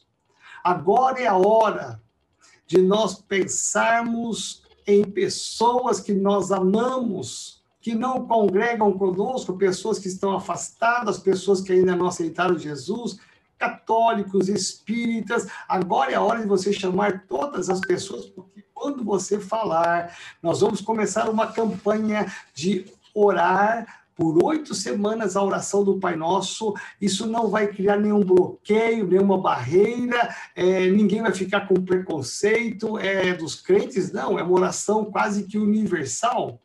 Agora 0.63 1.19
é 1.19 1.28
a 1.28 1.36
hora 1.36 2.01
de 2.65 2.82
nós 2.82 3.15
pensarmos 3.15 4.63
em 4.88 5.04
pessoas 5.04 5.99
que 5.99 6.13
nós 6.13 6.49
amamos, 6.49 7.55
que 7.86 7.93
não 7.93 8.26
congregam 8.26 8.91
conosco, 8.98 9.60
pessoas 9.60 10.00
que 10.00 10.08
estão 10.08 10.36
afastadas, 10.36 11.19
pessoas 11.19 11.62
que 11.62 11.71
ainda 11.71 11.95
não 11.95 12.08
aceitaram 12.08 12.58
Jesus, 12.58 13.19
católicos, 13.60 14.50
espíritas. 14.50 15.48
Agora 15.69 16.12
é 16.12 16.15
a 16.15 16.21
hora 16.21 16.41
de 16.41 16.48
você 16.48 16.74
chamar 16.74 17.28
todas 17.28 17.69
as 17.69 17.80
pessoas, 17.82 18.26
porque 18.26 18.65
quando 18.74 19.04
você 19.04 19.39
falar, 19.39 20.17
nós 20.41 20.62
vamos 20.62 20.82
começar 20.82 21.30
uma 21.30 21.45
campanha 21.45 22.26
de 22.56 22.91
orar 23.13 24.08
por 24.15 24.43
oito 24.43 24.74
semanas 24.74 25.36
a 25.36 25.43
oração 25.43 25.84
do 25.84 26.00
Pai 26.00 26.15
Nosso, 26.15 26.74
isso 27.00 27.28
não 27.28 27.50
vai 27.50 27.67
criar 27.67 27.98
nenhum 27.98 28.21
bloqueio, 28.21 29.06
nenhuma 29.06 29.38
barreira, 29.38 30.36
é, 30.56 30.89
ninguém 30.89 31.21
vai 31.21 31.34
ficar 31.34 31.67
com 31.67 31.76
preconceito 31.76 32.98
é, 32.98 33.36
dos 33.36 33.54
crentes, 33.54 34.12
não, 34.12 34.39
é 34.39 34.41
uma 34.41 34.58
oração 34.58 35.06
quase 35.06 35.43
que 35.43 35.60
universal. 35.60 36.60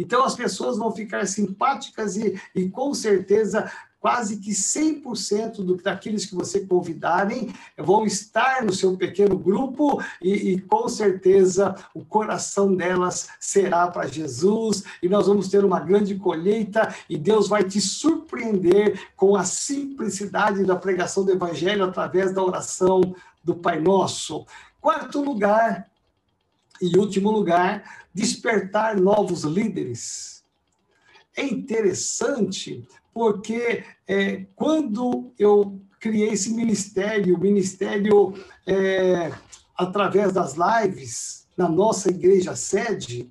Então 0.00 0.24
as 0.24 0.34
pessoas 0.34 0.78
vão 0.78 0.90
ficar 0.90 1.26
simpáticas 1.26 2.16
e, 2.16 2.40
e 2.54 2.68
com 2.68 2.94
certeza 2.94 3.70
quase 4.00 4.38
que 4.38 4.50
100% 4.50 5.56
do, 5.62 5.76
daqueles 5.76 6.24
que 6.24 6.34
você 6.34 6.60
convidarem 6.60 7.52
vão 7.76 8.06
estar 8.06 8.64
no 8.64 8.72
seu 8.72 8.96
pequeno 8.96 9.38
grupo 9.38 10.02
e, 10.22 10.52
e 10.52 10.60
com 10.62 10.88
certeza 10.88 11.76
o 11.94 12.02
coração 12.02 12.74
delas 12.74 13.28
será 13.38 13.86
para 13.88 14.08
Jesus 14.08 14.84
e 15.02 15.08
nós 15.08 15.26
vamos 15.26 15.48
ter 15.48 15.64
uma 15.64 15.80
grande 15.80 16.14
colheita 16.14 16.94
e 17.08 17.18
Deus 17.18 17.46
vai 17.46 17.62
te 17.62 17.80
surpreender 17.80 19.08
com 19.14 19.36
a 19.36 19.44
simplicidade 19.44 20.64
da 20.64 20.76
pregação 20.76 21.24
do 21.24 21.32
Evangelho 21.32 21.84
através 21.84 22.32
da 22.32 22.42
oração 22.42 23.14
do 23.44 23.54
Pai 23.54 23.78
Nosso. 23.78 24.46
Quarto 24.80 25.22
lugar 25.22 25.89
e 26.80 26.96
último 26.98 27.30
lugar, 27.30 27.84
despertar 28.14 28.96
novos 28.98 29.44
líderes. 29.44 30.42
É 31.36 31.44
interessante 31.44 32.86
porque 33.12 33.84
é, 34.06 34.46
quando 34.54 35.32
eu 35.38 35.80
criei 35.98 36.30
esse 36.30 36.50
ministério, 36.50 37.36
o 37.36 37.40
ministério 37.40 38.34
é, 38.66 39.32
através 39.76 40.32
das 40.32 40.54
lives 40.54 41.46
na 41.56 41.68
nossa 41.68 42.10
igreja 42.10 42.56
sede, 42.56 43.30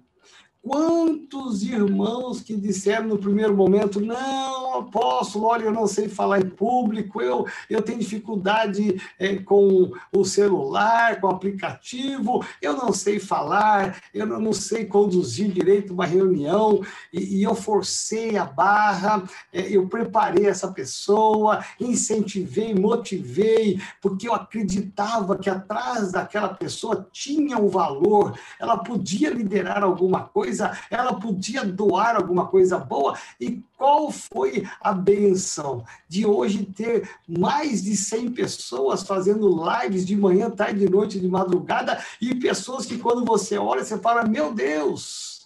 Quantos 0.62 1.64
irmãos 1.64 2.42
que 2.42 2.54
disseram 2.54 3.08
no 3.08 3.18
primeiro 3.18 3.56
momento: 3.56 4.02
não, 4.02 4.80
apóstolo, 4.80 5.46
olha, 5.46 5.64
eu 5.64 5.72
não 5.72 5.88
sei 5.88 6.10
falar 6.10 6.42
em 6.42 6.50
público, 6.50 7.22
eu, 7.22 7.48
eu 7.70 7.82
tenho 7.82 8.00
dificuldade 8.00 9.02
é, 9.18 9.38
com 9.38 9.90
o 10.12 10.26
celular, 10.26 11.22
com 11.22 11.28
o 11.28 11.30
aplicativo, 11.30 12.46
eu 12.62 12.74
não 12.74 12.92
sei 12.92 13.20
falar, 13.20 14.02
eu 14.14 14.26
não, 14.26 14.40
não 14.42 14.52
sei 14.52 14.86
conduzir 14.86 15.50
direito 15.50 15.94
uma 15.94 16.06
reunião, 16.06 16.82
e, 17.14 17.38
e 17.38 17.44
eu 17.44 17.56
forcei 17.56 18.36
a 18.36 18.44
barra, 18.44 19.24
é, 19.54 19.62
eu 19.62 19.88
preparei 19.88 20.46
essa 20.46 20.68
pessoa, 20.74 21.64
incentivei, 21.80 22.76
motivei, 22.76 23.80
porque 24.02 24.28
eu 24.28 24.34
acreditava 24.34 25.38
que 25.38 25.50
atrás 25.50 26.12
daquela 26.12 26.50
pessoa 26.50 27.08
tinha 27.14 27.58
um 27.58 27.70
valor, 27.70 28.38
ela 28.60 28.78
podia 28.78 29.30
liderar 29.30 29.84
alguma 29.84 30.24
coisa 30.24 30.49
coisa, 30.50 30.78
ela 30.90 31.20
podia 31.20 31.64
doar 31.64 32.16
alguma 32.16 32.48
coisa 32.48 32.78
boa. 32.78 33.18
E 33.40 33.62
qual 33.78 34.12
foi 34.12 34.68
a 34.82 34.92
benção 34.92 35.84
de 36.08 36.26
hoje 36.26 36.66
ter 36.66 37.10
mais 37.28 37.84
de 37.84 37.96
100 37.96 38.32
pessoas 38.32 39.04
fazendo 39.04 39.64
lives 39.64 40.06
de 40.06 40.16
manhã, 40.16 40.50
tarde, 40.50 40.90
noite, 40.90 41.20
de 41.20 41.28
madrugada, 41.28 42.04
e 42.20 42.34
pessoas 42.36 42.86
que 42.86 42.98
quando 42.98 43.24
você 43.24 43.58
olha, 43.58 43.84
você 43.84 43.98
fala, 43.98 44.24
meu 44.24 44.54
Deus, 44.54 45.40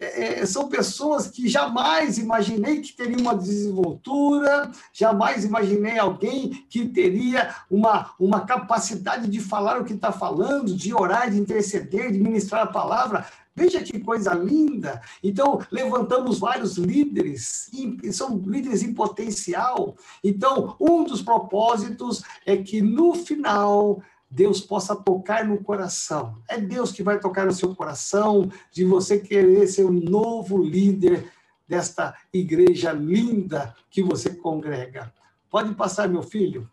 é, 0.00 0.42
é, 0.42 0.46
são 0.46 0.68
pessoas 0.68 1.26
que 1.26 1.48
jamais 1.48 2.18
imaginei 2.18 2.80
que 2.80 2.92
teria 2.92 3.18
uma 3.18 3.34
desenvoltura, 3.34 4.70
jamais 4.92 5.44
imaginei 5.44 5.98
alguém 5.98 6.64
que 6.70 6.86
teria 6.86 7.52
uma, 7.68 8.12
uma 8.18 8.42
capacidade 8.42 9.26
de 9.28 9.40
falar 9.40 9.80
o 9.80 9.84
que 9.84 9.94
está 9.94 10.12
falando, 10.12 10.72
de 10.72 10.94
orar, 10.94 11.28
de 11.28 11.38
interceder, 11.38 12.12
de 12.12 12.18
ministrar 12.18 12.62
a 12.62 12.66
palavra. 12.66 13.26
Veja 13.58 13.82
que 13.82 13.98
coisa 13.98 14.32
linda! 14.34 15.02
Então, 15.20 15.60
levantamos 15.72 16.38
vários 16.38 16.78
líderes, 16.78 17.68
são 18.12 18.38
líderes 18.46 18.84
em 18.84 18.94
potencial. 18.94 19.96
Então, 20.22 20.76
um 20.80 21.02
dos 21.02 21.22
propósitos 21.22 22.22
é 22.46 22.56
que 22.56 22.80
no 22.80 23.16
final 23.16 24.00
Deus 24.30 24.60
possa 24.60 24.94
tocar 24.94 25.44
no 25.44 25.58
coração. 25.58 26.38
É 26.48 26.56
Deus 26.56 26.92
que 26.92 27.02
vai 27.02 27.18
tocar 27.18 27.46
no 27.46 27.52
seu 27.52 27.74
coração, 27.74 28.48
de 28.70 28.84
você 28.84 29.18
querer 29.18 29.66
ser 29.66 29.86
um 29.86 29.90
novo 29.90 30.62
líder 30.62 31.28
desta 31.66 32.14
igreja 32.32 32.92
linda 32.92 33.74
que 33.90 34.04
você 34.04 34.30
congrega. 34.30 35.12
Pode 35.50 35.74
passar, 35.74 36.08
meu 36.08 36.22
filho. 36.22 36.70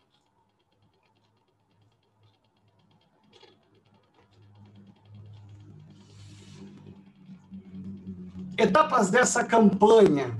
Etapas 8.58 9.10
dessa 9.10 9.44
campanha. 9.44 10.36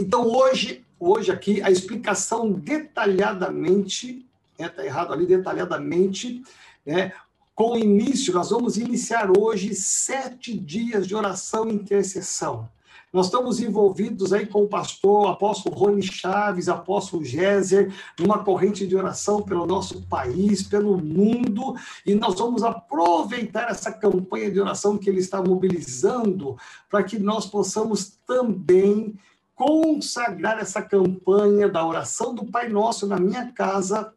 Então, 0.00 0.26
hoje, 0.26 0.84
hoje 0.98 1.30
aqui, 1.30 1.60
a 1.62 1.70
explicação 1.70 2.52
detalhadamente 2.52 4.26
está 4.58 4.82
né, 4.82 4.88
errado 4.88 5.12
ali 5.12 5.26
detalhadamente, 5.26 6.42
né? 6.84 7.12
Com 7.54 7.72
o 7.72 7.78
início, 7.78 8.32
nós 8.32 8.50
vamos 8.50 8.76
iniciar 8.76 9.36
hoje 9.36 9.74
sete 9.74 10.56
dias 10.56 11.06
de 11.06 11.14
oração 11.14 11.68
e 11.68 11.74
intercessão. 11.74 12.68
Nós 13.12 13.26
estamos 13.26 13.58
envolvidos 13.60 14.32
aí 14.32 14.46
com 14.46 14.64
o 14.64 14.68
pastor, 14.68 15.28
apóstolo 15.28 15.74
Rony 15.74 16.02
Chaves, 16.02 16.68
apóstolo 16.68 17.24
Géser, 17.24 17.92
numa 18.18 18.44
corrente 18.44 18.86
de 18.86 18.94
oração 18.94 19.42
pelo 19.42 19.66
nosso 19.66 20.02
país, 20.06 20.62
pelo 20.62 20.98
mundo, 20.98 21.74
e 22.04 22.14
nós 22.14 22.34
vamos 22.38 22.62
aproveitar 22.62 23.70
essa 23.70 23.90
campanha 23.90 24.50
de 24.50 24.60
oração 24.60 24.98
que 24.98 25.08
ele 25.08 25.20
está 25.20 25.42
mobilizando 25.42 26.56
para 26.90 27.02
que 27.02 27.18
nós 27.18 27.46
possamos 27.46 28.18
também 28.26 29.18
consagrar 29.54 30.58
essa 30.58 30.80
campanha 30.80 31.68
da 31.68 31.84
oração 31.84 32.34
do 32.34 32.44
Pai 32.44 32.68
Nosso 32.68 33.06
na 33.06 33.18
minha 33.18 33.50
casa 33.52 34.12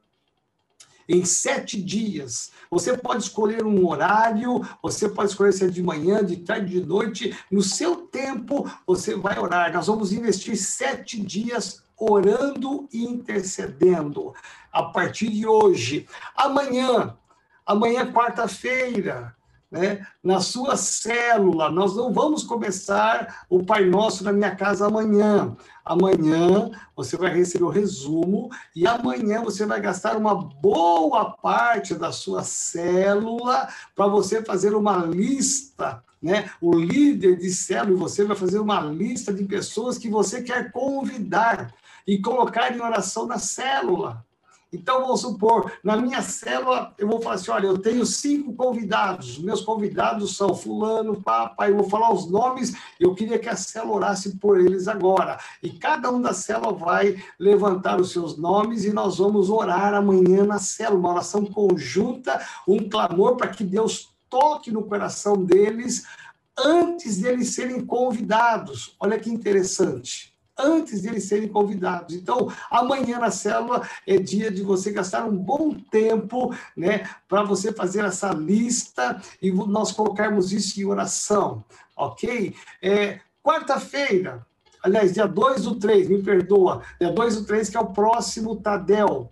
em 1.07 1.25
sete 1.25 1.81
dias. 1.81 2.51
Você 2.69 2.97
pode 2.97 3.23
escolher 3.23 3.65
um 3.65 3.87
horário, 3.87 4.61
você 4.81 5.09
pode 5.09 5.31
escolher 5.31 5.53
se 5.53 5.65
é 5.65 5.67
de 5.67 5.83
manhã, 5.83 6.23
de 6.23 6.37
tarde, 6.37 6.79
de 6.79 6.85
noite. 6.85 7.37
No 7.51 7.61
seu 7.61 7.97
tempo, 8.07 8.69
você 8.85 9.15
vai 9.15 9.37
orar. 9.39 9.73
Nós 9.73 9.87
vamos 9.87 10.11
investir 10.11 10.55
sete 10.55 11.21
dias 11.21 11.83
orando 11.97 12.87
e 12.91 13.03
intercedendo. 13.03 14.33
A 14.71 14.83
partir 14.83 15.29
de 15.29 15.45
hoje. 15.45 16.07
Amanhã, 16.35 17.15
amanhã, 17.65 18.11
quarta-feira, 18.11 19.35
né? 19.71 20.05
na 20.21 20.41
sua 20.41 20.75
célula. 20.75 21.71
Nós 21.71 21.95
não 21.95 22.11
vamos 22.11 22.43
começar 22.43 23.45
o 23.49 23.63
Pai 23.63 23.85
Nosso 23.85 24.23
na 24.23 24.33
minha 24.33 24.53
casa 24.53 24.87
amanhã. 24.87 25.55
Amanhã 25.85 26.69
você 26.95 27.15
vai 27.15 27.33
receber 27.33 27.63
o 27.63 27.69
resumo 27.69 28.49
e 28.75 28.85
amanhã 28.85 29.41
você 29.41 29.65
vai 29.65 29.79
gastar 29.79 30.17
uma 30.17 30.35
boa 30.35 31.31
parte 31.37 31.95
da 31.95 32.11
sua 32.11 32.43
célula 32.43 33.69
para 33.95 34.07
você 34.07 34.43
fazer 34.43 34.75
uma 34.75 34.97
lista. 34.97 36.03
Né? 36.21 36.51
O 36.59 36.75
líder 36.75 37.37
de 37.37 37.49
célula, 37.49 37.97
você 37.97 38.23
vai 38.23 38.35
fazer 38.35 38.59
uma 38.59 38.81
lista 38.81 39.33
de 39.33 39.43
pessoas 39.45 39.97
que 39.97 40.09
você 40.09 40.43
quer 40.43 40.71
convidar 40.71 41.73
e 42.05 42.19
colocar 42.19 42.75
em 42.75 42.81
oração 42.81 43.25
na 43.25 43.39
célula. 43.39 44.23
Então, 44.73 45.01
vamos 45.01 45.19
supor, 45.19 45.69
na 45.83 45.97
minha 45.97 46.21
célula, 46.21 46.93
eu 46.97 47.07
vou 47.07 47.21
falar 47.21 47.35
assim: 47.35 47.51
olha, 47.51 47.67
eu 47.67 47.77
tenho 47.77 48.05
cinco 48.05 48.53
convidados, 48.53 49.37
meus 49.37 49.61
convidados 49.61 50.37
são 50.37 50.55
Fulano, 50.55 51.21
Papai, 51.21 51.71
eu 51.71 51.77
vou 51.77 51.89
falar 51.89 52.13
os 52.13 52.29
nomes, 52.29 52.73
eu 52.99 53.13
queria 53.13 53.37
que 53.37 53.49
a 53.49 53.55
célula 53.55 53.97
orasse 53.97 54.37
por 54.37 54.59
eles 54.59 54.87
agora. 54.87 55.37
E 55.61 55.69
cada 55.71 56.09
um 56.09 56.21
da 56.21 56.33
célula 56.33 56.71
vai 56.71 57.21
levantar 57.37 57.99
os 57.99 58.11
seus 58.11 58.37
nomes 58.37 58.85
e 58.85 58.93
nós 58.93 59.17
vamos 59.17 59.49
orar 59.49 59.93
amanhã 59.93 60.45
na 60.45 60.57
célula, 60.57 60.99
uma 60.99 61.11
oração 61.11 61.45
conjunta, 61.45 62.39
um 62.65 62.89
clamor 62.89 63.35
para 63.35 63.49
que 63.49 63.65
Deus 63.65 64.09
toque 64.29 64.71
no 64.71 64.83
coração 64.83 65.35
deles 65.35 66.05
antes 66.57 67.17
deles 67.17 67.53
serem 67.53 67.85
convidados. 67.85 68.95
Olha 68.99 69.19
que 69.19 69.29
interessante. 69.29 70.30
Antes 70.57 71.01
de 71.01 71.09
eles 71.09 71.25
serem 71.25 71.47
convidados. 71.47 72.15
Então, 72.15 72.51
amanhã 72.69 73.19
na 73.19 73.31
célula 73.31 73.87
é 74.07 74.17
dia 74.17 74.51
de 74.51 74.61
você 74.61 74.91
gastar 74.91 75.25
um 75.25 75.35
bom 75.35 75.73
tempo, 75.73 76.53
né, 76.75 77.09
para 77.27 77.43
você 77.43 77.71
fazer 77.71 78.05
essa 78.05 78.31
lista 78.31 79.21
e 79.41 79.51
nós 79.51 79.91
colocarmos 79.91 80.51
isso 80.51 80.79
em 80.79 80.85
oração, 80.85 81.63
ok? 81.95 82.55
É, 82.81 83.19
Quarta-feira, 83.43 84.45
aliás, 84.83 85.13
dia 85.13 85.25
2 85.25 85.63
do 85.63 85.75
3, 85.75 86.09
me 86.09 86.21
perdoa, 86.21 86.83
dia 86.99 87.11
2 87.11 87.37
do 87.37 87.45
3, 87.45 87.69
que 87.69 87.77
é 87.77 87.79
o 87.79 87.91
próximo 87.91 88.55
Tadel. 88.55 89.31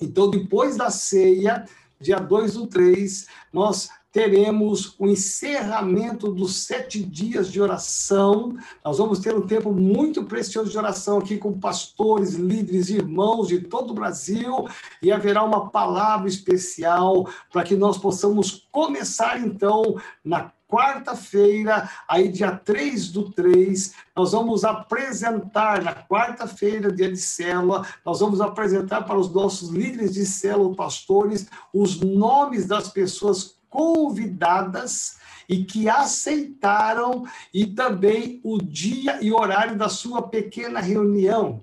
Então, 0.00 0.30
depois 0.30 0.76
da 0.76 0.90
ceia, 0.90 1.64
dia 2.00 2.18
2 2.18 2.54
do 2.54 2.66
3, 2.68 3.26
nós 3.52 3.90
teremos 4.12 4.94
o 4.98 5.06
encerramento 5.06 6.32
dos 6.32 6.64
sete 6.64 7.02
dias 7.02 7.50
de 7.50 7.60
oração. 7.60 8.56
Nós 8.84 8.98
vamos 8.98 9.20
ter 9.20 9.34
um 9.34 9.46
tempo 9.46 9.72
muito 9.72 10.24
precioso 10.24 10.70
de 10.70 10.78
oração 10.78 11.18
aqui 11.18 11.38
com 11.38 11.58
pastores, 11.58 12.34
líderes, 12.34 12.90
irmãos 12.90 13.48
de 13.48 13.60
todo 13.60 13.92
o 13.92 13.94
Brasil, 13.94 14.66
e 15.00 15.12
haverá 15.12 15.44
uma 15.44 15.70
palavra 15.70 16.28
especial 16.28 17.28
para 17.52 17.62
que 17.62 17.76
nós 17.76 17.98
possamos 17.98 18.68
começar, 18.72 19.40
então, 19.40 19.96
na 20.24 20.52
quarta-feira, 20.68 21.90
aí 22.08 22.28
dia 22.28 22.52
3 22.52 23.10
do 23.10 23.30
3, 23.32 23.92
nós 24.14 24.32
vamos 24.32 24.64
apresentar, 24.64 25.82
na 25.82 25.92
quarta-feira, 25.92 26.92
dia 26.92 27.10
de 27.10 27.18
célula, 27.18 27.84
nós 28.04 28.20
vamos 28.20 28.40
apresentar 28.40 29.02
para 29.02 29.18
os 29.18 29.32
nossos 29.32 29.70
líderes 29.70 30.14
de 30.14 30.24
célula, 30.24 30.74
pastores, 30.76 31.48
os 31.74 32.00
nomes 32.00 32.66
das 32.66 32.88
pessoas 32.88 33.59
convidadas 33.70 35.18
e 35.48 35.64
que 35.64 35.88
aceitaram 35.88 37.24
e 37.54 37.66
também 37.66 38.40
o 38.44 38.58
dia 38.58 39.18
e 39.22 39.32
horário 39.32 39.76
da 39.76 39.88
sua 39.88 40.22
pequena 40.22 40.80
reunião, 40.80 41.62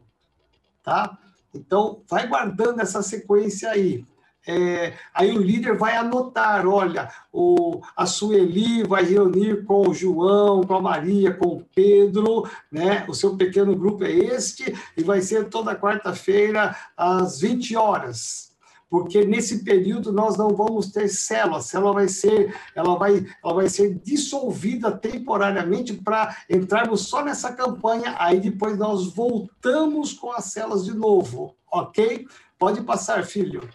tá? 0.82 1.18
Então, 1.54 2.02
vai 2.10 2.28
guardando 2.28 2.82
essa 2.82 3.02
sequência 3.02 3.70
aí. 3.70 4.04
É, 4.50 4.94
aí 5.14 5.38
o 5.38 5.42
líder 5.42 5.78
vai 5.78 5.98
anotar, 5.98 6.66
olha, 6.66 7.12
o, 7.34 7.82
a 7.96 8.06
Sueli 8.06 8.82
vai 8.84 9.04
reunir 9.04 9.66
com 9.66 9.90
o 9.90 9.94
João, 9.94 10.64
com 10.64 10.76
a 10.76 10.82
Maria, 10.82 11.34
com 11.34 11.48
o 11.48 11.66
Pedro, 11.76 12.50
né? 12.72 13.06
O 13.10 13.14
seu 13.14 13.36
pequeno 13.36 13.76
grupo 13.76 14.06
é 14.06 14.12
este, 14.12 14.74
e 14.96 15.04
vai 15.04 15.22
ser 15.22 15.50
toda 15.50 15.76
quarta-feira 15.76 16.74
às 16.96 17.42
20 17.42 17.76
horas. 17.76 18.47
Porque 18.90 19.26
nesse 19.26 19.64
período 19.66 20.14
nós 20.14 20.38
não 20.38 20.50
vamos 20.50 20.92
ter 20.92 21.10
célula, 21.10 21.58
a 21.58 21.62
célula 21.62 21.94
vai 21.94 22.08
ser, 22.08 22.56
ela 22.74 22.96
vai, 22.96 23.26
ela 23.44 23.54
vai 23.54 23.68
ser 23.68 23.96
dissolvida 23.96 24.92
temporariamente 24.92 25.94
para 25.94 26.38
entrarmos 26.50 27.08
só 27.08 27.24
nessa 27.24 27.52
campanha, 27.54 28.16
aí 28.18 28.40
depois 28.40 28.78
nós 28.78 29.14
voltamos 29.14 30.14
com 30.14 30.32
as 30.32 30.46
células 30.46 30.86
de 30.86 30.94
novo, 30.94 31.54
ok? 31.70 32.26
Pode 32.58 32.82
passar, 32.84 33.26
filho. 33.26 33.70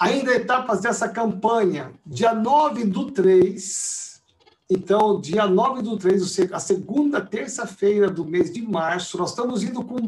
Ainda 0.00 0.34
etapas 0.34 0.80
dessa 0.80 1.08
campanha, 1.08 1.92
dia 2.04 2.34
9 2.34 2.84
do 2.84 3.10
3, 3.12 4.03
então, 4.70 5.20
dia 5.20 5.46
9 5.46 5.82
do 5.82 5.98
3, 5.98 6.52
a 6.52 6.58
segunda 6.58 7.20
terça-feira 7.20 8.08
do 8.08 8.24
mês 8.24 8.50
de 8.50 8.62
março, 8.62 9.18
nós 9.18 9.30
estamos 9.30 9.62
indo 9.62 9.84
com 9.84 9.98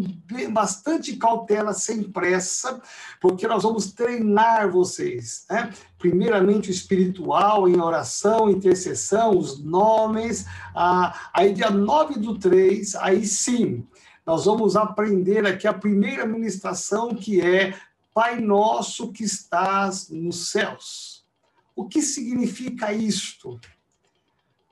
bastante 0.51 1.15
cautela, 1.17 1.75
sem 1.75 2.03
pressa, 2.03 2.81
porque 3.21 3.47
nós 3.47 3.65
vamos 3.65 3.93
treinar 3.93 4.71
vocês, 4.71 5.45
né? 5.51 5.71
Primeiramente 5.99 6.71
o 6.71 6.73
espiritual, 6.73 7.69
em 7.69 7.79
oração, 7.79 8.49
intercessão, 8.49 9.37
os 9.37 9.63
nomes. 9.63 10.47
Ah, 10.75 11.29
aí, 11.35 11.53
dia 11.53 11.71
9 11.71 12.19
do 12.19 12.39
3, 12.39 12.95
aí 12.95 13.27
sim, 13.27 13.87
nós 14.25 14.47
vamos 14.47 14.75
aprender 14.75 15.47
aqui 15.47 15.69
a 15.69 15.75
primeira 15.75 16.25
ministração, 16.25 17.15
que 17.15 17.43
é 17.43 17.75
Pai 18.15 18.41
nosso 18.41 19.13
que 19.13 19.23
estás 19.23 20.09
nos 20.09 20.51
céus. 20.51 21.27
O 21.75 21.87
que 21.87 22.01
significa 22.01 22.91
isto? 22.91 23.61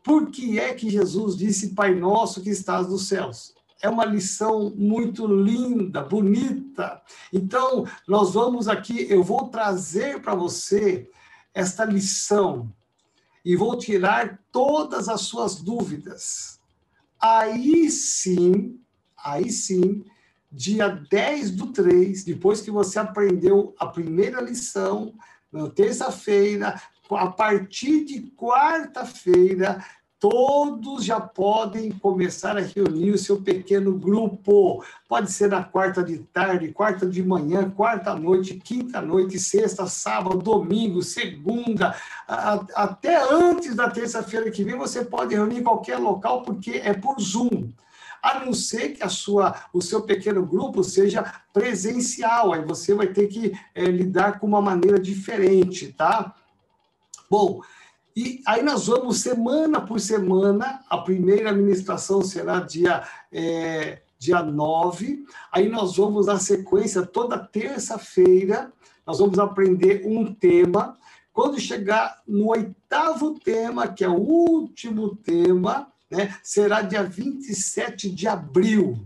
Por 0.04 0.30
que 0.30 0.58
é 0.60 0.74
que 0.74 0.90
Jesus 0.90 1.34
disse 1.34 1.74
Pai 1.74 1.94
nosso 1.94 2.42
que 2.42 2.50
estás 2.50 2.86
nos 2.88 3.08
céus? 3.08 3.54
É 3.80 3.88
uma 3.88 4.04
lição 4.04 4.70
muito 4.76 5.26
linda, 5.26 6.02
bonita. 6.02 7.02
Então, 7.32 7.86
nós 8.06 8.34
vamos 8.34 8.68
aqui, 8.68 9.06
eu 9.10 9.22
vou 9.22 9.48
trazer 9.48 10.20
para 10.20 10.34
você 10.34 11.10
esta 11.54 11.86
lição 11.86 12.70
e 13.42 13.56
vou 13.56 13.78
tirar 13.78 14.38
todas 14.52 15.08
as 15.08 15.22
suas 15.22 15.56
dúvidas. 15.56 16.60
Aí 17.18 17.90
sim, 17.90 18.78
aí 19.16 19.50
sim, 19.50 20.04
dia 20.52 20.88
10 20.88 21.52
do 21.52 21.72
3, 21.72 22.24
depois 22.24 22.60
que 22.60 22.70
você 22.70 22.98
aprendeu 22.98 23.74
a 23.78 23.86
primeira 23.86 24.40
lição, 24.40 25.14
na 25.50 25.70
terça-feira, 25.70 26.80
a 27.10 27.26
partir 27.26 28.04
de 28.04 28.22
quarta-feira, 28.36 29.84
todos 30.18 31.04
já 31.04 31.20
podem 31.20 31.90
começar 31.92 32.56
a 32.56 32.62
reunir 32.62 33.10
o 33.10 33.18
seu 33.18 33.42
pequeno 33.42 33.92
grupo. 33.98 34.82
Pode 35.06 35.30
ser 35.30 35.50
na 35.50 35.62
quarta 35.62 36.02
de 36.02 36.18
tarde, 36.18 36.72
quarta 36.72 37.06
de 37.06 37.22
manhã, 37.22 37.68
quarta 37.68 38.14
noite, 38.14 38.54
quinta 38.54 39.02
noite, 39.02 39.38
sexta, 39.38 39.86
sábado, 39.86 40.38
domingo, 40.38 41.02
segunda, 41.02 41.94
até 42.26 43.22
antes 43.30 43.74
da 43.74 43.90
terça-feira 43.90 44.50
que 44.50 44.64
vem, 44.64 44.78
você 44.78 45.04
pode 45.04 45.34
reunir 45.34 45.58
em 45.58 45.62
qualquer 45.62 45.98
local, 45.98 46.42
porque 46.42 46.80
é 46.82 46.94
por 46.94 47.20
Zoom 47.20 47.68
a 48.22 48.42
não 48.42 48.54
ser 48.54 48.94
que 48.94 49.02
a 49.02 49.08
sua, 49.10 49.54
o 49.70 49.82
seu 49.82 50.00
pequeno 50.00 50.46
grupo 50.46 50.82
seja 50.82 51.30
presencial, 51.52 52.54
aí 52.54 52.64
você 52.64 52.94
vai 52.94 53.08
ter 53.08 53.26
que 53.26 53.52
é, 53.74 53.84
lidar 53.84 54.40
com 54.40 54.46
uma 54.46 54.62
maneira 54.62 54.98
diferente, 54.98 55.92
tá? 55.92 56.34
Bom, 57.36 57.62
e 58.14 58.40
aí 58.46 58.62
nós 58.62 58.86
vamos 58.86 59.20
semana 59.20 59.80
por 59.80 59.98
semana, 59.98 60.84
a 60.88 60.98
primeira 60.98 61.50
administração 61.50 62.22
será 62.22 62.60
dia, 62.60 63.02
é, 63.32 64.02
dia 64.16 64.40
9, 64.40 65.24
aí 65.50 65.68
nós 65.68 65.96
vamos 65.96 66.26
na 66.26 66.38
sequência, 66.38 67.04
toda 67.04 67.36
terça-feira, 67.36 68.72
nós 69.04 69.18
vamos 69.18 69.36
aprender 69.40 70.06
um 70.06 70.32
tema, 70.32 70.96
quando 71.32 71.58
chegar 71.58 72.22
no 72.24 72.50
oitavo 72.50 73.36
tema, 73.40 73.88
que 73.88 74.04
é 74.04 74.08
o 74.08 74.14
último 74.14 75.16
tema, 75.16 75.88
né, 76.08 76.36
será 76.40 76.82
dia 76.82 77.02
27 77.02 78.10
de 78.10 78.28
abril. 78.28 79.04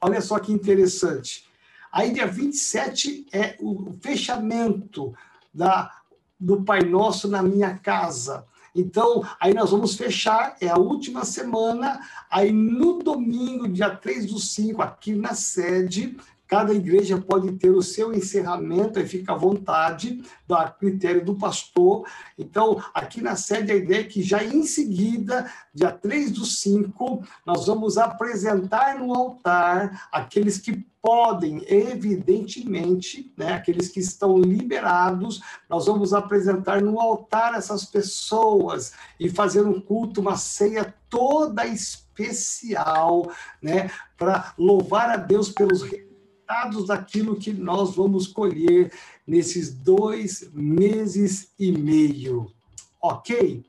Olha 0.00 0.20
só 0.20 0.36
que 0.40 0.50
interessante. 0.50 1.46
Aí, 1.92 2.12
dia 2.12 2.26
27 2.26 3.28
é 3.32 3.56
o 3.60 3.94
fechamento 4.00 5.14
da, 5.54 5.97
do 6.38 6.62
Pai 6.62 6.80
Nosso 6.80 7.28
na 7.28 7.42
minha 7.42 7.76
casa. 7.78 8.44
Então, 8.74 9.26
aí 9.40 9.52
nós 9.52 9.70
vamos 9.70 9.96
fechar, 9.96 10.56
é 10.60 10.68
a 10.68 10.76
última 10.76 11.24
semana. 11.24 12.00
Aí, 12.30 12.52
no 12.52 13.02
domingo, 13.02 13.66
dia 13.66 13.90
3 13.90 14.26
do 14.26 14.38
5, 14.38 14.80
aqui 14.80 15.14
na 15.14 15.34
sede, 15.34 16.16
Cada 16.48 16.72
igreja 16.72 17.18
pode 17.18 17.52
ter 17.52 17.70
o 17.70 17.82
seu 17.82 18.12
encerramento, 18.12 18.98
e 18.98 19.06
fica 19.06 19.34
à 19.34 19.36
vontade, 19.36 20.22
a 20.48 20.70
critério 20.70 21.22
do 21.22 21.34
pastor. 21.34 22.06
Então, 22.38 22.82
aqui 22.94 23.20
na 23.20 23.36
sede, 23.36 23.70
a 23.70 23.76
ideia 23.76 24.00
é 24.00 24.04
que 24.04 24.22
já 24.22 24.42
em 24.42 24.62
seguida, 24.62 25.50
dia 25.74 25.92
3 25.92 26.32
do 26.32 26.46
5, 26.46 27.22
nós 27.44 27.66
vamos 27.66 27.98
apresentar 27.98 28.98
no 28.98 29.14
altar 29.14 30.08
aqueles 30.10 30.56
que 30.58 30.88
podem, 31.02 31.64
evidentemente, 31.68 33.32
né, 33.36 33.52
aqueles 33.52 33.88
que 33.88 34.00
estão 34.00 34.38
liberados, 34.38 35.40
nós 35.68 35.86
vamos 35.86 36.12
apresentar 36.12 36.80
no 36.82 36.98
altar 36.98 37.54
essas 37.54 37.84
pessoas 37.84 38.92
e 39.18 39.28
fazer 39.28 39.62
um 39.62 39.80
culto, 39.80 40.20
uma 40.20 40.36
ceia 40.36 40.94
toda 41.08 41.66
especial, 41.66 43.30
né, 43.62 43.90
para 44.16 44.52
louvar 44.58 45.10
a 45.10 45.16
Deus 45.16 45.50
pelos 45.50 45.82
resultados 46.48 46.86
daquilo 46.86 47.36
que 47.36 47.52
nós 47.52 47.94
vamos 47.94 48.26
colher 48.26 48.92
nesses 49.26 49.72
dois 49.72 50.50
meses 50.52 51.52
e 51.58 51.70
meio. 51.70 52.50
Ok? 53.00 53.64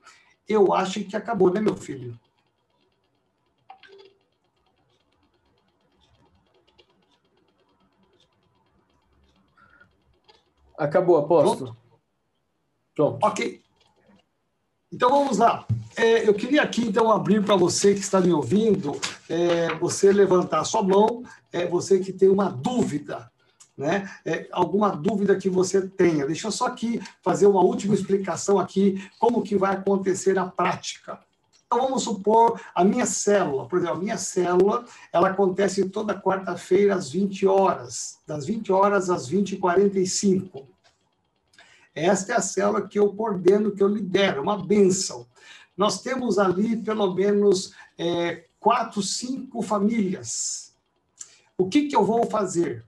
Eu 0.48 0.74
acho 0.74 1.04
que 1.04 1.16
acabou, 1.16 1.52
né, 1.52 1.60
meu 1.60 1.76
filho? 1.76 2.18
Acabou, 10.78 11.18
apóstolo. 11.18 11.76
Pronto. 12.96 13.20
Pronto. 13.20 13.26
Ok. 13.26 13.62
Então 14.92 15.10
vamos 15.10 15.38
lá. 15.38 15.68
É, 15.96 16.28
eu 16.28 16.34
queria 16.34 16.64
aqui 16.64 16.82
então 16.82 17.12
abrir 17.12 17.44
para 17.44 17.56
você 17.56 17.94
que 17.94 18.00
está 18.00 18.22
me 18.22 18.32
ouvindo, 18.32 19.00
é, 19.28 19.76
você 19.76 20.12
levantar 20.12 20.64
sua 20.64 20.82
mão, 20.82 21.24
é, 21.52 21.66
você 21.66 22.00
que 22.00 22.14
tem 22.14 22.30
uma 22.30 22.50
dúvida, 22.50 23.32
né? 23.78 24.10
É, 24.26 24.48
alguma 24.52 24.90
dúvida 24.90 25.38
que 25.38 25.50
você 25.50 25.88
tenha. 25.88 26.26
Deixa 26.26 26.48
eu 26.48 26.52
só 26.52 26.68
aqui 26.68 27.02
fazer 27.22 27.48
uma 27.48 27.62
última 27.62 27.96
explicação 27.96 28.60
aqui, 28.60 29.02
como 29.20 29.42
que 29.42 29.56
vai 29.56 29.76
acontecer 29.76 30.34
na 30.34 30.46
prática. 30.46 31.20
Então, 31.66 31.86
vamos 31.86 32.04
supor 32.04 32.60
a 32.74 32.84
minha 32.84 33.06
célula, 33.06 33.68
por 33.68 33.78
exemplo, 33.78 33.98
a 33.98 34.00
minha 34.00 34.18
célula, 34.18 34.86
ela 35.14 35.30
acontece 35.30 35.88
toda 35.88 36.20
quarta-feira 36.20 36.96
às 36.96 37.12
20 37.12 37.46
horas, 37.46 38.18
das 38.26 38.48
20 38.48 38.72
horas 38.72 39.10
às 39.12 39.30
20h45. 39.30 40.66
Esta 41.94 42.34
é 42.34 42.36
a 42.36 42.42
célula 42.42 42.88
que 42.88 42.98
eu 42.98 43.14
coordeno, 43.14 43.72
que 43.72 43.84
eu 43.84 43.88
lidero, 43.88 44.42
uma 44.42 44.58
benção. 44.66 45.28
Nós 45.78 46.02
temos 46.02 46.40
ali 46.40 46.76
pelo 46.76 47.14
menos 47.14 47.74
é, 47.98 48.46
quatro, 48.60 49.02
cinco 49.04 49.62
famílias. 49.62 50.69
O 51.60 51.68
que, 51.68 51.88
que 51.88 51.96
eu 51.96 52.06
vou 52.06 52.26
fazer? 52.26 52.86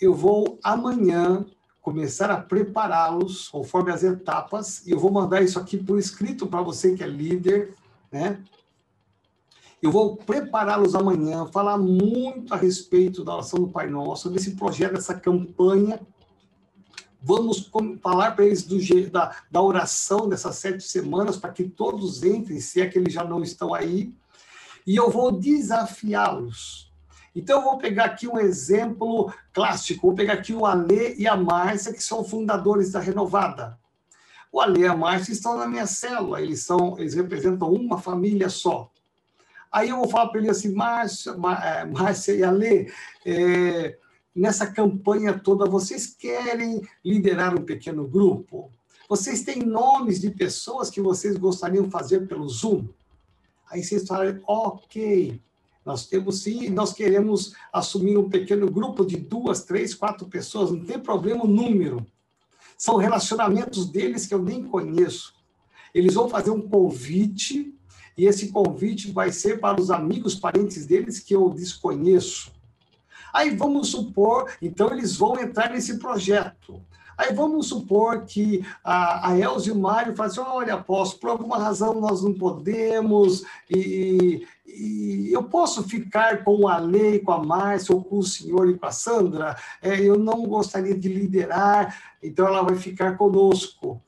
Eu 0.00 0.14
vou 0.14 0.58
amanhã 0.62 1.44
começar 1.80 2.30
a 2.30 2.40
prepará-los 2.40 3.48
conforme 3.48 3.90
as 3.90 4.04
etapas, 4.04 4.86
e 4.86 4.92
eu 4.92 4.98
vou 4.98 5.10
mandar 5.10 5.42
isso 5.42 5.58
aqui 5.58 5.76
por 5.76 5.98
escrito 5.98 6.46
para 6.46 6.62
você 6.62 6.94
que 6.94 7.02
é 7.02 7.06
líder, 7.06 7.74
né? 8.10 8.40
Eu 9.82 9.90
vou 9.90 10.16
prepará-los 10.16 10.94
amanhã, 10.94 11.44
falar 11.46 11.76
muito 11.76 12.54
a 12.54 12.56
respeito 12.56 13.24
da 13.24 13.34
oração 13.34 13.58
do 13.58 13.68
Pai 13.68 13.90
Nosso, 13.90 14.30
desse 14.30 14.52
projeto, 14.52 14.94
dessa 14.94 15.18
campanha 15.18 16.00
Vamos 17.24 17.70
falar 18.02 18.32
para 18.32 18.44
eles 18.44 18.64
do, 18.64 18.78
da, 19.10 19.36
da 19.48 19.62
oração 19.62 20.28
dessas 20.28 20.56
sete 20.56 20.82
semanas, 20.82 21.36
para 21.36 21.52
que 21.52 21.64
todos 21.64 22.24
entrem, 22.24 22.58
se 22.58 22.80
é 22.80 22.88
que 22.88 22.98
eles 22.98 23.14
já 23.14 23.22
não 23.22 23.42
estão 23.44 23.72
aí. 23.72 24.12
E 24.84 24.96
eu 24.96 25.08
vou 25.08 25.30
desafiá-los. 25.30 26.91
Então, 27.34 27.58
eu 27.58 27.64
vou 27.64 27.78
pegar 27.78 28.04
aqui 28.04 28.28
um 28.28 28.38
exemplo 28.38 29.32
clássico. 29.52 30.08
Vou 30.08 30.16
pegar 30.16 30.34
aqui 30.34 30.52
o 30.52 30.66
Alê 30.66 31.14
e 31.16 31.26
a 31.26 31.36
Márcia, 31.36 31.92
que 31.92 32.02
são 32.02 32.24
fundadores 32.24 32.92
da 32.92 33.00
Renovada. 33.00 33.78
O 34.52 34.60
Alê 34.60 34.82
e 34.82 34.86
a 34.86 34.94
Márcia 34.94 35.32
estão 35.32 35.56
na 35.56 35.66
minha 35.66 35.86
célula, 35.86 36.42
eles, 36.42 36.62
são, 36.62 36.98
eles 36.98 37.14
representam 37.14 37.72
uma 37.72 37.98
família 37.98 38.50
só. 38.50 38.90
Aí 39.72 39.88
eu 39.88 39.96
vou 39.96 40.08
falar 40.08 40.28
para 40.28 40.40
ele 40.40 40.50
assim, 40.50 40.74
Márcia, 40.74 41.30
é, 41.64 41.84
Márcia 41.86 42.34
e 42.34 42.44
Alê, 42.44 42.92
é, 43.24 43.96
nessa 44.36 44.66
campanha 44.66 45.38
toda, 45.38 45.64
vocês 45.64 46.06
querem 46.06 46.86
liderar 47.02 47.54
um 47.54 47.64
pequeno 47.64 48.06
grupo? 48.06 48.70
Vocês 49.08 49.42
têm 49.42 49.62
nomes 49.62 50.20
de 50.20 50.30
pessoas 50.30 50.90
que 50.90 51.00
vocês 51.00 51.38
gostariam 51.38 51.84
de 51.84 51.90
fazer 51.90 52.26
pelo 52.28 52.46
Zoom? 52.46 52.88
Aí 53.70 53.82
vocês 53.82 54.06
falam, 54.06 54.38
ok, 54.46 55.40
nós 55.84 56.06
temos 56.06 56.42
sim, 56.42 56.68
nós 56.70 56.92
queremos 56.92 57.54
assumir 57.72 58.16
um 58.16 58.28
pequeno 58.28 58.70
grupo 58.70 59.04
de 59.04 59.16
duas, 59.16 59.64
três, 59.64 59.94
quatro 59.94 60.26
pessoas, 60.26 60.70
não 60.70 60.84
tem 60.84 60.98
problema 60.98 61.44
o 61.44 61.48
número. 61.48 62.06
São 62.78 62.96
relacionamentos 62.96 63.90
deles 63.90 64.26
que 64.26 64.34
eu 64.34 64.42
nem 64.42 64.64
conheço. 64.64 65.34
Eles 65.94 66.14
vão 66.14 66.28
fazer 66.28 66.50
um 66.50 66.60
convite, 66.60 67.74
e 68.16 68.26
esse 68.26 68.48
convite 68.48 69.10
vai 69.10 69.32
ser 69.32 69.60
para 69.60 69.80
os 69.80 69.90
amigos, 69.90 70.34
parentes 70.34 70.86
deles 70.86 71.18
que 71.18 71.34
eu 71.34 71.50
desconheço. 71.50 72.52
Aí 73.32 73.50
vamos 73.56 73.88
supor, 73.88 74.52
então 74.60 74.92
eles 74.92 75.16
vão 75.16 75.40
entrar 75.40 75.70
nesse 75.70 75.98
projeto. 75.98 76.80
Aí 77.22 77.32
vamos 77.32 77.68
supor 77.68 78.24
que 78.24 78.66
a, 78.82 79.30
a 79.30 79.38
Elza 79.38 79.68
e 79.68 79.72
o 79.72 79.78
Mário 79.78 80.16
falam 80.16 80.32
assim, 80.32 80.40
olha, 80.40 80.76
posso, 80.76 81.20
por 81.20 81.30
alguma 81.30 81.56
razão 81.56 82.00
nós 82.00 82.20
não 82.20 82.34
podemos, 82.34 83.44
e, 83.70 84.44
e 84.66 85.30
eu 85.32 85.44
posso 85.44 85.84
ficar 85.84 86.42
com 86.42 86.66
a 86.66 86.78
Lei, 86.78 87.20
com 87.20 87.30
a 87.30 87.42
Márcia, 87.42 87.94
ou 87.94 88.02
com 88.02 88.18
o 88.18 88.24
senhor 88.24 88.68
e 88.68 88.76
com 88.76 88.86
a 88.86 88.90
Sandra? 88.90 89.56
É, 89.80 90.00
eu 90.00 90.18
não 90.18 90.44
gostaria 90.46 90.98
de 90.98 91.08
liderar, 91.08 91.96
então 92.20 92.44
ela 92.44 92.62
vai 92.62 92.74
ficar 92.74 93.16
conosco 93.16 94.02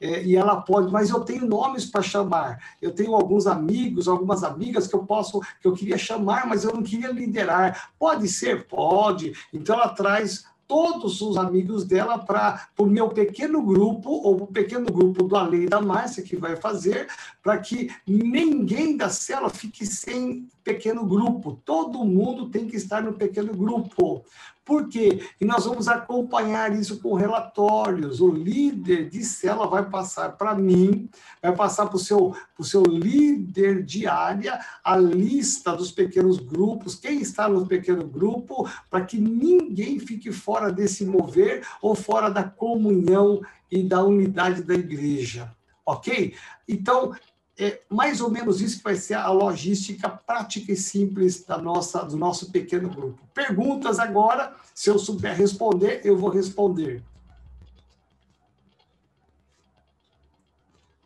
é, 0.00 0.22
e 0.22 0.36
ela 0.36 0.60
pode, 0.60 0.90
mas 0.92 1.10
eu 1.10 1.20
tenho 1.20 1.46
nomes 1.46 1.86
para 1.86 2.02
chamar. 2.02 2.62
Eu 2.80 2.92
tenho 2.92 3.14
alguns 3.14 3.46
amigos, 3.46 4.08
algumas 4.08 4.42
amigas 4.42 4.86
que 4.86 4.94
eu 4.94 5.04
posso, 5.04 5.40
que 5.60 5.66
eu 5.66 5.72
queria 5.72 5.96
chamar, 5.96 6.46
mas 6.46 6.64
eu 6.64 6.72
não 6.72 6.82
queria 6.82 7.12
liderar. 7.12 7.90
Pode 7.98 8.28
ser, 8.28 8.66
pode. 8.66 9.32
Então 9.52 9.76
ela 9.76 9.88
traz 9.90 10.44
todos 10.66 11.20
os 11.20 11.36
amigos 11.36 11.84
dela 11.84 12.18
para 12.18 12.68
o 12.78 12.86
meu 12.86 13.08
pequeno 13.08 13.62
grupo, 13.62 14.10
ou 14.10 14.42
o 14.42 14.46
pequeno 14.46 14.86
grupo 14.86 15.24
do 15.24 15.36
Além 15.36 15.66
da 15.66 15.80
Márcia, 15.80 16.22
que 16.22 16.36
vai 16.36 16.56
fazer, 16.56 17.08
para 17.42 17.58
que 17.58 17.90
ninguém 18.06 18.96
da 18.96 19.08
cela 19.08 19.50
fique 19.50 19.86
sem 19.86 20.48
pequeno 20.62 21.04
grupo. 21.04 21.60
Todo 21.64 22.04
mundo 22.04 22.48
tem 22.48 22.66
que 22.66 22.76
estar 22.76 23.02
no 23.02 23.12
pequeno 23.12 23.54
grupo. 23.54 24.24
Por 24.64 24.88
quê? 24.88 25.20
E 25.38 25.44
nós 25.44 25.66
vamos 25.66 25.88
acompanhar 25.88 26.74
isso 26.74 26.98
com 27.00 27.14
relatórios. 27.14 28.20
O 28.20 28.30
líder 28.30 29.10
de 29.10 29.22
cela 29.22 29.66
vai 29.66 29.88
passar 29.88 30.38
para 30.38 30.54
mim, 30.54 31.08
vai 31.42 31.54
passar 31.54 31.86
para 31.86 31.96
o 31.96 31.98
seu, 31.98 32.34
seu 32.62 32.82
líder 32.82 33.84
de 33.84 34.06
área 34.06 34.58
a 34.82 34.96
lista 34.96 35.76
dos 35.76 35.92
pequenos 35.92 36.38
grupos, 36.38 36.94
quem 36.94 37.20
está 37.20 37.46
no 37.46 37.66
pequeno 37.66 38.06
grupo, 38.06 38.66
para 38.88 39.04
que 39.04 39.18
ninguém 39.18 39.98
fique 39.98 40.32
fora 40.32 40.72
desse 40.72 41.04
mover 41.04 41.66
ou 41.82 41.94
fora 41.94 42.30
da 42.30 42.44
comunhão 42.44 43.42
e 43.70 43.82
da 43.82 44.02
unidade 44.02 44.62
da 44.62 44.74
igreja. 44.74 45.54
Ok? 45.84 46.34
Então, 46.66 47.14
é 47.58 47.80
mais 47.88 48.20
ou 48.20 48.30
menos 48.30 48.60
isso 48.60 48.78
que 48.78 48.84
vai 48.84 48.96
ser 48.96 49.14
a 49.14 49.28
logística 49.30 50.08
prática 50.08 50.72
e 50.72 50.76
simples 50.76 51.44
da 51.44 51.56
nossa, 51.58 52.04
do 52.04 52.16
nosso 52.16 52.50
pequeno 52.50 52.88
grupo. 52.88 53.20
Perguntas 53.32 53.98
agora, 53.98 54.54
se 54.74 54.90
eu 54.90 54.98
souber 54.98 55.36
responder, 55.36 56.00
eu 56.04 56.16
vou 56.16 56.30
responder. 56.30 57.02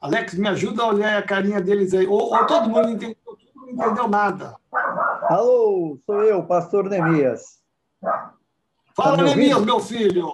Alex, 0.00 0.34
me 0.34 0.48
ajuda 0.48 0.82
a 0.84 0.88
olhar 0.88 1.18
a 1.18 1.22
carinha 1.22 1.60
deles 1.60 1.92
aí. 1.92 2.06
Ou, 2.06 2.32
ou 2.32 2.46
todo 2.46 2.70
mundo 2.70 2.88
entendeu, 2.88 3.16
todo 3.24 3.38
mundo 3.54 3.66
não 3.76 3.86
entendeu 3.86 4.08
nada. 4.08 4.56
Alô, 5.24 5.98
sou 6.06 6.22
eu, 6.22 6.42
pastor 6.44 6.88
Nemias. 6.88 7.58
Fala, 8.94 9.16
tá 9.16 9.22
Nemias, 9.24 9.60
meu 9.62 9.80
filho. 9.80 10.32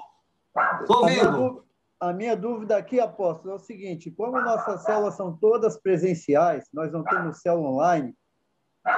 Estou 0.81 1.03
ouvindo. 1.03 1.64
A 2.05 2.13
minha 2.13 2.37
dúvida 2.37 2.77
aqui, 2.77 3.01
apóstolo, 3.01 3.53
é 3.53 3.57
o 3.57 3.59
seguinte: 3.59 4.11
como 4.11 4.39
nossas 4.39 4.83
células 4.83 5.15
são 5.15 5.35
todas 5.35 5.81
presenciais, 5.81 6.69
nós 6.71 6.93
não 6.93 7.03
temos 7.03 7.41
célula 7.41 7.71
online, 7.71 8.15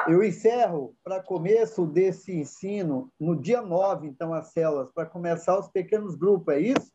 eu 0.08 0.24
encerro 0.24 0.92
para 1.04 1.22
começo 1.22 1.86
desse 1.86 2.32
ensino 2.32 3.08
no 3.20 3.40
dia 3.40 3.62
9, 3.62 4.08
então, 4.08 4.34
as 4.34 4.52
células, 4.52 4.90
para 4.92 5.06
começar 5.06 5.56
os 5.56 5.68
pequenos 5.68 6.16
grupos, 6.16 6.54
é 6.54 6.60
isso? 6.60 6.92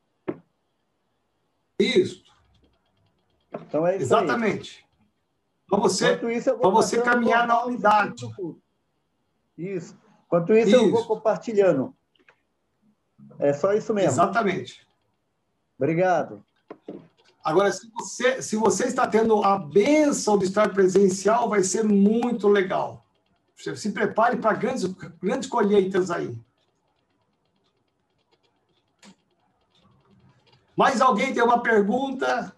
Isso. 1.80 2.24
Então 3.62 3.88
é 3.88 3.96
isso 3.96 4.04
Exatamente. 4.04 4.86
Para 5.70 5.80
você, 5.80 6.18
você 6.60 7.02
caminhar 7.02 7.48
na 7.48 7.64
unidade. 7.64 8.26
Isso. 9.58 9.98
Enquanto 10.26 10.54
isso, 10.54 10.68
isso, 10.68 10.76
eu 10.76 10.92
vou 10.92 11.06
compartilhando. 11.06 11.96
É 13.40 13.54
só 13.54 13.72
isso 13.74 13.94
mesmo. 13.94 14.12
Exatamente. 14.12 14.91
Obrigado. 15.82 16.46
Agora, 17.44 17.72
se 17.72 17.90
você, 17.92 18.40
se 18.40 18.56
você 18.56 18.86
está 18.86 19.08
tendo 19.08 19.44
a 19.44 19.58
benção 19.58 20.38
de 20.38 20.46
estar 20.46 20.72
presencial, 20.72 21.50
vai 21.50 21.64
ser 21.64 21.84
muito 21.84 22.48
legal. 22.48 23.04
Você 23.58 23.76
se 23.76 23.92
prepare 23.92 24.38
para 24.38 24.54
grandes, 24.54 24.84
grandes 25.20 25.50
colheitas 25.50 26.12
aí. 26.12 26.38
Mais 30.78 31.02
alguém 31.02 31.34
tem 31.34 31.42
uma 31.42 31.64
pergunta? 31.64 32.56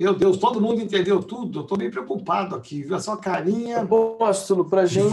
Meu 0.00 0.14
Deus, 0.14 0.38
todo 0.38 0.58
mundo 0.58 0.80
entendeu 0.80 1.22
tudo? 1.22 1.60
Estou 1.60 1.76
meio 1.76 1.90
preocupado 1.90 2.56
aqui, 2.56 2.82
viu? 2.82 2.96
A 2.96 3.00
sua 3.00 3.18
carinha. 3.18 3.82
Apóstolo, 3.82 4.64
para 4.64 4.82
a 4.82 4.86
gente. 4.86 5.12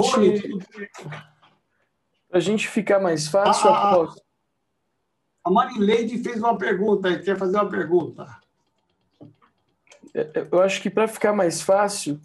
Para 2.30 2.38
a 2.38 2.42
gente 2.42 2.68
ficar 2.68 3.00
mais 3.00 3.28
fácil, 3.28 3.70
ah, 3.70 3.92
após... 3.92 4.16
A 5.44 5.50
Marileide 5.50 6.20
fez 6.20 6.38
uma 6.38 6.58
pergunta, 6.58 7.18
quer 7.20 7.38
fazer 7.38 7.58
uma 7.58 7.70
pergunta. 7.70 8.28
É, 10.14 10.22
é, 10.22 10.48
eu 10.52 10.62
acho 10.62 10.82
que 10.82 10.90
para 10.90 11.08
ficar 11.08 11.34
mais 11.34 11.62
fácil, 11.62 12.20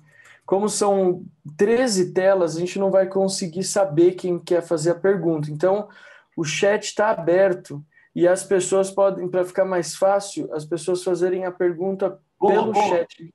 como 0.45 0.69
são 0.69 1.25
13 1.57 2.13
telas, 2.13 2.57
a 2.57 2.61
gente 2.61 2.79
não 2.79 2.91
vai 2.91 3.07
conseguir 3.07 3.65
saber 3.65 4.13
quem 4.13 4.39
quer 4.39 4.63
fazer 4.63 4.91
a 4.91 4.95
pergunta. 4.95 5.51
Então, 5.51 5.89
o 6.37 6.45
chat 6.45 6.85
está 6.85 7.11
aberto 7.11 7.83
e 8.15 8.29
as 8.29 8.45
pessoas 8.45 8.91
podem, 8.91 9.29
para 9.29 9.45
ficar 9.45 9.65
mais 9.65 9.95
fácil, 9.95 10.53
as 10.53 10.65
pessoas 10.65 11.03
fazerem 11.03 11.47
a 11.47 11.53
pergunta 11.53 12.21
boa, 12.39 12.53
pelo 12.53 12.73
boa. 12.73 12.89
chat. 12.89 13.35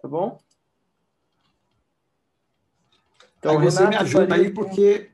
Tá 0.00 0.06
bom? 0.06 0.38
Então, 3.38 3.58
aí 3.58 3.64
você 3.64 3.78
Renato, 3.78 3.96
me 3.96 4.02
ajuda 4.02 4.34
aí, 4.34 4.50
porque 4.50 5.10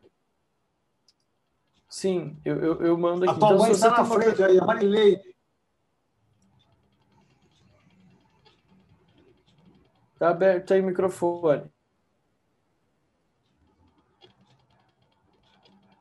Sim, 1.95 2.37
eu, 2.45 2.57
eu, 2.57 2.83
eu 2.83 2.99
mando 2.99 3.23
aqui. 3.25 3.37
A 3.37 3.39
tua 3.39 3.51
então, 3.51 3.59
mãe 3.59 3.71
está 3.71 3.89
na 3.89 4.05
frente 4.05 4.43
aí, 4.43 4.59
a 4.59 4.65
Marilei. 4.65 5.21
Está 10.13 10.31
aberto 10.31 10.75
aí 10.75 10.81
o 10.81 10.87
microfone. 10.87 11.71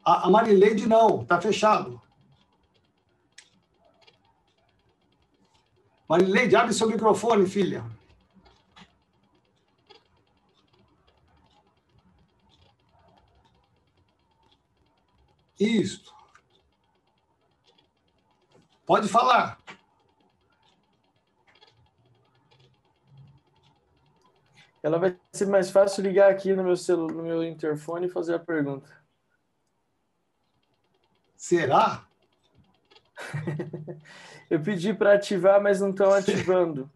A, 0.04 0.26
a 0.26 0.30
Marileide 0.32 0.88
não, 0.88 1.22
está 1.22 1.40
fechado. 1.40 2.02
Marileide, 6.10 6.56
abre 6.56 6.74
seu 6.74 6.88
microfone, 6.88 7.46
filha. 7.46 7.86
Isso. 15.60 16.14
Pode 18.86 19.08
falar. 19.08 19.58
Ela 24.82 25.00
vai 25.00 25.18
ser 25.32 25.48
mais 25.48 25.70
fácil 25.70 26.04
ligar 26.04 26.30
aqui 26.30 26.54
no 26.54 26.64
meu 26.64 26.76
celular, 26.76 27.14
no 27.14 27.24
meu 27.24 27.44
interfone 27.44 28.08
e 28.08 28.10
fazer 28.10 28.36
a 28.36 28.40
pergunta. 28.40 29.02
Será? 31.38 32.06
Eu 34.50 34.62
pedi 34.62 34.94
para 34.94 35.14
ativar, 35.14 35.62
mas 35.62 35.80
não 35.80 35.92
estão 35.92 36.12
ativando. 36.12 36.92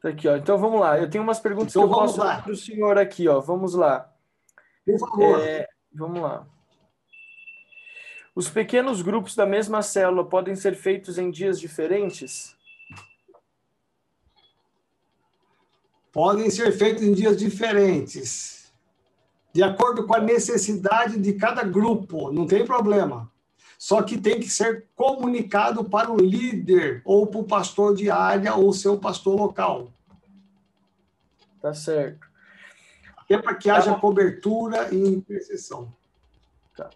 Tá 0.00 0.10
aqui, 0.10 0.28
ó. 0.28 0.36
Então 0.36 0.58
vamos 0.58 0.80
lá. 0.80 0.98
Eu 0.98 1.10
tenho 1.10 1.24
umas 1.24 1.40
perguntas 1.40 1.74
então, 1.74 1.82
que 1.82 1.94
eu 1.94 1.98
posso 1.98 2.16
para 2.16 2.52
o 2.52 2.56
senhor 2.56 2.98
aqui, 2.98 3.28
ó. 3.28 3.40
Vamos 3.40 3.74
lá. 3.74 4.12
Por 4.84 4.98
favor. 4.98 5.40
É, 5.40 5.68
vamos 5.92 6.22
lá. 6.22 6.46
Os 8.34 8.48
pequenos 8.48 9.02
grupos 9.02 9.34
da 9.34 9.44
mesma 9.44 9.82
célula 9.82 10.24
podem 10.24 10.54
ser 10.54 10.76
feitos 10.76 11.18
em 11.18 11.30
dias 11.30 11.58
diferentes? 11.58 12.56
podem 16.18 16.50
ser 16.50 16.72
feitos 16.72 17.02
em 17.04 17.12
dias 17.12 17.36
diferentes, 17.36 18.72
de 19.52 19.62
acordo 19.62 20.04
com 20.04 20.16
a 20.16 20.20
necessidade 20.20 21.16
de 21.16 21.34
cada 21.34 21.62
grupo, 21.62 22.32
não 22.32 22.44
tem 22.44 22.64
problema. 22.64 23.30
Só 23.78 24.02
que 24.02 24.18
tem 24.18 24.40
que 24.40 24.50
ser 24.50 24.88
comunicado 24.94 25.84
para 25.84 26.10
o 26.10 26.18
líder, 26.18 27.00
ou 27.04 27.26
para 27.26 27.40
o 27.40 27.44
pastor 27.44 27.94
de 27.94 28.10
área, 28.10 28.54
ou 28.54 28.72
seu 28.72 28.98
pastor 28.98 29.36
local. 29.36 29.92
Tá 31.62 31.72
certo. 31.72 32.26
É 33.30 33.38
para 33.38 33.54
que 33.54 33.70
haja 33.70 33.94
tá 33.94 34.00
cobertura 34.00 34.92
e 34.92 34.98
intercessão. 34.98 35.94
Tá. 36.76 36.90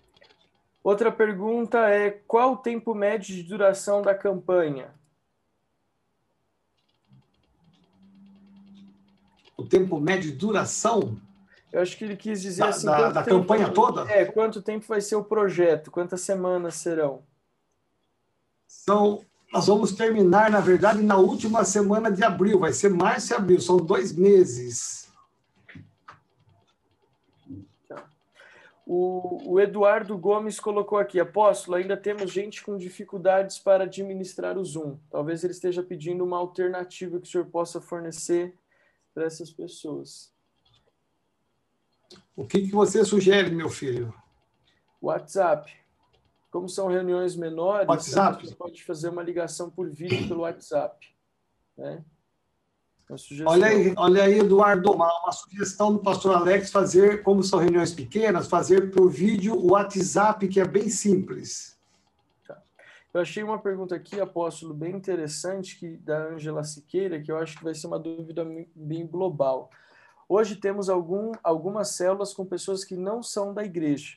Outra 0.82 1.12
pergunta 1.12 1.88
é: 1.88 2.10
qual 2.10 2.54
o 2.54 2.56
tempo 2.56 2.94
médio 2.94 3.34
de 3.34 3.44
duração 3.44 4.02
da 4.02 4.14
campanha? 4.14 4.90
o 9.62 9.66
tempo 9.66 10.00
médio 10.00 10.32
de 10.32 10.36
duração? 10.36 11.16
Eu 11.72 11.80
acho 11.80 11.96
que 11.96 12.04
ele 12.04 12.16
quis 12.16 12.42
dizer 12.42 12.62
da, 12.62 12.68
assim. 12.68 12.86
Da, 12.86 13.10
da 13.10 13.22
tempo, 13.22 13.38
campanha 13.38 13.70
toda? 13.70 14.02
É, 14.12 14.26
quanto 14.26 14.60
tempo 14.60 14.84
vai 14.86 15.00
ser 15.00 15.16
o 15.16 15.24
projeto? 15.24 15.90
Quantas 15.90 16.20
semanas 16.20 16.74
serão? 16.74 17.22
São, 18.68 19.24
nós 19.50 19.66
vamos 19.66 19.92
terminar, 19.92 20.50
na 20.50 20.60
verdade, 20.60 21.02
na 21.02 21.16
última 21.16 21.64
semana 21.64 22.12
de 22.12 22.22
abril, 22.22 22.58
vai 22.58 22.72
ser 22.74 22.90
março 22.90 23.32
e 23.32 23.36
abril, 23.36 23.60
são 23.60 23.78
dois 23.78 24.12
meses. 24.12 25.10
Tá. 27.88 28.04
O, 28.86 29.52
o, 29.52 29.60
Eduardo 29.60 30.16
Gomes 30.18 30.60
colocou 30.60 30.98
aqui, 30.98 31.18
apóstolo, 31.18 31.78
ainda 31.78 31.96
temos 31.96 32.30
gente 32.30 32.62
com 32.62 32.76
dificuldades 32.76 33.58
para 33.58 33.84
administrar 33.84 34.58
o 34.58 34.64
Zoom. 34.64 34.98
Talvez 35.10 35.42
ele 35.42 35.54
esteja 35.54 35.82
pedindo 35.82 36.22
uma 36.22 36.36
alternativa 36.36 37.18
que 37.18 37.26
o 37.26 37.30
senhor 37.30 37.46
possa 37.46 37.80
fornecer 37.80 38.54
para 39.14 39.24
essas 39.24 39.50
pessoas. 39.50 40.32
O 42.34 42.46
que, 42.46 42.62
que 42.62 42.72
você 42.72 43.04
sugere, 43.04 43.50
meu 43.50 43.68
filho? 43.68 44.12
WhatsApp. 45.00 45.70
Como 46.50 46.68
são 46.68 46.88
reuniões 46.88 47.34
menores, 47.34 47.88
WhatsApp. 47.88 48.46
você 48.46 48.54
pode 48.54 48.84
fazer 48.84 49.08
uma 49.08 49.22
ligação 49.22 49.70
por 49.70 49.90
vídeo 49.90 50.28
pelo 50.28 50.40
WhatsApp. 50.40 51.06
Né? 51.76 52.04
Olha 53.46 53.66
aí, 53.66 53.92
olha 53.96 54.22
aí, 54.24 54.38
Eduardo, 54.38 54.90
uma, 54.92 55.10
uma, 55.22 55.32
sugestão 55.32 55.92
do 55.92 55.98
pastor 55.98 56.34
Alex 56.34 56.70
fazer, 56.70 57.22
como 57.22 57.42
são 57.42 57.58
reuniões 57.58 57.92
pequenas, 57.92 58.48
fazer 58.48 58.90
por 58.90 59.10
vídeo 59.10 59.54
o 59.54 59.72
WhatsApp, 59.72 60.48
que 60.48 60.60
é 60.60 60.64
bem 60.64 60.88
simples. 60.88 61.72
Eu 63.12 63.20
achei 63.20 63.42
uma 63.42 63.58
pergunta 63.58 63.94
aqui, 63.94 64.18
apóstolo, 64.18 64.72
bem 64.72 64.94
interessante, 64.94 65.78
que 65.78 65.98
da 65.98 66.28
Angela 66.28 66.64
Siqueira, 66.64 67.20
que 67.20 67.30
eu 67.30 67.36
acho 67.36 67.58
que 67.58 67.64
vai 67.64 67.74
ser 67.74 67.86
uma 67.86 67.98
dúvida 67.98 68.42
bem 68.74 69.06
global. 69.06 69.70
Hoje 70.28 70.56
temos 70.56 70.88
algum, 70.88 71.32
algumas 71.42 71.90
células 71.90 72.32
com 72.32 72.44
pessoas 72.44 72.84
que 72.84 72.96
não 72.96 73.22
são 73.22 73.52
da 73.52 73.64
igreja. 73.64 74.16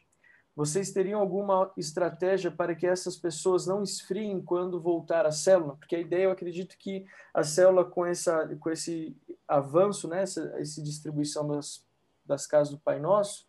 Vocês 0.56 0.92
teriam 0.92 1.20
alguma 1.20 1.70
estratégia 1.76 2.50
para 2.50 2.74
que 2.74 2.88
essas 2.88 3.18
pessoas 3.18 3.68
não 3.68 3.84
esfriem 3.84 4.42
quando 4.42 4.80
voltar 4.80 5.26
à 5.26 5.32
célula? 5.32 5.76
Porque 5.76 5.98
a 5.98 6.00
ideia, 6.00 6.24
eu 6.24 6.32
acredito 6.32 6.78
que 6.78 7.06
a 7.34 7.44
célula, 7.44 7.84
com, 7.84 8.06
essa, 8.06 8.48
com 8.58 8.70
esse 8.70 9.18
avanço, 9.46 10.08
né, 10.08 10.22
essa, 10.22 10.54
essa 10.58 10.82
distribuição 10.82 11.46
das, 11.46 11.86
das 12.26 12.48
casas 12.48 12.74
do 12.74 12.80
Pai 12.80 13.00
Nosso, 13.02 13.46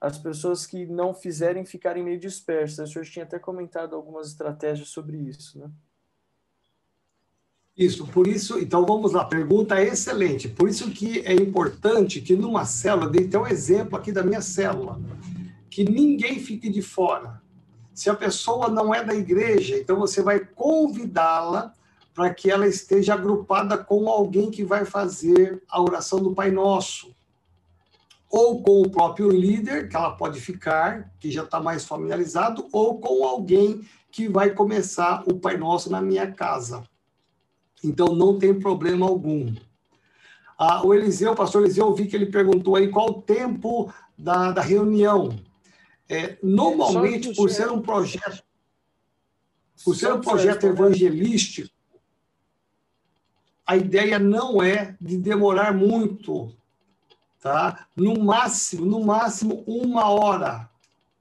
as 0.00 0.16
pessoas 0.16 0.64
que 0.64 0.86
não 0.86 1.12
fizerem 1.12 1.66
ficarem 1.66 2.02
meio 2.02 2.18
dispersas. 2.18 2.88
O 2.88 2.92
senhor 2.92 3.04
tinha 3.04 3.24
até 3.26 3.38
comentado 3.38 3.94
algumas 3.94 4.28
estratégias 4.28 4.88
sobre 4.88 5.18
isso, 5.18 5.58
né? 5.58 5.70
Isso, 7.78 8.04
por 8.08 8.26
isso, 8.26 8.58
então 8.58 8.84
vamos 8.84 9.12
lá, 9.12 9.24
pergunta 9.24 9.80
excelente. 9.80 10.48
Por 10.48 10.68
isso 10.68 10.90
que 10.90 11.20
é 11.20 11.32
importante 11.32 12.20
que 12.20 12.34
numa 12.34 12.64
célula, 12.64 13.08
dei 13.08 13.26
até 13.26 13.38
um 13.38 13.46
exemplo 13.46 13.96
aqui 13.96 14.10
da 14.10 14.24
minha 14.24 14.40
célula, 14.40 15.00
que 15.70 15.84
ninguém 15.84 16.40
fique 16.40 16.68
de 16.68 16.82
fora. 16.82 17.40
Se 17.94 18.10
a 18.10 18.14
pessoa 18.14 18.68
não 18.68 18.92
é 18.92 19.04
da 19.04 19.14
igreja, 19.14 19.78
então 19.78 19.96
você 19.96 20.20
vai 20.20 20.40
convidá-la 20.40 21.72
para 22.12 22.34
que 22.34 22.50
ela 22.50 22.66
esteja 22.66 23.14
agrupada 23.14 23.78
com 23.78 24.08
alguém 24.08 24.50
que 24.50 24.64
vai 24.64 24.84
fazer 24.84 25.62
a 25.70 25.80
oração 25.80 26.18
do 26.18 26.34
Pai 26.34 26.50
Nosso 26.50 27.14
ou 28.28 28.60
com 28.60 28.82
o 28.82 28.90
próprio 28.90 29.30
líder, 29.30 29.88
que 29.88 29.96
ela 29.96 30.10
pode 30.10 30.40
ficar, 30.40 31.12
que 31.18 31.30
já 31.30 31.44
está 31.44 31.60
mais 31.60 31.84
familiarizado, 31.84 32.68
ou 32.72 33.00
com 33.00 33.24
alguém 33.24 33.80
que 34.10 34.28
vai 34.28 34.50
começar 34.50 35.22
o 35.26 35.38
Pai 35.38 35.56
Nosso 35.56 35.90
na 35.90 36.02
minha 36.02 36.30
casa. 36.30 36.82
Então, 37.82 38.08
não 38.08 38.38
tem 38.38 38.58
problema 38.58 39.06
algum. 39.06 39.54
Ah, 40.58 40.84
o 40.84 40.92
Eliseu, 40.92 41.32
o 41.32 41.36
pastor 41.36 41.62
Eliseu, 41.62 41.86
eu 41.86 41.94
vi 41.94 42.06
que 42.06 42.16
ele 42.16 42.26
perguntou 42.26 42.74
aí 42.74 42.88
qual 42.88 43.10
o 43.10 43.22
tempo 43.22 43.92
da, 44.16 44.50
da 44.50 44.60
reunião. 44.60 45.38
É, 46.08 46.36
normalmente, 46.42 47.32
por 47.34 47.50
ser 47.50 47.70
um 47.70 47.80
projeto, 47.80 48.42
por 49.84 49.94
ser 49.94 50.12
um 50.12 50.20
projeto 50.20 50.66
evangelístico, 50.66 51.70
a 53.64 53.76
ideia 53.76 54.18
não 54.18 54.62
é 54.62 54.96
de 54.98 55.18
demorar 55.18 55.74
muito, 55.74 56.50
tá? 57.38 57.86
No 57.94 58.18
máximo, 58.18 58.86
no 58.86 59.04
máximo 59.04 59.62
uma 59.66 60.08
hora, 60.08 60.70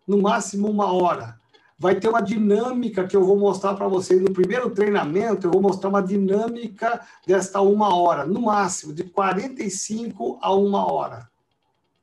no 0.07 0.21
máximo 0.21 0.69
uma 0.69 0.91
hora. 0.91 1.37
Vai 1.79 1.99
ter 1.99 2.09
uma 2.09 2.21
dinâmica 2.21 3.05
que 3.05 3.15
eu 3.15 3.23
vou 3.23 3.37
mostrar 3.37 3.75
para 3.75 3.87
vocês 3.87 4.19
no 4.19 4.33
primeiro 4.33 4.69
treinamento. 4.71 5.45
Eu 5.45 5.51
vou 5.51 5.61
mostrar 5.61 5.89
uma 5.89 6.01
dinâmica 6.01 7.05
desta 7.25 7.61
uma 7.61 7.95
hora, 7.95 8.25
no 8.25 8.41
máximo 8.41 8.93
de 8.93 9.03
45 9.03 10.39
a 10.41 10.55
uma 10.55 10.91
hora. 10.91 11.29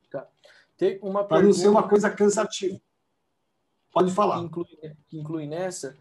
Tá. 0.09 0.25
Tem 0.77 0.97
uma 1.01 1.25
para 1.25 1.41
não 1.41 1.51
ser 1.51 1.67
uma 1.67 1.87
coisa 1.87 2.09
cansativa. 2.09 2.79
Pode 3.91 4.13
falar. 4.13 4.39
Que 4.39 4.45
inclui, 4.45 4.67
que 5.07 5.19
inclui 5.19 5.47
nessa. 5.47 5.97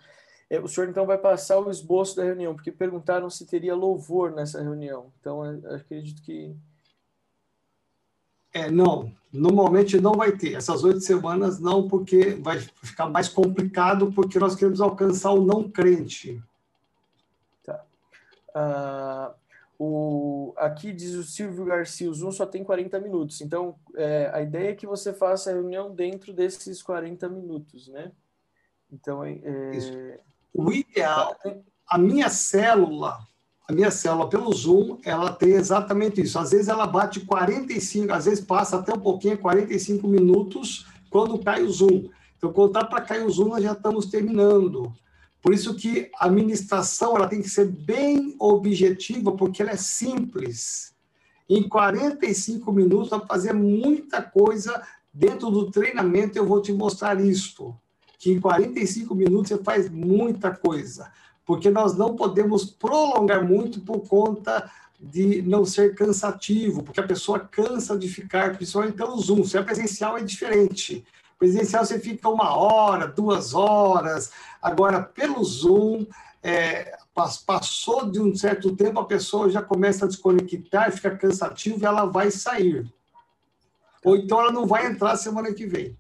É, 0.49 0.61
o 0.61 0.68
senhor 0.68 0.89
então 0.89 1.05
vai 1.05 1.18
passar 1.18 1.59
o 1.59 1.70
esboço 1.70 2.16
da 2.16 2.22
reunião, 2.22 2.55
porque 2.55 2.70
perguntaram 2.70 3.29
se 3.29 3.45
teria 3.45 3.75
louvor 3.75 4.31
nessa 4.31 4.62
reunião. 4.62 5.12
Então, 5.18 5.43
acredito 5.75 6.22
que 6.22 6.55
é, 8.55 8.71
não, 8.71 9.13
normalmente 9.33 10.01
não 10.01 10.13
vai 10.13 10.33
ter. 10.33 10.55
Essas 10.55 10.85
oito 10.85 11.01
semanas 11.01 11.59
não, 11.59 11.89
porque 11.89 12.31
vai 12.37 12.61
ficar 12.61 13.07
mais 13.07 13.29
complicado, 13.29 14.13
porque 14.13 14.39
nós 14.39 14.55
queremos 14.55 14.81
alcançar 14.81 15.33
o 15.33 15.45
não 15.45 15.69
crente. 15.69 16.41
Tá. 17.65 17.85
Uh, 18.55 19.35
o, 19.77 20.55
aqui 20.57 20.93
diz 20.93 21.15
o 21.15 21.25
Silvio 21.25 21.65
Garcia, 21.65 22.09
o 22.09 22.15
Zoom 22.15 22.31
só 22.31 22.47
tem 22.47 22.63
40 22.63 23.01
minutos. 23.01 23.41
Então, 23.41 23.75
é, 23.97 24.31
a 24.33 24.41
ideia 24.41 24.71
é 24.71 24.75
que 24.75 24.87
você 24.87 25.13
faça 25.13 25.51
a 25.51 25.55
reunião 25.55 25.93
dentro 25.93 26.33
desses 26.33 26.81
40 26.81 27.29
minutos, 27.29 27.89
né? 27.89 28.13
Então, 28.93 29.25
é, 29.25 29.33
é 29.43 30.21
o 30.55 30.71
ideal, 30.71 31.37
a 31.89 31.99
minha 31.99 32.29
célula 32.29 33.27
a 33.67 33.73
minha 33.73 33.91
célula 33.91 34.29
pelo 34.29 34.53
Zoom, 34.53 34.99
ela 35.05 35.33
tem 35.33 35.51
exatamente 35.51 36.21
isso. 36.21 36.39
Às 36.39 36.51
vezes 36.51 36.69
ela 36.69 36.87
bate 36.87 37.21
45, 37.21 38.12
às 38.12 38.27
vezes 38.27 38.45
passa 38.45 38.77
até 38.77 38.93
um 38.93 39.01
pouquinho, 39.01 39.39
45 39.39 40.07
minutos, 40.07 40.87
quando 41.11 41.39
cai 41.39 41.62
o 41.62 41.71
Zoom. 41.71 42.09
Então, 42.37 42.53
quando 42.53 42.69
está 42.77 42.85
para 42.85 43.01
cair 43.01 43.25
o 43.25 43.31
Zoom, 43.31 43.49
nós 43.49 43.62
já 43.62 43.73
estamos 43.73 44.07
terminando. 44.07 44.93
Por 45.41 45.55
isso 45.55 45.75
que 45.75 46.11
a 46.19 46.27
administração 46.27 47.17
ela 47.17 47.27
tem 47.27 47.41
que 47.41 47.49
ser 47.49 47.67
bem 47.67 48.35
objetiva, 48.39 49.33
porque 49.33 49.62
ela 49.62 49.73
é 49.73 49.77
simples. 49.77 50.95
Em 51.49 51.67
45 51.69 52.71
minutos, 52.73 53.09
para 53.09 53.27
fazer 53.27 53.55
muita 53.55 54.23
coisa 54.23 54.83
dentro 55.12 55.51
do 55.51 55.71
treinamento, 55.71 56.37
eu 56.37 56.47
vou 56.47 56.61
te 56.61 56.73
mostrar 56.73 57.19
isto. 57.21 57.75
Que 58.19 58.33
em 58.33 58.41
45 58.41 59.15
minutos 59.15 59.49
você 59.49 59.62
faz 59.62 59.89
muita 59.89 60.51
coisa. 60.51 61.11
Porque 61.45 61.71
nós 61.71 61.97
não 61.97 62.17
podemos 62.17 62.65
prolongar 62.65 63.45
muito 63.45 63.81
por 63.81 64.01
conta 64.09 64.71
de 64.99 65.43
não 65.43 65.65
ser 65.65 65.95
cansativo, 65.95 66.83
porque 66.83 67.01
a 67.01 67.07
pessoa 67.07 67.39
cansa 67.39 67.99
de 67.99 68.09
ficar, 68.09 68.57
principalmente 68.57 68.97
pelo 68.97 69.19
Zoom. 69.19 69.45
Se 69.45 69.59
é 69.59 69.63
presencial, 69.63 70.17
é 70.17 70.23
diferente. 70.23 71.05
Presencial 71.39 71.85
você 71.85 71.99
fica 71.99 72.29
uma 72.29 72.57
hora, 72.57 73.07
duas 73.07 73.53
horas. 73.53 74.33
Agora, 74.63 75.03
pelo 75.03 75.45
Zoom, 75.45 76.07
é, 76.43 76.97
passou 77.47 78.11
de 78.11 78.21
um 78.21 78.35
certo 78.35 78.75
tempo, 78.75 79.01
a 79.01 79.05
pessoa 79.05 79.51
já 79.51 79.63
começa 79.63 80.05
a 80.05 80.09
desconectar, 80.09 80.93
fica 80.93 81.17
cansativo 81.17 81.81
e 81.81 81.87
ela 81.87 82.07
vai 82.07 82.31
sair. 82.31 82.91
Ou 84.05 84.17
então 84.17 84.41
ela 84.41 84.53
não 84.53 84.67
vai 84.67 84.87
entrar 84.87 85.17
semana 85.17 85.53
que 85.53 85.67
vem. 85.67 85.97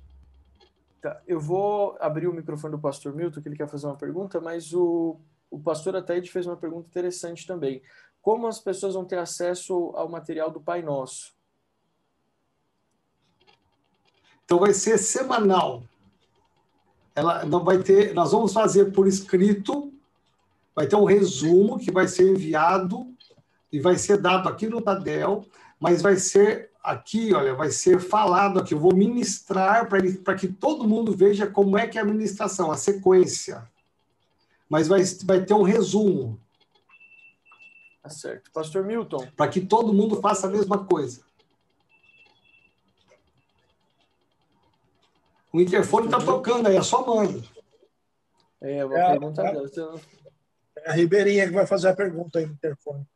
Tá, 1.00 1.20
eu 1.26 1.40
vou 1.40 1.96
abrir 2.00 2.26
o 2.26 2.32
microfone 2.32 2.72
do 2.72 2.80
pastor 2.80 3.14
Milton, 3.14 3.40
que 3.40 3.48
ele 3.48 3.56
quer 3.56 3.68
fazer 3.68 3.86
uma 3.86 3.96
pergunta, 3.96 4.40
mas 4.40 4.72
o, 4.72 5.16
o 5.50 5.58
pastor 5.58 5.96
Ataíde 5.96 6.30
fez 6.30 6.46
uma 6.46 6.56
pergunta 6.56 6.88
interessante 6.88 7.46
também. 7.46 7.82
Como 8.20 8.46
as 8.46 8.58
pessoas 8.58 8.94
vão 8.94 9.04
ter 9.04 9.18
acesso 9.18 9.92
ao 9.94 10.08
material 10.08 10.50
do 10.50 10.60
Pai 10.60 10.82
Nosso? 10.82 11.34
Então 14.44 14.58
vai 14.58 14.72
ser 14.72 14.98
semanal. 14.98 15.82
Ela 17.14 17.44
não 17.44 17.62
vai 17.62 17.82
ter, 17.82 18.14
nós 18.14 18.32
vamos 18.32 18.52
fazer 18.52 18.92
por 18.92 19.06
escrito, 19.06 19.92
vai 20.74 20.86
ter 20.86 20.96
um 20.96 21.04
resumo 21.04 21.78
que 21.78 21.92
vai 21.92 22.08
ser 22.08 22.30
enviado 22.30 23.06
e 23.70 23.78
vai 23.78 23.96
ser 23.96 24.18
dado 24.18 24.48
aqui 24.48 24.66
no 24.66 24.80
Tadel, 24.80 25.44
mas 25.78 26.02
vai 26.02 26.16
ser 26.16 26.70
aqui, 26.82 27.32
olha, 27.32 27.54
vai 27.54 27.70
ser 27.70 28.00
falado 28.00 28.58
aqui. 28.58 28.74
Eu 28.74 28.80
vou 28.80 28.94
ministrar 28.94 29.88
para 29.88 30.34
que 30.34 30.48
todo 30.48 30.88
mundo 30.88 31.16
veja 31.16 31.46
como 31.46 31.78
é 31.78 31.86
que 31.86 31.98
é 31.98 32.00
a 32.02 32.04
ministração, 32.04 32.70
a 32.70 32.76
sequência. 32.76 33.68
Mas 34.68 34.88
vai, 34.88 35.02
vai 35.24 35.44
ter 35.44 35.54
um 35.54 35.62
resumo. 35.62 36.40
Tá 38.02 38.10
certo. 38.10 38.50
Pastor 38.52 38.84
Milton. 38.84 39.26
Para 39.36 39.50
que 39.50 39.60
todo 39.60 39.92
mundo 39.92 40.20
faça 40.20 40.46
a 40.46 40.50
mesma 40.50 40.84
coisa. 40.84 41.22
O 45.52 45.60
interfone 45.60 46.06
está 46.06 46.18
tocando 46.18 46.66
aí, 46.66 46.74
é 46.74 46.78
a 46.78 46.82
sua 46.82 47.06
mãe. 47.06 47.42
É, 48.60 48.82
eu 48.82 48.88
vou 48.88 48.98
é, 48.98 49.10
perguntar 49.10 49.46
é, 49.46 49.52
dela. 49.52 50.00
É 50.78 50.90
a 50.90 50.92
Ribeirinha 50.92 51.46
que 51.46 51.54
vai 51.54 51.66
fazer 51.66 51.88
a 51.88 51.94
pergunta 51.94 52.38
aí 52.38 52.46
no 52.46 52.54
interfone. 52.54 53.06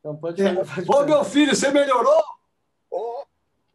Então 0.00 0.16
pode 0.16 0.42
é. 0.42 0.54
Ô, 0.88 1.04
meu 1.04 1.24
filho, 1.24 1.54
você 1.54 1.70
melhorou? 1.70 2.24
Oh, 2.90 3.24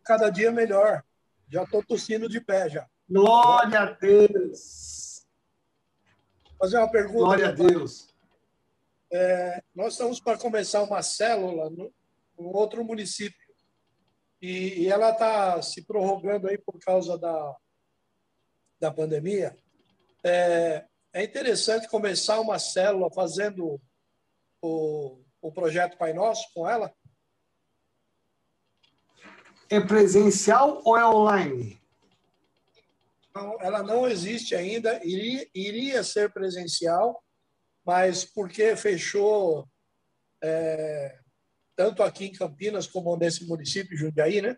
cada 0.03 0.29
dia 0.29 0.51
melhor. 0.51 1.03
Já 1.47 1.63
estou 1.63 1.83
tossindo 1.83 2.27
de 2.27 2.41
pé 2.41 2.69
já. 2.69 2.87
Glória 3.09 3.79
a 3.79 3.85
Deus. 3.91 4.88
Fazer 6.59 6.77
uma 6.77 6.91
pergunta. 6.91 7.19
Glória 7.19 7.47
a 7.47 7.51
Deus. 7.51 8.13
É, 9.11 9.63
nós 9.73 9.93
estamos 9.93 10.19
para 10.19 10.37
começar 10.37 10.83
uma 10.83 11.01
célula 11.01 11.69
no, 11.69 11.91
no 12.37 12.55
outro 12.55 12.83
município 12.83 13.49
e, 14.41 14.81
e 14.81 14.87
ela 14.89 15.11
está 15.11 15.61
se 15.61 15.83
prorrogando 15.83 16.47
aí 16.47 16.57
por 16.57 16.77
causa 16.79 17.17
da, 17.17 17.55
da 18.79 18.91
pandemia. 18.91 19.57
É, 20.23 20.85
é 21.13 21.23
interessante 21.23 21.87
começar 21.87 22.39
uma 22.41 22.59
célula 22.59 23.09
fazendo 23.09 23.81
o, 24.61 25.17
o 25.41 25.51
projeto 25.51 25.97
Pai 25.97 26.11
Nosso 26.11 26.45
com 26.53 26.69
ela? 26.69 26.93
É 29.69 29.79
presencial 29.79 30.81
ou 30.83 30.97
é 30.97 31.05
online? 31.07 31.78
Ela 33.59 33.83
não 33.83 34.07
existe 34.07 34.55
ainda, 34.55 34.99
iria, 35.05 35.47
iria 35.53 36.03
ser 36.03 36.31
presencial, 36.31 37.23
mas 37.85 38.25
porque 38.25 38.75
fechou 38.75 39.67
é, 40.43 41.19
tanto 41.75 42.03
aqui 42.03 42.25
em 42.25 42.33
Campinas 42.33 42.87
como 42.87 43.15
nesse 43.15 43.45
município, 43.45 43.97
Jundiaí, 43.97 44.41
né? 44.41 44.57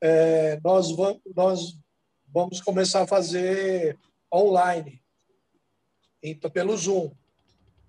É, 0.00 0.58
nós, 0.60 0.90
vamos, 0.94 1.20
nós 1.34 1.78
vamos 2.26 2.60
começar 2.60 3.02
a 3.02 3.06
fazer 3.06 3.98
online, 4.32 5.02
então, 6.22 6.50
pelo 6.50 6.76
Zoom. 6.76 7.12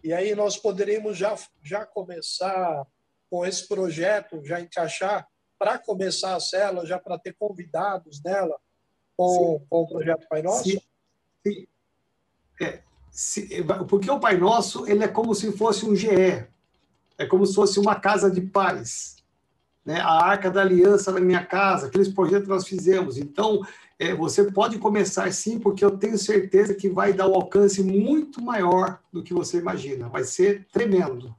E 0.03 0.11
aí 0.11 0.33
nós 0.35 0.57
poderíamos 0.57 1.17
já, 1.17 1.35
já 1.63 1.85
começar 1.85 2.85
com 3.29 3.45
esse 3.45 3.67
projeto, 3.67 4.43
já 4.43 4.59
encaixar 4.59 5.27
para 5.57 5.77
começar 5.77 6.35
a 6.35 6.39
célula, 6.39 6.85
já 6.85 6.99
para 6.99 7.19
ter 7.19 7.33
convidados 7.35 8.21
nela 8.23 8.59
com, 9.27 9.65
com 9.69 9.81
o 9.81 9.87
projeto 9.87 10.27
Pai 10.29 10.41
Nosso? 10.41 10.63
Sim. 10.63 10.79
Sim. 11.45 11.67
É, 12.61 12.81
se, 13.11 13.63
porque 13.87 14.09
o 14.09 14.19
Pai 14.19 14.37
Nosso 14.37 14.87
ele 14.87 15.03
é 15.03 15.07
como 15.07 15.33
se 15.35 15.51
fosse 15.51 15.85
um 15.85 15.95
GE, 15.95 16.45
é 17.17 17.25
como 17.27 17.45
se 17.45 17.53
fosse 17.53 17.79
uma 17.79 17.95
casa 17.95 18.29
de 18.29 18.41
paz. 18.41 19.17
Né? 19.85 19.99
A 19.99 20.23
Arca 20.23 20.49
da 20.49 20.61
Aliança 20.61 21.11
na 21.11 21.19
minha 21.19 21.45
casa, 21.45 21.87
aqueles 21.87 22.07
projetos 22.07 22.43
que 22.43 22.49
nós 22.49 22.67
fizemos. 22.67 23.17
Então, 23.17 23.61
é, 23.97 24.13
você 24.13 24.51
pode 24.51 24.77
começar 24.77 25.31
sim, 25.31 25.59
porque 25.59 25.83
eu 25.83 25.97
tenho 25.97 26.17
certeza 26.17 26.73
que 26.73 26.89
vai 26.89 27.13
dar 27.13 27.27
um 27.27 27.35
alcance 27.35 27.83
muito 27.83 28.41
maior 28.41 28.99
do 29.11 29.23
que 29.23 29.33
você 29.33 29.57
imagina. 29.57 30.07
Vai 30.07 30.23
ser 30.23 30.67
tremendo. 30.71 31.35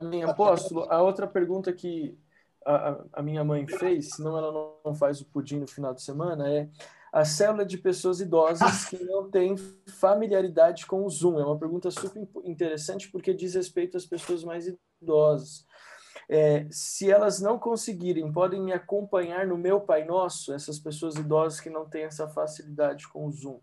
Amém, 0.00 0.22
apóstolo. 0.22 0.86
A 0.90 1.00
outra 1.00 1.26
pergunta 1.26 1.72
que 1.72 2.18
a, 2.64 3.04
a 3.14 3.22
minha 3.22 3.44
mãe 3.44 3.66
fez, 3.66 4.10
senão 4.10 4.36
ela 4.36 4.78
não 4.84 4.94
faz 4.94 5.20
o 5.20 5.26
pudim 5.26 5.58
no 5.58 5.66
final 5.66 5.94
de 5.94 6.02
semana, 6.02 6.48
é 6.48 6.68
a 7.12 7.24
célula 7.24 7.64
de 7.64 7.78
pessoas 7.78 8.20
idosas 8.20 8.86
que 8.86 9.02
não 9.04 9.30
têm 9.30 9.56
familiaridade 10.00 10.84
com 10.84 11.04
o 11.04 11.08
Zoom? 11.08 11.38
É 11.38 11.44
uma 11.44 11.58
pergunta 11.58 11.90
super 11.90 12.26
interessante 12.44 13.08
porque 13.08 13.32
diz 13.32 13.54
respeito 13.54 13.96
às 13.96 14.04
pessoas 14.04 14.42
mais 14.42 14.66
idosas. 15.00 15.64
É, 16.28 16.66
se 16.70 17.10
elas 17.10 17.40
não 17.40 17.58
conseguirem, 17.58 18.32
podem 18.32 18.60
me 18.60 18.72
acompanhar 18.72 19.46
no 19.46 19.56
meu 19.56 19.80
Pai 19.80 20.04
Nosso, 20.04 20.52
essas 20.52 20.78
pessoas 20.78 21.14
idosas 21.14 21.60
que 21.60 21.70
não 21.70 21.88
têm 21.88 22.04
essa 22.04 22.26
facilidade 22.28 23.06
com 23.08 23.26
o 23.26 23.30
Zoom. 23.30 23.60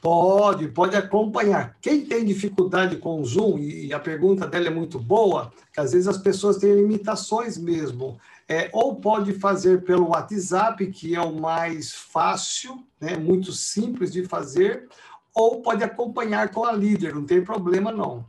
Pode, 0.00 0.68
pode 0.68 0.96
acompanhar. 0.96 1.76
Quem 1.80 2.04
tem 2.04 2.24
dificuldade 2.24 2.96
com 2.96 3.20
o 3.20 3.24
Zoom, 3.24 3.58
e 3.58 3.92
a 3.92 4.00
pergunta 4.00 4.46
dela 4.46 4.66
é 4.66 4.70
muito 4.70 4.98
boa, 4.98 5.52
que 5.72 5.80
às 5.80 5.92
vezes 5.92 6.08
as 6.08 6.18
pessoas 6.18 6.56
têm 6.56 6.74
limitações 6.74 7.56
mesmo. 7.58 8.18
É, 8.48 8.68
ou 8.72 8.96
pode 8.96 9.32
fazer 9.34 9.82
pelo 9.84 10.10
WhatsApp, 10.10 10.86
que 10.88 11.14
é 11.14 11.20
o 11.20 11.34
mais 11.34 11.92
fácil, 11.92 12.84
né, 13.00 13.16
muito 13.16 13.52
simples 13.52 14.12
de 14.12 14.24
fazer, 14.24 14.88
ou 15.34 15.62
pode 15.62 15.82
acompanhar 15.82 16.50
com 16.50 16.64
a 16.64 16.72
líder, 16.72 17.14
não 17.14 17.24
tem 17.24 17.42
problema 17.42 17.90
não. 17.90 18.24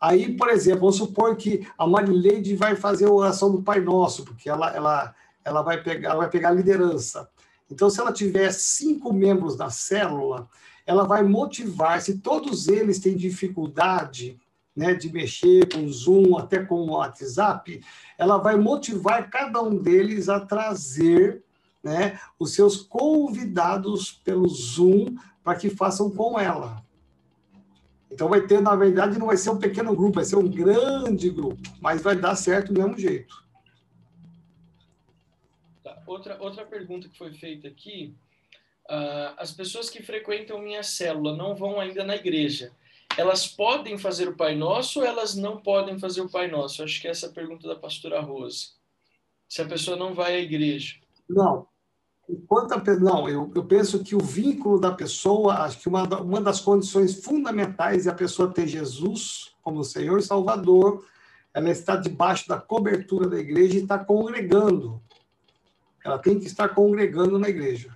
Aí, 0.00 0.36
por 0.36 0.48
exemplo, 0.50 0.80
vamos 0.80 0.96
supor 0.96 1.36
que 1.36 1.66
a 1.76 1.86
Marileide 1.86 2.54
vai 2.54 2.76
fazer 2.76 3.06
a 3.06 3.10
oração 3.10 3.50
do 3.50 3.62
Pai 3.62 3.80
Nosso, 3.80 4.24
porque 4.24 4.48
ela, 4.48 4.70
ela, 4.74 5.14
ela, 5.44 5.62
vai, 5.62 5.82
pegar, 5.82 6.10
ela 6.10 6.18
vai 6.18 6.30
pegar 6.30 6.50
a 6.50 6.52
liderança. 6.52 7.28
Então, 7.70 7.90
se 7.90 8.00
ela 8.00 8.12
tiver 8.12 8.52
cinco 8.52 9.12
membros 9.12 9.56
da 9.56 9.70
célula, 9.70 10.48
ela 10.86 11.04
vai 11.04 11.22
motivar, 11.22 12.00
se 12.00 12.18
todos 12.18 12.68
eles 12.68 12.98
têm 12.98 13.16
dificuldade 13.16 14.38
né, 14.74 14.94
de 14.94 15.10
mexer 15.12 15.72
com 15.72 15.84
o 15.84 15.92
Zoom, 15.92 16.36
até 16.36 16.62
com 16.62 16.76
o 16.76 16.90
WhatsApp, 16.90 17.82
ela 18.18 18.36
vai 18.36 18.56
motivar 18.56 19.30
cada 19.30 19.62
um 19.62 19.76
deles 19.76 20.28
a 20.28 20.38
trazer 20.38 21.42
né, 21.82 22.20
os 22.38 22.52
seus 22.52 22.76
convidados 22.76 24.12
pelo 24.12 24.46
Zoom 24.48 25.16
para 25.42 25.56
que 25.56 25.70
façam 25.70 26.10
com 26.10 26.38
ela. 26.38 26.84
Então 28.10 28.28
vai 28.28 28.42
ter, 28.42 28.60
na 28.60 28.76
verdade, 28.76 29.18
não 29.18 29.26
vai 29.26 29.36
ser 29.36 29.50
um 29.50 29.58
pequeno 29.58 29.94
grupo, 29.94 30.16
vai 30.16 30.24
ser 30.24 30.36
um 30.36 30.48
grande 30.48 31.30
grupo, 31.30 31.60
mas 31.80 32.02
vai 32.02 32.16
dar 32.16 32.36
certo 32.36 32.72
do 32.72 32.80
mesmo 32.80 32.98
jeito. 32.98 33.45
Outra, 36.06 36.40
outra 36.40 36.64
pergunta 36.64 37.08
que 37.08 37.18
foi 37.18 37.32
feita 37.32 37.68
aqui 37.68 38.14
Uh, 38.88 39.34
as 39.36 39.50
pessoas 39.50 39.90
que 39.90 40.00
frequentam 40.00 40.60
minha 40.60 40.82
célula 40.82 41.36
não 41.36 41.56
vão 41.56 41.80
ainda 41.80 42.04
na 42.04 42.14
igreja. 42.14 42.70
Elas 43.16 43.46
podem 43.46 43.98
fazer 43.98 44.28
o 44.28 44.36
Pai 44.36 44.54
Nosso 44.54 45.00
ou 45.00 45.06
elas 45.06 45.34
não 45.34 45.56
podem 45.56 45.98
fazer 45.98 46.20
o 46.20 46.28
Pai 46.28 46.48
Nosso? 46.48 46.84
Acho 46.84 47.00
que 47.00 47.08
essa 47.08 47.26
é 47.26 47.28
a 47.28 47.32
pergunta 47.32 47.66
da 47.66 47.74
pastora 47.74 48.20
Rose. 48.20 48.74
Se 49.48 49.60
a 49.60 49.66
pessoa 49.66 49.96
não 49.96 50.14
vai 50.14 50.36
à 50.36 50.38
igreja. 50.38 50.94
Não. 51.28 51.66
Enquanto 52.28 52.72
a, 52.72 52.96
não, 52.96 53.28
eu, 53.28 53.50
eu 53.54 53.64
penso 53.64 54.04
que 54.04 54.14
o 54.14 54.20
vínculo 54.20 54.80
da 54.80 54.92
pessoa, 54.92 55.54
acho 55.64 55.80
que 55.80 55.88
uma, 55.88 56.02
uma 56.20 56.40
das 56.40 56.60
condições 56.60 57.24
fundamentais 57.24 58.06
é 58.06 58.10
a 58.10 58.14
pessoa 58.14 58.52
ter 58.52 58.68
Jesus 58.68 59.52
como 59.62 59.82
Senhor 59.82 60.18
e 60.18 60.22
Salvador, 60.22 61.04
ela 61.52 61.70
está 61.70 61.96
debaixo 61.96 62.48
da 62.48 62.60
cobertura 62.60 63.28
da 63.28 63.38
igreja 63.38 63.78
e 63.78 63.82
está 63.82 63.98
congregando. 63.98 65.02
Ela 66.06 66.20
tem 66.20 66.38
que 66.38 66.46
estar 66.46 66.68
congregando 66.68 67.36
na 67.36 67.48
igreja. 67.48 67.90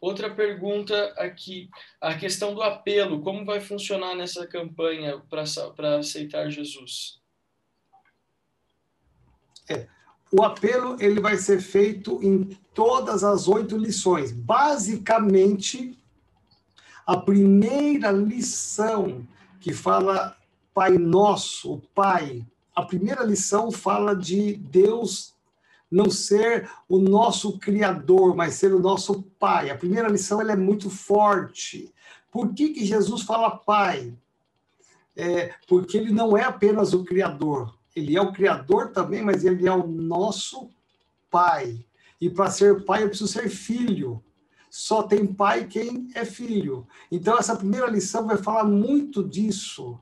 Outra 0.00 0.32
pergunta 0.32 1.12
aqui, 1.16 1.68
a 2.00 2.14
questão 2.14 2.54
do 2.54 2.62
apelo, 2.62 3.20
como 3.20 3.44
vai 3.44 3.58
funcionar 3.58 4.14
nessa 4.14 4.46
campanha 4.46 5.20
para 5.28 5.98
aceitar 5.98 6.48
Jesus? 6.50 7.20
É, 9.68 9.88
o 10.30 10.44
apelo 10.44 10.96
ele 11.00 11.20
vai 11.20 11.36
ser 11.36 11.60
feito 11.60 12.22
em 12.22 12.44
todas 12.72 13.24
as 13.24 13.48
oito 13.48 13.76
lições. 13.76 14.30
Basicamente, 14.30 15.98
a 17.04 17.16
primeira 17.16 18.12
lição 18.12 19.26
que 19.60 19.72
fala 19.72 20.36
Pai 20.72 20.96
Nosso, 20.96 21.74
o 21.74 21.80
Pai, 21.80 22.46
a 22.72 22.84
primeira 22.84 23.24
lição 23.24 23.72
fala 23.72 24.14
de 24.14 24.54
Deus 24.54 25.36
não 25.90 26.10
ser 26.10 26.68
o 26.88 26.98
nosso 26.98 27.58
criador, 27.58 28.36
mas 28.36 28.54
ser 28.54 28.74
o 28.74 28.80
nosso 28.80 29.22
pai. 29.38 29.70
A 29.70 29.76
primeira 29.76 30.08
lição 30.08 30.40
ela 30.40 30.52
é 30.52 30.56
muito 30.56 30.90
forte. 30.90 31.92
Por 32.30 32.52
que, 32.52 32.70
que 32.70 32.84
Jesus 32.84 33.22
fala 33.22 33.56
pai? 33.56 34.14
É, 35.16 35.54
porque 35.66 35.96
ele 35.96 36.12
não 36.12 36.36
é 36.36 36.44
apenas 36.44 36.92
o 36.92 37.04
criador, 37.04 37.74
ele 37.96 38.16
é 38.16 38.20
o 38.20 38.32
criador 38.32 38.92
também, 38.92 39.20
mas 39.22 39.44
ele 39.44 39.66
é 39.66 39.72
o 39.72 39.86
nosso 39.86 40.70
pai. 41.28 41.84
E 42.20 42.30
para 42.30 42.50
ser 42.50 42.84
pai 42.84 43.02
eu 43.02 43.08
preciso 43.08 43.32
ser 43.32 43.48
filho. 43.48 44.22
Só 44.70 45.02
tem 45.02 45.26
pai 45.26 45.66
quem 45.66 46.10
é 46.14 46.24
filho. 46.24 46.86
Então 47.10 47.38
essa 47.38 47.56
primeira 47.56 47.88
lição 47.88 48.26
vai 48.26 48.36
falar 48.36 48.64
muito 48.64 49.24
disso 49.24 49.98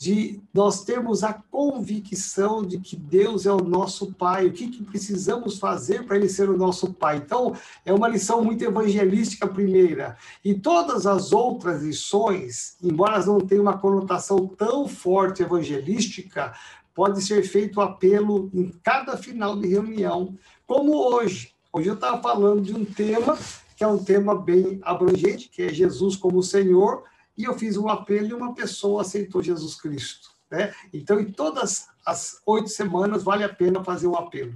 de 0.00 0.40
nós 0.54 0.82
termos 0.82 1.22
a 1.22 1.34
convicção 1.34 2.64
de 2.64 2.78
que 2.78 2.96
Deus 2.96 3.44
é 3.44 3.52
o 3.52 3.62
nosso 3.62 4.14
Pai, 4.14 4.46
o 4.46 4.52
que, 4.52 4.68
que 4.68 4.82
precisamos 4.82 5.58
fazer 5.58 6.06
para 6.06 6.16
Ele 6.16 6.26
ser 6.26 6.48
o 6.48 6.56
nosso 6.56 6.94
Pai. 6.94 7.18
Então, 7.18 7.54
é 7.84 7.92
uma 7.92 8.08
lição 8.08 8.42
muito 8.42 8.64
evangelística, 8.64 9.46
primeira. 9.46 10.16
E 10.42 10.54
todas 10.54 11.06
as 11.06 11.32
outras 11.32 11.82
lições, 11.82 12.78
embora 12.82 13.12
elas 13.16 13.26
não 13.26 13.40
tenham 13.40 13.64
uma 13.64 13.76
conotação 13.76 14.46
tão 14.46 14.88
forte 14.88 15.42
evangelística, 15.42 16.54
pode 16.94 17.22
ser 17.22 17.42
feito 17.42 17.78
apelo 17.78 18.50
em 18.54 18.72
cada 18.82 19.18
final 19.18 19.54
de 19.54 19.68
reunião, 19.68 20.34
como 20.66 20.94
hoje. 20.94 21.52
Hoje 21.70 21.88
eu 21.88 21.94
estava 21.94 22.22
falando 22.22 22.62
de 22.62 22.74
um 22.74 22.86
tema 22.86 23.36
que 23.76 23.84
é 23.84 23.86
um 23.86 24.02
tema 24.02 24.34
bem 24.34 24.78
abrangente, 24.82 25.50
que 25.50 25.62
é 25.62 25.68
Jesus 25.68 26.16
como 26.16 26.42
Senhor, 26.42 27.02
e 27.36 27.44
eu 27.44 27.58
fiz 27.58 27.76
um 27.76 27.88
apelo 27.88 28.28
e 28.28 28.34
uma 28.34 28.54
pessoa 28.54 29.02
aceitou 29.02 29.42
Jesus 29.42 29.74
Cristo. 29.74 30.30
Né? 30.50 30.74
Então, 30.92 31.20
em 31.20 31.30
todas 31.30 31.88
as 32.04 32.42
oito 32.44 32.68
semanas, 32.68 33.22
vale 33.22 33.44
a 33.44 33.48
pena 33.48 33.84
fazer 33.84 34.08
um 34.08 34.16
apelo. 34.16 34.54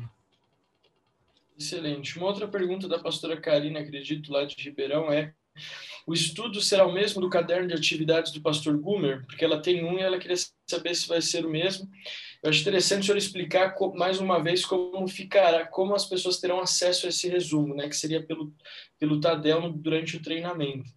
Excelente. 1.58 2.18
Uma 2.18 2.26
outra 2.26 2.48
pergunta 2.48 2.88
da 2.88 2.98
pastora 2.98 3.40
Karina, 3.40 3.80
acredito, 3.80 4.32
lá 4.32 4.44
de 4.44 4.56
Ribeirão, 4.56 5.12
é 5.12 5.32
o 6.04 6.12
estudo 6.12 6.60
será 6.60 6.84
o 6.84 6.92
mesmo 6.92 7.20
do 7.20 7.30
caderno 7.30 7.68
de 7.68 7.74
atividades 7.74 8.32
do 8.32 8.40
pastor 8.40 8.76
Gumer? 8.76 9.24
Porque 9.24 9.44
ela 9.44 9.62
tem 9.62 9.84
um 9.84 9.96
e 9.96 10.02
ela 10.02 10.18
queria 10.18 10.36
saber 10.66 10.94
se 10.94 11.06
vai 11.06 11.22
ser 11.22 11.46
o 11.46 11.50
mesmo. 11.50 11.88
Eu 12.42 12.50
acho 12.50 12.60
interessante 12.60 13.02
o 13.02 13.04
senhor 13.04 13.16
explicar 13.16 13.74
mais 13.94 14.18
uma 14.18 14.42
vez 14.42 14.66
como 14.66 15.06
ficará, 15.06 15.64
como 15.64 15.94
as 15.94 16.04
pessoas 16.04 16.38
terão 16.38 16.60
acesso 16.60 17.06
a 17.06 17.08
esse 17.08 17.28
resumo, 17.28 17.74
né? 17.74 17.88
Que 17.88 17.96
seria 17.96 18.22
pelo, 18.22 18.52
pelo 18.98 19.20
Tadel 19.20 19.70
durante 19.72 20.16
o 20.16 20.22
treinamento 20.22 20.90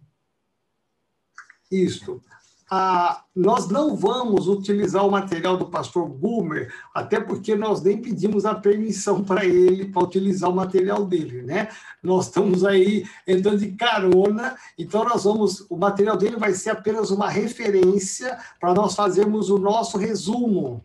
isto. 1.70 2.22
Ah, 2.70 3.22
nós 3.34 3.68
não 3.68 3.96
vamos 3.96 4.46
utilizar 4.46 5.06
o 5.06 5.10
material 5.10 5.56
do 5.56 5.70
pastor 5.70 6.06
Boomer, 6.06 6.70
até 6.94 7.18
porque 7.18 7.56
nós 7.56 7.80
nem 7.80 7.96
pedimos 7.96 8.44
a 8.44 8.54
permissão 8.54 9.24
para 9.24 9.46
ele 9.46 9.86
para 9.86 10.04
utilizar 10.04 10.50
o 10.50 10.54
material 10.54 11.06
dele, 11.06 11.40
né? 11.40 11.68
Nós 12.02 12.26
estamos 12.26 12.66
aí 12.66 13.06
entrando 13.26 13.58
de 13.58 13.72
carona, 13.72 14.54
então 14.78 15.02
nós 15.02 15.24
vamos, 15.24 15.64
o 15.70 15.78
material 15.78 16.18
dele 16.18 16.36
vai 16.36 16.52
ser 16.52 16.68
apenas 16.68 17.10
uma 17.10 17.30
referência 17.30 18.38
para 18.60 18.74
nós 18.74 18.94
fazermos 18.94 19.48
o 19.48 19.58
nosso 19.58 19.96
resumo 19.96 20.84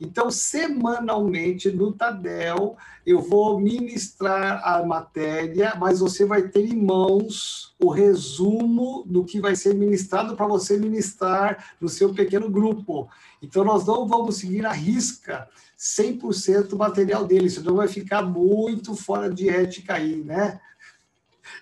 então, 0.00 0.30
semanalmente 0.30 1.70
no 1.70 1.92
Tadel, 1.92 2.76
eu 3.04 3.20
vou 3.20 3.60
ministrar 3.60 4.62
a 4.64 4.82
matéria, 4.82 5.74
mas 5.78 6.00
você 6.00 6.24
vai 6.24 6.48
ter 6.48 6.64
em 6.64 6.76
mãos 6.76 7.74
o 7.78 7.90
resumo 7.90 9.04
do 9.06 9.24
que 9.24 9.40
vai 9.40 9.54
ser 9.54 9.74
ministrado 9.74 10.34
para 10.34 10.46
você 10.46 10.78
ministrar 10.78 11.74
no 11.78 11.88
seu 11.88 12.14
pequeno 12.14 12.48
grupo. 12.48 13.10
Então, 13.42 13.62
nós 13.62 13.86
não 13.86 14.08
vamos 14.08 14.36
seguir 14.36 14.64
a 14.64 14.72
risca 14.72 15.46
100% 15.78 16.68
do 16.68 16.78
material 16.78 17.26
dele, 17.26 17.50
senão 17.50 17.76
vai 17.76 17.88
ficar 17.88 18.22
muito 18.22 18.94
fora 18.94 19.28
de 19.32 19.50
ética 19.50 19.94
aí, 19.94 20.16
né? 20.16 20.60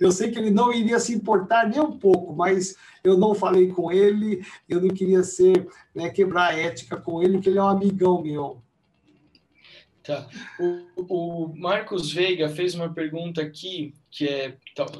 Eu 0.00 0.12
sei 0.12 0.30
que 0.30 0.38
ele 0.38 0.50
não 0.50 0.72
iria 0.72 0.98
se 0.98 1.14
importar 1.14 1.68
nem 1.68 1.80
um 1.80 1.98
pouco, 1.98 2.34
mas 2.34 2.76
eu 3.02 3.16
não 3.16 3.34
falei 3.34 3.68
com 3.68 3.90
ele, 3.90 4.44
eu 4.68 4.80
não 4.80 4.88
queria 4.88 5.22
ser, 5.22 5.68
né, 5.94 6.10
quebrar 6.10 6.52
a 6.52 6.58
ética 6.58 6.96
com 6.96 7.22
ele, 7.22 7.34
porque 7.34 7.48
ele 7.48 7.58
é 7.58 7.62
um 7.62 7.68
amigão 7.68 8.22
meu. 8.22 8.62
Tá. 10.02 10.26
O, 10.58 11.46
o 11.46 11.54
Marcos 11.54 12.10
Veiga 12.10 12.48
fez 12.48 12.74
uma 12.74 12.92
pergunta 12.92 13.42
aqui, 13.42 13.92
que 14.10 14.26
é 14.26 14.56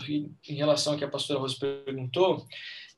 em 0.06 0.54
relação 0.54 0.92
ao 0.92 0.98
que 0.98 1.04
a 1.04 1.08
pastora 1.08 1.40
Rosa 1.40 1.56
perguntou, 1.84 2.46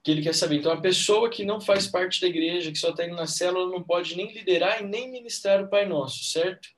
que 0.02 0.10
ele 0.10 0.22
quer 0.22 0.34
saber. 0.34 0.56
Então, 0.56 0.72
a 0.72 0.80
pessoa 0.80 1.30
que 1.30 1.44
não 1.44 1.60
faz 1.60 1.86
parte 1.86 2.20
da 2.20 2.26
igreja, 2.26 2.72
que 2.72 2.78
só 2.78 2.90
está 2.90 3.06
indo 3.06 3.14
na 3.14 3.28
célula, 3.28 3.70
não 3.70 3.82
pode 3.82 4.16
nem 4.16 4.32
liderar 4.32 4.82
e 4.82 4.86
nem 4.86 5.10
ministrar 5.10 5.62
o 5.62 5.68
Pai 5.68 5.86
Nosso, 5.86 6.24
certo? 6.24 6.68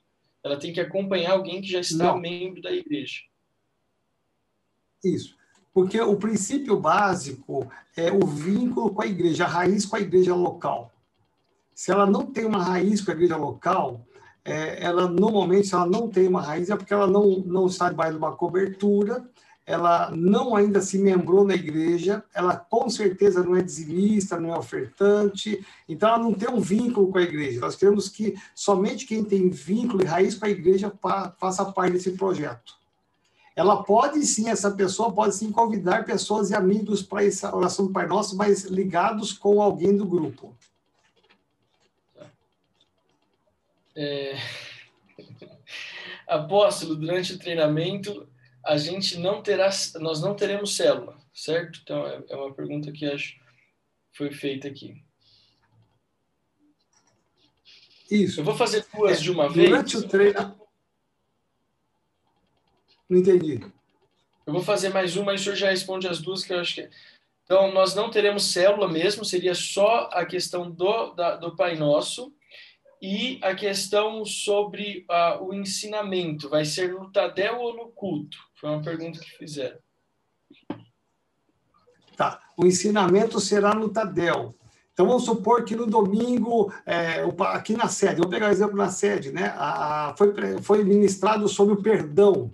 Ela 0.45 0.59
tem 0.59 0.73
que 0.73 0.81
acompanhar 0.81 1.33
alguém 1.33 1.63
que 1.63 1.69
já 1.69 1.81
está 1.81 2.05
não. 2.05 2.19
membro 2.19 2.61
da 2.61 2.73
igreja. 2.73 3.21
Isso. 5.03 5.37
Porque 5.73 6.01
o 6.01 6.17
princípio 6.17 6.79
básico 6.79 7.67
é 7.97 8.13
o 8.13 8.27
vínculo 8.27 8.91
com 8.91 9.03
a 9.03 9.07
igreja, 9.07 9.45
a 9.45 9.49
raiz 9.49 9.87
com 9.87 9.97
a 9.97 10.01
igreja 10.01 10.35
local. 10.35 10.93
Se 11.75 11.91
ela 11.91 12.07
não 12.07 12.27
tem 12.27 12.45
uma 12.45 12.63
raiz 12.63 13.01
com 13.01 13.11
a 13.11 13.15
igreja 13.15 13.37
local, 13.37 14.07
é, 14.45 14.85
ela 14.85 15.09
normalmente, 15.09 15.69
se 15.69 15.75
ela 15.75 15.87
não 15.87 16.09
tem 16.09 16.29
uma 16.29 16.43
raiz, 16.43 16.69
é 16.69 16.77
porque 16.77 16.93
ela 16.93 17.07
não, 17.07 17.39
não 17.47 17.67
está 17.67 17.89
debaixo 17.89 18.13
de 18.13 18.19
uma 18.19 18.37
cobertura, 18.37 19.25
ela 19.65 20.11
não 20.11 20.55
ainda 20.55 20.83
se 20.83 20.99
membrou 20.99 21.45
na 21.45 21.55
igreja, 21.55 22.23
ela 22.35 22.57
com 22.57 22.91
certeza 22.91 23.43
não 23.43 23.57
é 23.57 23.63
dizimista, 23.63 24.39
não 24.39 24.53
é 24.53 24.59
ofertante, 24.59 25.65
então 25.89 26.09
ela 26.09 26.19
não 26.19 26.35
tem 26.35 26.51
um 26.51 26.61
vínculo 26.61 27.11
com 27.11 27.19
a 27.19 27.23
igreja. 27.23 27.61
Nós 27.61 27.77
queremos 27.77 28.09
que 28.09 28.35
somente 28.55 29.07
quem 29.07 29.25
tem 29.25 29.49
vínculo 29.49 30.03
e 30.03 30.07
raiz 30.07 30.35
com 30.35 30.45
a 30.45 30.51
igreja 30.51 30.93
faça 31.39 31.65
parte 31.65 31.93
desse 31.93 32.11
projeto 32.13 32.82
ela 33.55 33.83
pode 33.83 34.25
sim, 34.25 34.49
essa 34.49 34.71
pessoa 34.71 35.13
pode 35.13 35.35
sim 35.35 35.53
convidar 35.53 36.05
pessoas 36.05 36.51
e 36.51 36.55
amigos 36.55 37.03
para 37.03 37.25
essa 37.25 37.55
oração 37.55 37.87
do 37.87 37.93
Pai 37.93 38.07
Nosso, 38.07 38.37
mas 38.37 38.65
ligados 38.65 39.33
com 39.33 39.61
alguém 39.61 39.97
do 39.97 40.07
grupo. 40.07 40.57
É... 43.95 44.37
Apóstolo, 46.27 46.97
durante 46.97 47.35
o 47.35 47.39
treinamento, 47.39 48.27
a 48.65 48.79
gente 48.79 49.19
não 49.19 49.43
terá, 49.43 49.69
nós 49.97 50.23
não 50.23 50.35
teremos 50.35 50.75
célula, 50.75 51.19
certo? 51.35 51.81
Então, 51.83 52.07
é, 52.07 52.23
é 52.31 52.37
uma 52.37 52.55
pergunta 52.55 52.91
que 52.91 53.05
acho 53.05 53.41
foi 54.13 54.31
feita 54.31 54.69
aqui. 54.69 55.03
Isso. 58.11 58.41
Eu 58.41 58.45
vou 58.45 58.55
fazer 58.55 58.87
duas 58.95 59.19
é, 59.19 59.23
de 59.23 59.31
uma 59.31 59.49
durante 59.49 59.57
vez. 59.57 59.71
Durante 59.71 59.97
o 59.97 60.09
treinamento 60.09 60.62
não 63.13 63.19
entendi. 63.19 63.61
Eu 64.47 64.53
vou 64.55 64.63
fazer 64.63 64.89
mais 64.89 65.17
uma, 65.17 65.33
e 65.33 65.35
o 65.37 65.39
senhor 65.39 65.55
já 65.55 65.71
responde 65.71 66.09
as 66.09 66.21
duas 66.21 66.43
que 66.43 66.53
eu 66.53 66.59
acho 66.59 66.75
que. 66.77 66.89
Então, 67.45 67.73
nós 67.73 67.95
não 67.95 68.11
teremos 68.11 68.53
célula 68.53 68.89
mesmo, 68.89 69.25
seria 69.25 69.55
só 69.55 70.09
a 70.13 70.25
questão 70.25 70.71
do, 70.71 71.13
da, 71.13 71.37
do 71.37 71.55
Pai 71.55 71.77
Nosso 71.77 72.33
e 73.01 73.39
a 73.43 73.55
questão 73.55 74.25
sobre 74.25 75.05
uh, 75.11 75.45
o 75.45 75.53
ensinamento. 75.53 76.49
Vai 76.49 76.65
ser 76.65 76.93
no 76.93 77.11
Tadel 77.13 77.61
ou 77.61 77.77
no 77.77 77.89
culto? 77.89 78.39
Foi 78.55 78.71
uma 78.71 78.83
pergunta 78.83 79.21
que 79.21 79.31
fizeram. 79.33 79.79
Tá. 82.17 82.41
O 82.57 82.65
ensinamento 82.65 83.39
será 83.41 83.75
no 83.75 83.91
Tadel. 83.91 84.55
Então, 84.93 85.07
vamos 85.07 85.25
supor 85.25 85.65
que 85.65 85.77
no 85.77 85.87
domingo, 85.87 86.73
é, 86.87 87.23
aqui 87.49 87.75
na 87.75 87.89
sede, 87.89 88.21
vou 88.21 88.31
pegar 88.31 88.47
o 88.47 88.49
um 88.49 88.53
exemplo 88.53 88.77
na 88.77 88.89
sede, 88.89 89.33
né? 89.33 89.53
A, 89.57 90.15
foi, 90.17 90.63
foi 90.63 90.85
ministrado 90.85 91.49
sobre 91.49 91.75
o 91.75 91.83
perdão. 91.83 92.53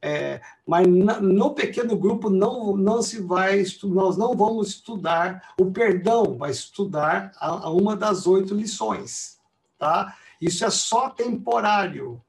É, 0.00 0.40
mas 0.64 0.86
no 0.86 1.54
pequeno 1.54 1.96
grupo 1.96 2.30
não, 2.30 2.76
não 2.76 3.02
se 3.02 3.20
vai 3.20 3.64
nós 3.82 4.16
não 4.16 4.36
vamos 4.36 4.68
estudar 4.68 5.54
o 5.58 5.72
perdão, 5.72 6.36
vai 6.38 6.52
estudar 6.52 7.32
a, 7.36 7.48
a 7.66 7.70
uma 7.70 7.96
das 7.96 8.24
oito 8.26 8.54
lições, 8.54 9.38
tá? 9.76 10.16
Isso 10.40 10.64
é 10.64 10.70
só 10.70 11.10
temporário. 11.10 12.22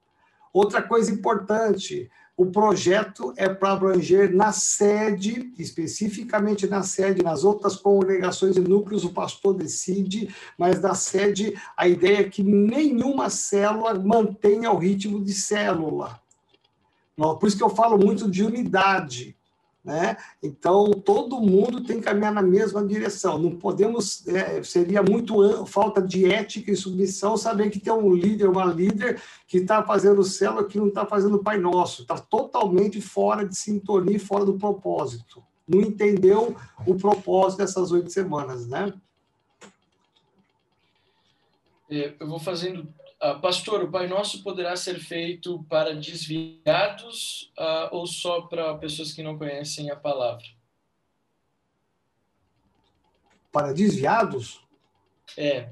Outra 0.52 0.82
coisa 0.82 1.12
importante, 1.12 2.10
o 2.36 2.48
projeto 2.48 3.34
é 3.36 3.50
para 3.50 3.74
abranger 3.74 4.34
na 4.34 4.52
sede, 4.52 5.54
especificamente 5.60 6.66
na 6.66 6.82
sede, 6.82 7.22
nas 7.22 7.44
outras 7.44 7.76
congregações 7.76 8.56
e 8.56 8.62
núcleos 8.62 9.04
o 9.04 9.14
pastor 9.14 9.54
decide, 9.54 10.34
mas 10.58 10.82
na 10.82 10.96
sede 10.96 11.54
a 11.78 11.88
ideia 11.88 12.22
é 12.22 12.30
que 12.30 12.42
nenhuma 12.42 13.30
célula 13.30 13.94
mantenha 13.94 14.72
o 14.72 14.78
ritmo 14.78 15.24
de 15.24 15.34
célula. 15.34 16.20
Por 17.20 17.48
isso 17.48 17.58
que 17.58 17.64
eu 17.64 17.70
falo 17.70 17.98
muito 17.98 18.30
de 18.30 18.44
unidade. 18.44 19.36
né? 19.84 20.18
Então, 20.42 20.92
todo 20.92 21.42
mundo 21.42 21.84
tem 21.84 21.98
que 21.98 22.04
caminhar 22.04 22.34
na 22.34 22.42
mesma 22.42 22.86
direção. 22.86 23.38
Não 23.38 23.56
podemos, 23.56 24.26
é, 24.28 24.62
seria 24.64 25.04
muito 25.04 25.66
falta 25.66 26.02
de 26.02 26.26
ética 26.26 26.72
e 26.72 26.76
submissão 26.76 27.36
saber 27.36 27.70
que 27.70 27.80
tem 27.80 27.92
um 27.92 28.14
líder, 28.14 28.48
uma 28.48 28.66
líder 28.66 29.22
que 29.48 29.58
está 29.58 29.84
fazendo 29.84 30.24
célula 30.24 30.66
que 30.66 30.78
não 30.78 30.88
está 30.88 31.06
fazendo 31.06 31.44
Pai 31.44 31.58
Nosso, 31.58 32.04
está 32.04 32.18
totalmente 32.18 33.02
fora 33.02 33.46
de 33.46 33.58
sintonia, 33.58 34.20
fora 34.20 34.46
do 34.46 34.58
propósito. 34.58 35.44
Não 35.68 35.82
entendeu 35.82 36.56
o 36.86 36.96
propósito 36.96 37.60
dessas 37.60 37.92
oito 37.92 38.10
semanas, 38.12 38.68
né? 38.68 38.94
É, 41.90 42.14
eu 42.20 42.28
vou 42.28 42.40
fazendo 42.40 42.88
Uh, 43.22 43.40
pastor, 43.42 43.84
o 43.84 43.92
Pai 43.92 44.08
Nosso 44.08 44.42
poderá 44.42 44.76
ser 44.78 44.98
feito 44.98 45.64
para 45.70 45.94
desviados 45.94 47.52
uh, 47.58 47.90
ou 47.92 48.08
só 48.08 48.44
para 48.44 48.78
pessoas 48.78 49.12
que 49.12 49.22
não 49.22 49.38
conhecem 49.38 49.92
a 49.92 49.96
palavra? 49.96 50.46
Para 53.52 53.74
desviados? 53.74 54.62
É, 55.38 55.70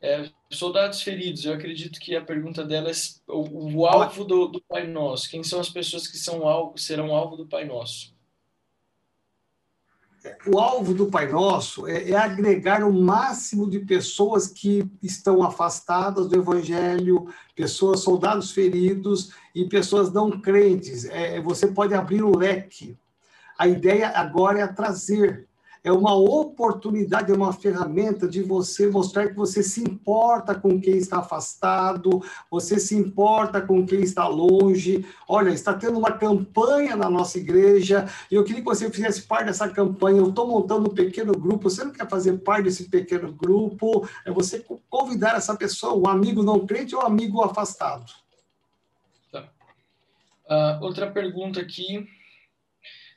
é 0.00 0.30
soldados 0.50 1.02
feridos. 1.02 1.44
Eu 1.44 1.54
acredito 1.54 1.98
que 1.98 2.14
a 2.14 2.24
pergunta 2.24 2.64
dela 2.64 2.90
é 2.90 2.94
o, 3.26 3.78
o 3.78 3.86
alvo 3.86 4.24
do, 4.24 4.46
do, 4.46 4.62
Pai 4.62 4.86
Nosso. 4.86 5.28
Quem 5.28 5.42
são 5.42 5.58
as 5.58 5.68
pessoas 5.68 6.06
que 6.06 6.16
são 6.16 6.46
alvo, 6.46 6.78
serão 6.78 7.14
alvo 7.14 7.36
do 7.36 7.46
Pai 7.46 7.64
Nosso? 7.64 8.15
O 10.46 10.58
alvo 10.58 10.94
do 10.94 11.06
Pai 11.06 11.28
Nosso 11.28 11.86
é, 11.86 12.10
é, 12.10 12.16
agregar 12.16 12.82
o 12.84 12.92
máximo 12.92 13.68
de 13.68 13.80
pessoas 13.80 14.46
que 14.46 14.90
estão 15.02 15.42
afastadas 15.42 16.28
do 16.28 16.36
Evangelho, 16.36 17.26
pessoas, 17.54 18.00
soldados 18.00 18.50
feridos 18.52 19.32
e 19.54 19.64
pessoas 19.64 20.12
não 20.12 20.30
crentes. 20.40 21.04
É, 21.06 21.40
você 21.40 21.66
pode 21.66 21.94
abrir 21.94 22.22
o 22.22 22.36
leque. 22.36 22.96
A 23.58 23.66
ideia 23.66 24.10
agora 24.10 24.60
é 24.60 24.66
trazer 24.66 25.45
é 25.86 25.92
uma 25.92 26.16
oportunidade, 26.16 27.30
é 27.30 27.34
uma 27.34 27.52
ferramenta 27.52 28.26
de 28.26 28.42
você 28.42 28.88
mostrar 28.88 29.28
que 29.28 29.34
você 29.34 29.62
se 29.62 29.80
importa 29.80 30.52
com 30.52 30.80
quem 30.80 30.96
está 30.96 31.20
afastado, 31.20 32.20
você 32.50 32.80
se 32.80 32.96
importa 32.96 33.60
com 33.60 33.86
quem 33.86 34.00
está 34.00 34.26
longe. 34.26 35.06
Olha, 35.28 35.50
está 35.50 35.72
tendo 35.72 35.96
uma 35.96 36.10
campanha 36.10 36.96
na 36.96 37.08
nossa 37.08 37.38
igreja 37.38 38.04
e 38.28 38.34
eu 38.34 38.42
queria 38.42 38.62
que 38.62 38.66
você 38.66 38.90
fizesse 38.90 39.22
parte 39.22 39.46
dessa 39.46 39.68
campanha. 39.68 40.18
Eu 40.18 40.30
estou 40.30 40.48
montando 40.48 40.90
um 40.90 40.94
pequeno 40.94 41.32
grupo, 41.32 41.70
você 41.70 41.84
não 41.84 41.92
quer 41.92 42.08
fazer 42.08 42.36
parte 42.38 42.64
desse 42.64 42.90
pequeno 42.90 43.32
grupo? 43.32 44.08
É 44.24 44.32
você 44.32 44.66
convidar 44.90 45.36
essa 45.36 45.54
pessoa, 45.54 45.94
um 45.94 46.10
amigo 46.10 46.42
não 46.42 46.66
crente 46.66 46.96
ou 46.96 47.02
um 47.02 47.06
amigo 47.06 47.40
afastado. 47.42 48.12
Tá. 49.30 49.48
Uh, 50.50 50.82
outra 50.84 51.08
pergunta 51.08 51.60
aqui 51.60 52.08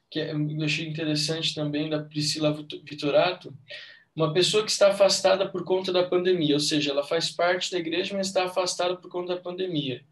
que 0.09 0.19
é, 0.19 0.33
eu 0.33 0.63
achei 0.63 0.87
interessante 0.87 1.53
também 1.53 1.89
da 1.89 2.01
Priscila 2.01 2.53
Vitorato, 2.83 3.53
uma 4.15 4.33
pessoa 4.33 4.65
que 4.65 4.71
está 4.71 4.89
afastada 4.89 5.47
por 5.47 5.63
conta 5.63 5.93
da 5.93 6.03
pandemia, 6.03 6.55
ou 6.55 6.59
seja, 6.59 6.91
ela 6.91 7.03
faz 7.03 7.29
parte 7.29 7.71
da 7.71 7.77
igreja, 7.77 8.17
mas 8.17 8.27
está 8.27 8.45
afastada 8.45 8.97
por 8.97 9.09
conta 9.09 9.35
da 9.35 9.41
pandemia. 9.41 10.03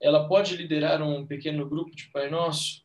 Ela 0.00 0.28
pode 0.28 0.56
liderar 0.56 1.00
um 1.02 1.24
pequeno 1.24 1.66
grupo 1.68 1.94
de 1.94 2.08
Pai 2.08 2.28
Nosso? 2.28 2.84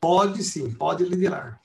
Pode 0.00 0.42
sim, 0.42 0.72
pode 0.72 1.04
liderar. 1.04 1.60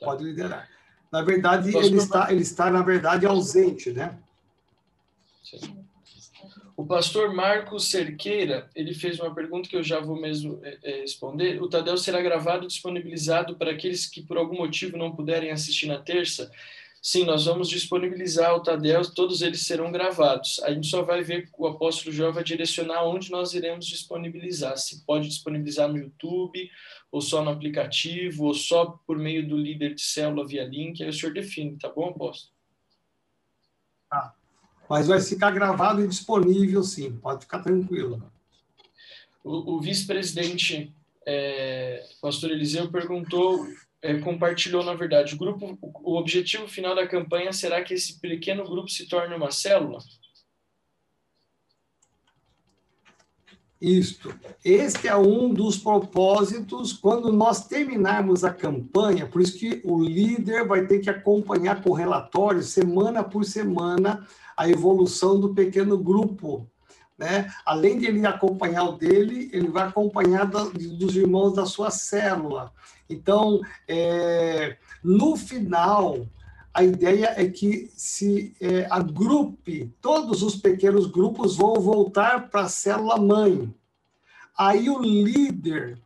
Tá. 0.00 0.06
Pode 0.06 0.24
liderar. 0.24 0.68
Na 1.12 1.22
verdade, 1.22 1.76
ele 1.76 1.98
está, 1.98 2.32
ele 2.32 2.42
está, 2.42 2.70
na 2.70 2.82
verdade, 2.82 3.26
ausente, 3.26 3.92
né? 3.92 4.18
Sim. 5.44 5.86
O 6.82 6.84
pastor 6.84 7.32
Marcos 7.32 7.84
Cerqueira, 7.92 8.68
ele 8.74 8.92
fez 8.92 9.20
uma 9.20 9.32
pergunta 9.32 9.68
que 9.68 9.76
eu 9.76 9.84
já 9.84 10.00
vou 10.00 10.20
mesmo 10.20 10.58
é, 10.64 10.78
é, 10.82 11.00
responder. 11.02 11.62
O 11.62 11.68
Tadel 11.68 11.96
será 11.96 12.20
gravado 12.20 12.64
e 12.64 12.66
disponibilizado 12.66 13.54
para 13.54 13.70
aqueles 13.70 14.04
que 14.04 14.20
por 14.20 14.36
algum 14.36 14.56
motivo 14.56 14.96
não 14.96 15.14
puderem 15.14 15.52
assistir 15.52 15.86
na 15.86 16.00
terça? 16.00 16.50
Sim, 17.00 17.24
nós 17.24 17.44
vamos 17.44 17.68
disponibilizar 17.68 18.52
o 18.56 18.64
Tadel, 18.64 19.00
todos 19.14 19.42
eles 19.42 19.64
serão 19.64 19.92
gravados. 19.92 20.60
A 20.64 20.74
gente 20.74 20.88
só 20.88 21.02
vai 21.02 21.22
ver, 21.22 21.48
o 21.56 21.68
apóstolo 21.68 22.12
João 22.12 22.32
vai 22.32 22.42
direcionar 22.42 23.04
onde 23.04 23.30
nós 23.30 23.54
iremos 23.54 23.86
disponibilizar. 23.86 24.76
Se 24.76 25.06
pode 25.06 25.28
disponibilizar 25.28 25.88
no 25.88 25.98
YouTube, 25.98 26.68
ou 27.12 27.20
só 27.20 27.44
no 27.44 27.50
aplicativo, 27.50 28.46
ou 28.46 28.54
só 28.54 28.98
por 29.06 29.16
meio 29.16 29.46
do 29.48 29.56
líder 29.56 29.94
de 29.94 30.02
célula 30.02 30.44
via 30.44 30.64
link, 30.64 31.00
aí 31.00 31.10
o 31.10 31.12
senhor 31.12 31.32
define, 31.32 31.78
tá 31.78 31.88
bom, 31.88 32.08
apóstolo? 32.08 32.52
Tá 34.10 34.34
mas 34.92 35.06
vai 35.06 35.18
ficar 35.22 35.50
gravado 35.52 36.04
e 36.04 36.06
disponível, 36.06 36.82
sim, 36.82 37.12
pode 37.12 37.44
ficar 37.44 37.60
tranquilo. 37.60 38.30
O, 39.42 39.76
o 39.76 39.80
vice-presidente, 39.80 40.94
é, 41.26 42.06
pastor 42.20 42.50
Eliseu, 42.50 42.92
perguntou, 42.92 43.66
é, 44.02 44.18
compartilhou, 44.18 44.84
na 44.84 44.92
verdade, 44.92 45.34
o 45.34 45.38
grupo, 45.38 45.78
o 45.80 46.18
objetivo 46.18 46.68
final 46.68 46.94
da 46.94 47.08
campanha 47.08 47.54
será 47.54 47.82
que 47.82 47.94
esse 47.94 48.20
pequeno 48.20 48.64
grupo 48.64 48.90
se 48.90 49.08
torne 49.08 49.34
uma 49.34 49.50
célula? 49.50 49.98
Isto. 53.80 54.32
Este 54.62 55.08
é 55.08 55.16
um 55.16 55.54
dos 55.54 55.78
propósitos 55.78 56.92
quando 56.92 57.32
nós 57.32 57.66
terminarmos 57.66 58.44
a 58.44 58.52
campanha, 58.52 59.26
por 59.26 59.40
isso 59.40 59.58
que 59.58 59.80
o 59.84 59.98
líder 59.98 60.68
vai 60.68 60.86
ter 60.86 61.00
que 61.00 61.08
acompanhar 61.08 61.82
com 61.82 61.92
relatório, 61.92 62.62
semana 62.62 63.24
por 63.24 63.44
semana, 63.44 64.24
a 64.62 64.68
evolução 64.68 65.40
do 65.40 65.52
pequeno 65.52 65.98
grupo. 65.98 66.68
Né? 67.18 67.52
Além 67.66 67.98
de 67.98 68.06
ele 68.06 68.24
acompanhar 68.24 68.84
o 68.84 68.92
dele, 68.92 69.50
ele 69.52 69.68
vai 69.68 69.88
acompanhar 69.88 70.46
da, 70.46 70.64
dos 70.64 71.16
irmãos 71.16 71.52
da 71.52 71.66
sua 71.66 71.90
célula. 71.90 72.72
Então, 73.10 73.60
é, 73.88 74.76
no 75.02 75.36
final, 75.36 76.26
a 76.72 76.84
ideia 76.84 77.34
é 77.36 77.48
que 77.48 77.90
se 77.96 78.54
é, 78.60 78.86
agrupe, 78.88 79.92
todos 80.00 80.44
os 80.44 80.54
pequenos 80.54 81.06
grupos 81.06 81.56
vão 81.56 81.74
voltar 81.74 82.48
para 82.48 82.62
a 82.62 82.68
célula 82.68 83.18
mãe. 83.18 83.74
Aí 84.56 84.88
o 84.88 85.00
líder 85.00 86.00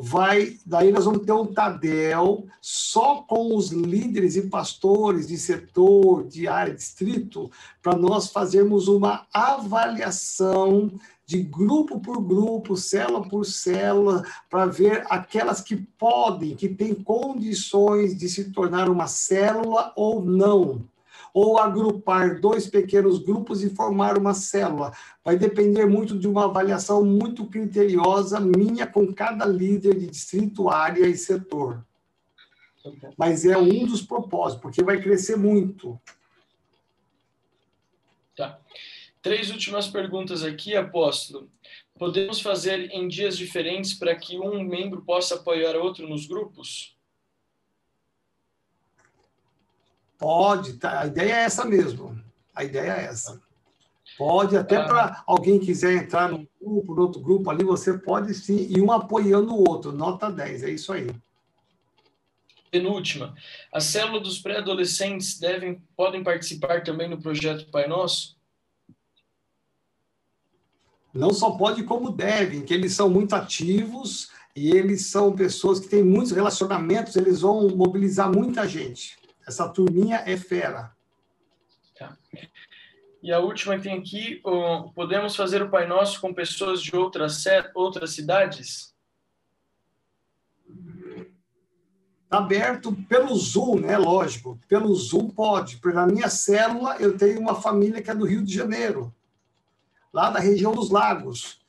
vai, 0.00 0.56
daí 0.64 0.90
nós 0.90 1.04
vamos 1.04 1.26
ter 1.26 1.32
um 1.32 1.46
Tadel 1.46 2.46
só 2.60 3.16
com 3.22 3.54
os 3.54 3.70
líderes 3.70 4.34
e 4.34 4.48
pastores 4.48 5.28
de 5.28 5.36
setor, 5.36 6.26
de 6.26 6.48
área, 6.48 6.74
distrito, 6.74 7.50
para 7.82 7.96
nós 7.96 8.30
fazermos 8.30 8.88
uma 8.88 9.26
avaliação 9.32 10.90
de 11.26 11.42
grupo 11.42 12.00
por 12.00 12.20
grupo, 12.20 12.76
célula 12.76 13.28
por 13.28 13.44
célula, 13.44 14.24
para 14.48 14.66
ver 14.66 15.04
aquelas 15.10 15.60
que 15.60 15.76
podem, 15.76 16.56
que 16.56 16.68
têm 16.68 16.94
condições 16.94 18.16
de 18.16 18.28
se 18.28 18.50
tornar 18.50 18.88
uma 18.88 19.06
célula 19.06 19.92
ou 19.94 20.24
não 20.24 20.88
ou 21.32 21.58
agrupar 21.58 22.40
dois 22.40 22.66
pequenos 22.66 23.18
grupos 23.18 23.62
e 23.62 23.70
formar 23.70 24.18
uma 24.18 24.34
célula. 24.34 24.92
Vai 25.24 25.36
depender 25.36 25.86
muito 25.86 26.18
de 26.18 26.28
uma 26.28 26.44
avaliação 26.44 27.04
muito 27.04 27.46
criteriosa 27.46 28.40
minha 28.40 28.86
com 28.86 29.12
cada 29.12 29.44
líder 29.44 29.98
de 29.98 30.06
distrito, 30.06 30.68
área 30.68 31.06
e 31.06 31.16
setor. 31.16 31.84
Mas 33.16 33.44
é 33.44 33.56
um 33.56 33.84
dos 33.86 34.02
propósitos, 34.02 34.62
porque 34.62 34.82
vai 34.82 35.00
crescer 35.00 35.36
muito. 35.36 36.00
Tá. 38.36 38.58
Três 39.20 39.50
últimas 39.50 39.86
perguntas 39.86 40.42
aqui, 40.42 40.74
apóstolo. 40.74 41.50
Podemos 41.98 42.40
fazer 42.40 42.90
em 42.90 43.06
dias 43.06 43.36
diferentes 43.36 43.92
para 43.92 44.16
que 44.16 44.38
um 44.38 44.62
membro 44.64 45.02
possa 45.02 45.34
apoiar 45.34 45.76
outro 45.76 46.08
nos 46.08 46.26
grupos? 46.26 46.96
Pode, 50.20 50.74
tá, 50.74 51.00
a 51.00 51.06
ideia 51.06 51.32
é 51.32 51.44
essa 51.44 51.64
mesmo. 51.64 52.22
A 52.54 52.62
ideia 52.62 52.92
é 52.92 53.04
essa. 53.06 53.40
Pode, 54.18 54.54
até 54.54 54.76
ah. 54.76 54.84
para 54.84 55.24
alguém 55.26 55.58
quiser 55.58 55.94
entrar 55.94 56.28
num 56.28 56.46
grupo, 56.60 56.94
no 56.94 57.02
outro 57.02 57.20
grupo 57.22 57.50
ali, 57.50 57.64
você 57.64 57.96
pode 57.96 58.34
sim, 58.34 58.66
e 58.68 58.78
um 58.82 58.92
apoiando 58.92 59.54
o 59.54 59.66
outro. 59.66 59.92
Nota 59.92 60.30
10, 60.30 60.64
é 60.64 60.70
isso 60.70 60.92
aí. 60.92 61.10
Penúltima. 62.70 63.34
A 63.72 63.80
célula 63.80 64.20
dos 64.20 64.38
pré-adolescentes 64.38 65.40
devem, 65.40 65.82
podem 65.96 66.22
participar 66.22 66.84
também 66.84 67.08
no 67.08 67.20
projeto 67.20 67.70
Pai 67.70 67.88
Nosso? 67.88 68.36
Não 71.14 71.32
só 71.32 71.52
pode, 71.52 71.82
como 71.84 72.12
devem, 72.12 72.62
que 72.62 72.74
eles 72.74 72.92
são 72.92 73.08
muito 73.08 73.34
ativos 73.34 74.30
e 74.54 74.70
eles 74.70 75.06
são 75.06 75.32
pessoas 75.32 75.80
que 75.80 75.88
têm 75.88 76.04
muitos 76.04 76.32
relacionamentos, 76.32 77.16
eles 77.16 77.40
vão 77.40 77.68
mobilizar 77.70 78.30
muita 78.30 78.68
gente. 78.68 79.19
Essa 79.46 79.68
turminha 79.68 80.22
é 80.26 80.36
fera. 80.36 80.94
Tá. 81.98 82.16
E 83.22 83.32
a 83.32 83.38
última 83.38 83.76
que 83.76 83.82
tem 83.82 83.98
aqui, 83.98 84.42
podemos 84.94 85.36
fazer 85.36 85.62
o 85.62 85.70
Pai 85.70 85.86
Nosso 85.86 86.20
com 86.20 86.32
pessoas 86.32 86.82
de 86.82 86.96
outras, 86.96 87.44
outras 87.74 88.12
cidades? 88.12 88.94
Está 92.24 92.38
aberto 92.38 92.92
pelo 93.08 93.34
Zoom, 93.34 93.80
né? 93.80 93.98
Lógico. 93.98 94.58
Pelo 94.68 94.94
Zoom 94.94 95.28
pode. 95.28 95.80
Na 95.84 96.06
minha 96.06 96.28
célula, 96.30 96.96
eu 96.98 97.18
tenho 97.18 97.40
uma 97.40 97.60
família 97.60 98.00
que 98.00 98.10
é 98.10 98.14
do 98.14 98.24
Rio 98.24 98.42
de 98.42 98.54
Janeiro, 98.54 99.12
lá 100.12 100.30
da 100.30 100.38
região 100.38 100.72
dos 100.72 100.90
lagos. 100.90 101.60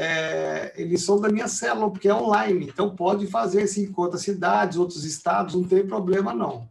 é, 0.00 0.72
eles 0.76 1.02
são 1.02 1.20
da 1.20 1.28
minha 1.28 1.48
célula, 1.48 1.90
porque 1.90 2.08
é 2.08 2.14
online. 2.14 2.66
Então, 2.68 2.94
pode 2.94 3.26
fazer 3.26 3.62
esse 3.62 3.92
outras 3.96 4.22
cidades, 4.22 4.78
outros 4.78 5.04
estados, 5.04 5.56
não 5.56 5.64
tem 5.64 5.84
problema, 5.84 6.32
não. 6.32 6.70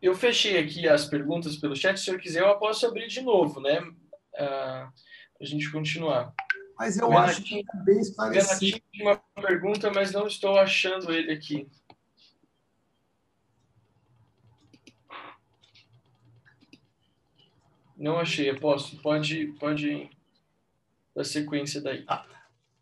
Eu 0.00 0.14
fechei 0.14 0.58
aqui 0.58 0.88
as 0.88 1.06
perguntas 1.06 1.56
pelo 1.56 1.74
chat. 1.74 1.96
Se 1.96 2.02
o 2.02 2.04
senhor 2.06 2.20
quiser, 2.20 2.42
eu 2.42 2.58
posso 2.58 2.86
abrir 2.86 3.08
de 3.08 3.20
novo, 3.20 3.60
né? 3.60 3.80
Uh, 3.80 3.94
ah, 4.38 4.92
para 5.36 5.42
a 5.42 5.46
gente 5.46 5.70
continuar. 5.70 6.32
Mas 6.78 6.96
eu 6.96 7.16
acho 7.18 7.42
que 7.42 7.58
é 7.58 7.84
bem 7.84 7.98
esclarecido. 7.98 8.80
uma 9.00 9.16
pergunta, 9.34 9.90
mas 9.90 10.12
não 10.12 10.28
estou 10.28 10.56
achando 10.58 11.12
ele 11.12 11.32
aqui. 11.32 11.68
Não 17.96 18.20
achei, 18.20 18.48
apóstolo. 18.48 19.02
Pode, 19.02 19.48
pode 19.58 20.08
dar 21.14 21.24
sequência 21.24 21.80
daí. 21.80 22.04
Ah. 22.06 22.24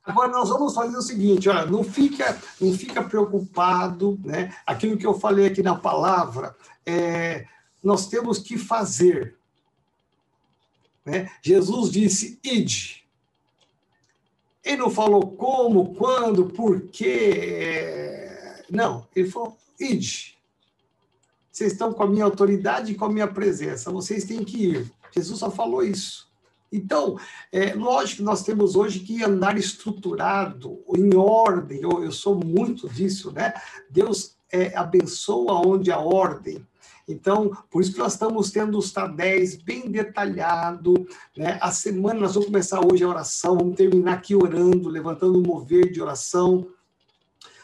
Agora 0.07 0.29
nós 0.29 0.49
vamos 0.49 0.73
fazer 0.73 0.97
o 0.97 1.03
seguinte, 1.03 1.49
olha, 1.49 1.67
não 1.67 1.83
fica, 1.83 2.41
não 2.61 2.73
fica 2.73 3.03
preocupado, 3.03 4.19
né? 4.25 4.55
Aquilo 4.65 4.97
que 4.97 5.05
eu 5.05 5.19
falei 5.19 5.47
aqui 5.47 5.65
na 5.65 5.75
palavra, 5.75 6.55
é, 6.87 7.45
nós 7.83 8.07
temos 8.07 8.39
que 8.39 8.57
fazer. 8.57 9.37
Né? 11.05 11.29
Jesus 11.43 11.91
disse, 11.91 12.39
ide. 12.45 13.05
Ele 14.65 14.79
não 14.79 14.91
falou 14.91 15.33
como, 15.33 15.95
quando, 15.95 16.47
por 16.47 16.83
quê. 16.83 18.29
Não, 18.71 19.09
ele 19.15 19.29
falou, 19.29 19.57
ide. 19.79 20.37
Vocês 21.51 21.73
estão 21.73 21.93
com 21.93 22.03
a 22.03 22.07
minha 22.07 22.25
autoridade 22.25 22.93
e 22.93 22.95
com 22.95 23.07
a 23.07 23.13
minha 23.13 23.27
presença, 23.27 23.91
vocês 23.91 24.25
têm 24.25 24.45
que 24.45 24.67
ir. 24.67 24.93
Jesus 25.15 25.39
só 25.41 25.51
falou 25.51 25.83
isso. 25.83 26.26
Então, 26.71 27.19
é 27.53 27.75
lógico 27.75 28.19
que 28.19 28.23
nós 28.23 28.43
temos 28.43 28.77
hoje 28.77 29.01
que 29.01 29.23
andar 29.23 29.57
estruturado, 29.57 30.83
em 30.97 31.15
ordem, 31.15 31.81
eu, 31.81 32.03
eu 32.03 32.13
sou 32.13 32.35
muito 32.35 32.89
disso, 32.89 33.31
né? 33.33 33.55
Deus 33.89 34.37
é, 34.51 34.77
abençoa 34.77 35.67
onde 35.67 35.91
há 35.91 35.99
ordem. 35.99 36.67
Então, 37.09 37.57
por 37.71 37.83
isso 37.83 37.93
que 37.93 37.99
nós 37.99 38.15
estamos 38.15 38.51
tendo 38.51 38.77
os 38.77 38.91
TADES 38.91 39.57
bem 39.57 39.89
detalhado, 39.89 41.07
né? 41.37 41.57
A 41.61 41.71
semana, 41.71 42.21
nós 42.21 42.35
vamos 42.35 42.47
começar 42.49 42.81
hoje 42.85 43.05
a 43.05 43.09
oração, 43.09 43.57
vamos 43.57 43.77
terminar 43.77 44.15
aqui 44.15 44.35
orando, 44.35 44.89
levantando 44.89 45.39
um 45.39 45.43
mover 45.43 45.93
de 45.93 46.03
oração. 46.03 46.67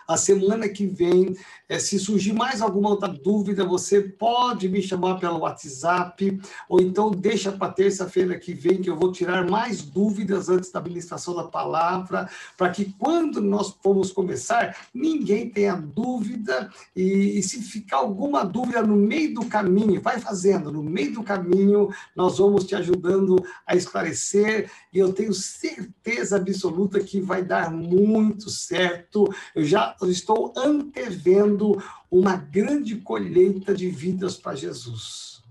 A 0.07 0.16
semana 0.16 0.68
que 0.68 0.86
vem 0.86 1.34
é, 1.72 1.78
se 1.78 1.98
surgir 1.98 2.34
mais 2.34 2.60
alguma 2.60 2.90
outra 2.90 3.08
dúvida, 3.08 3.64
você 3.64 4.02
pode 4.02 4.68
me 4.68 4.82
chamar 4.82 5.18
pelo 5.18 5.38
WhatsApp, 5.38 6.38
ou 6.68 6.82
então 6.82 7.10
deixa 7.10 7.50
para 7.50 7.72
terça-feira 7.72 8.38
que 8.38 8.52
vem, 8.52 8.82
que 8.82 8.90
eu 8.90 8.96
vou 8.96 9.10
tirar 9.10 9.48
mais 9.48 9.80
dúvidas 9.80 10.50
antes 10.50 10.70
da 10.70 10.80
administração 10.80 11.34
da 11.34 11.44
palavra, 11.44 12.28
para 12.58 12.68
que 12.68 12.92
quando 12.98 13.40
nós 13.40 13.74
formos 13.82 14.12
começar, 14.12 14.76
ninguém 14.92 15.48
tenha 15.48 15.74
dúvida, 15.74 16.70
e, 16.94 17.38
e 17.38 17.42
se 17.42 17.62
ficar 17.62 17.96
alguma 17.96 18.44
dúvida 18.44 18.82
no 18.82 18.94
meio 18.94 19.32
do 19.32 19.46
caminho, 19.46 19.98
vai 19.98 20.20
fazendo, 20.20 20.70
no 20.70 20.82
meio 20.82 21.14
do 21.14 21.22
caminho, 21.22 21.88
nós 22.14 22.36
vamos 22.36 22.64
te 22.64 22.74
ajudando 22.74 23.42
a 23.66 23.74
esclarecer, 23.74 24.70
e 24.92 24.98
eu 24.98 25.10
tenho 25.10 25.32
certeza 25.32 26.36
absoluta 26.36 27.00
que 27.00 27.18
vai 27.18 27.42
dar 27.42 27.70
muito 27.70 28.50
certo. 28.50 29.26
Eu 29.54 29.64
já 29.64 29.96
estou 30.02 30.52
antevendo 30.54 31.61
tendo 31.62 31.82
uma 32.10 32.36
grande 32.36 32.96
colheita 32.96 33.74
de 33.74 33.88
vidas 33.88 34.36
para 34.36 34.56
Jesus. 34.56 35.42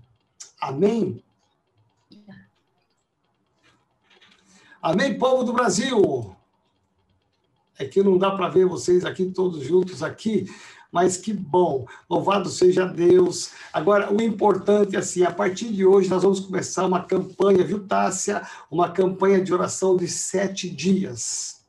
Amém? 0.60 1.22
Amém, 4.80 5.18
povo 5.18 5.44
do 5.44 5.52
Brasil? 5.52 6.36
É 7.78 7.86
que 7.86 8.02
não 8.02 8.18
dá 8.18 8.30
para 8.30 8.48
ver 8.48 8.66
vocês 8.66 9.04
aqui 9.04 9.26
todos 9.26 9.64
juntos 9.64 10.02
aqui, 10.02 10.46
mas 10.90 11.16
que 11.16 11.32
bom. 11.32 11.86
Louvado 12.08 12.48
seja 12.48 12.84
Deus. 12.84 13.52
Agora, 13.72 14.12
o 14.12 14.20
importante 14.20 14.94
é 14.94 14.98
assim, 14.98 15.22
a 15.22 15.32
partir 15.32 15.72
de 15.72 15.86
hoje 15.86 16.10
nós 16.10 16.22
vamos 16.22 16.40
começar 16.40 16.84
uma 16.84 17.02
campanha, 17.02 17.64
viu, 17.64 17.86
Tássia? 17.86 18.46
Uma 18.70 18.90
campanha 18.90 19.40
de 19.40 19.54
oração 19.54 19.96
de 19.96 20.06
sete 20.06 20.68
dias 20.68 21.61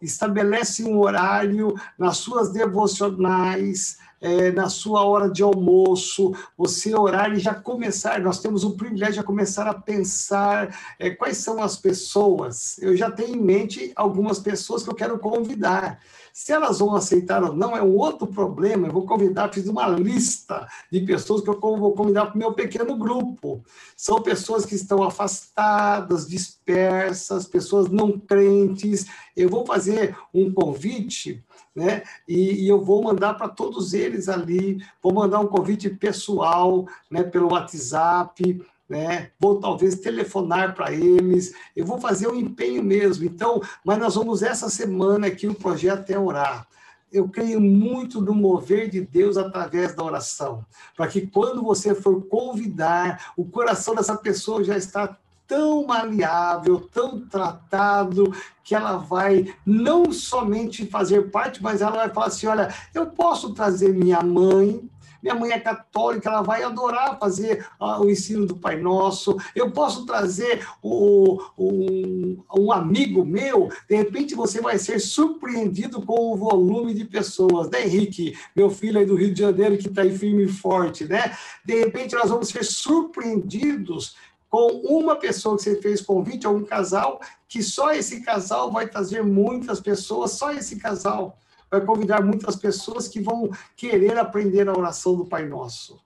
estabelece 0.00 0.84
um 0.84 0.98
horário 0.98 1.74
nas 1.98 2.18
suas 2.18 2.52
devocionais, 2.52 3.98
é, 4.20 4.50
na 4.50 4.68
sua 4.68 5.04
hora 5.04 5.30
de 5.30 5.42
almoço, 5.42 6.34
você 6.56 6.94
orar 6.94 7.32
e 7.32 7.38
já 7.38 7.54
começar. 7.54 8.20
Nós 8.20 8.40
temos 8.40 8.64
o 8.64 8.76
privilégio 8.76 9.20
de 9.20 9.26
começar 9.26 9.66
a 9.66 9.74
pensar 9.74 10.74
é, 10.98 11.10
quais 11.10 11.38
são 11.38 11.62
as 11.62 11.76
pessoas. 11.76 12.78
Eu 12.78 12.96
já 12.96 13.10
tenho 13.10 13.36
em 13.36 13.42
mente 13.42 13.92
algumas 13.94 14.38
pessoas 14.38 14.82
que 14.82 14.90
eu 14.90 14.94
quero 14.94 15.18
convidar. 15.18 16.00
Se 16.36 16.52
elas 16.52 16.80
vão 16.80 16.94
aceitar 16.94 17.42
ou 17.42 17.56
não 17.56 17.74
é 17.74 17.82
um 17.82 17.96
outro 17.96 18.26
problema. 18.26 18.86
Eu 18.86 18.92
vou 18.92 19.06
convidar, 19.06 19.50
fiz 19.50 19.66
uma 19.68 19.88
lista 19.88 20.68
de 20.92 21.00
pessoas 21.00 21.40
que 21.40 21.48
eu 21.48 21.58
vou 21.58 21.92
convidar 21.92 22.26
para 22.26 22.34
o 22.34 22.38
meu 22.38 22.52
pequeno 22.52 22.94
grupo. 22.94 23.64
São 23.96 24.20
pessoas 24.20 24.66
que 24.66 24.74
estão 24.74 25.02
afastadas, 25.02 26.28
dispersas, 26.28 27.46
pessoas 27.46 27.88
não 27.88 28.20
crentes. 28.20 29.06
Eu 29.34 29.48
vou 29.48 29.64
fazer 29.64 30.14
um 30.32 30.52
convite 30.52 31.42
né? 31.74 32.02
E, 32.26 32.64
e, 32.64 32.68
eu 32.68 32.82
vou 32.82 33.02
mandar 33.02 33.34
para 33.34 33.48
todos 33.48 33.92
eles 33.92 34.30
ali, 34.30 34.82
vou 35.02 35.12
mandar 35.12 35.40
um 35.40 35.46
convite 35.46 35.90
pessoal, 35.90 36.86
né, 37.10 37.22
pelo 37.22 37.52
WhatsApp, 37.52 38.62
né? 38.88 39.30
Vou 39.38 39.58
talvez 39.58 39.96
telefonar 39.96 40.74
para 40.74 40.92
eles, 40.92 41.52
eu 41.74 41.84
vou 41.84 41.98
fazer 41.98 42.28
um 42.28 42.36
empenho 42.36 42.82
mesmo. 42.82 43.24
Então, 43.24 43.60
mas 43.84 43.98
nós 43.98 44.14
vamos 44.14 44.42
essa 44.42 44.68
semana 44.68 45.26
aqui 45.26 45.46
o 45.46 45.54
projeto 45.54 46.10
é 46.10 46.18
orar. 46.18 46.66
Eu 47.12 47.28
creio 47.28 47.60
muito 47.60 48.20
no 48.20 48.34
mover 48.34 48.90
de 48.90 49.00
Deus 49.00 49.36
através 49.36 49.94
da 49.94 50.02
oração, 50.02 50.64
para 50.96 51.06
que 51.06 51.26
quando 51.26 51.62
você 51.62 51.94
for 51.94 52.22
convidar, 52.26 53.32
o 53.36 53.44
coração 53.44 53.94
dessa 53.94 54.16
pessoa 54.16 54.62
já 54.64 54.76
está 54.76 55.16
tão 55.46 55.86
maleável, 55.86 56.80
tão 56.92 57.20
tratado, 57.20 58.34
que 58.64 58.74
ela 58.74 58.96
vai 58.96 59.54
não 59.64 60.10
somente 60.12 60.84
fazer 60.86 61.30
parte, 61.30 61.62
mas 61.62 61.80
ela 61.80 61.92
vai 61.92 62.10
falar 62.10 62.26
assim: 62.26 62.48
olha, 62.48 62.74
eu 62.92 63.06
posso 63.06 63.54
trazer 63.54 63.94
minha 63.94 64.22
mãe, 64.22 64.90
minha 65.22 65.34
mãe 65.34 65.52
é 65.52 65.60
católica, 65.60 66.28
ela 66.28 66.42
vai 66.42 66.62
adorar 66.62 67.18
fazer 67.18 67.66
uh, 67.80 68.02
o 68.02 68.10
ensino 68.10 68.46
do 68.46 68.56
Pai 68.56 68.76
Nosso. 68.76 69.36
Eu 69.54 69.70
posso 69.70 70.06
trazer 70.06 70.66
o, 70.82 71.42
um, 71.58 72.42
um 72.56 72.72
amigo 72.72 73.24
meu, 73.24 73.68
de 73.88 73.96
repente 73.96 74.34
você 74.34 74.60
vai 74.60 74.78
ser 74.78 75.00
surpreendido 75.00 76.02
com 76.02 76.32
o 76.32 76.36
volume 76.36 76.94
de 76.94 77.04
pessoas, 77.04 77.70
né, 77.70 77.84
Henrique? 77.84 78.36
Meu 78.54 78.70
filho 78.70 78.98
aí 78.98 79.06
do 79.06 79.16
Rio 79.16 79.32
de 79.32 79.40
Janeiro, 79.40 79.78
que 79.78 79.88
está 79.88 80.02
aí 80.02 80.16
firme 80.16 80.44
e 80.44 80.48
forte, 80.48 81.04
né? 81.04 81.36
De 81.64 81.78
repente 81.78 82.14
nós 82.14 82.30
vamos 82.30 82.48
ser 82.48 82.64
surpreendidos 82.64 84.16
com 84.48 84.80
uma 84.84 85.16
pessoa 85.16 85.56
que 85.56 85.64
você 85.64 85.80
fez 85.80 86.00
convite 86.00 86.46
a 86.46 86.50
um 86.50 86.64
casal, 86.64 87.20
que 87.48 87.62
só 87.62 87.92
esse 87.92 88.22
casal 88.22 88.70
vai 88.70 88.88
trazer 88.88 89.22
muitas 89.22 89.80
pessoas, 89.80 90.32
só 90.32 90.52
esse 90.52 90.76
casal 90.76 91.38
vai 91.70 91.80
convidar 91.84 92.22
muitas 92.22 92.56
pessoas 92.56 93.08
que 93.08 93.20
vão 93.20 93.50
querer 93.76 94.18
aprender 94.18 94.68
a 94.68 94.76
oração 94.76 95.16
do 95.16 95.26
Pai 95.26 95.46
Nosso. 95.46 96.00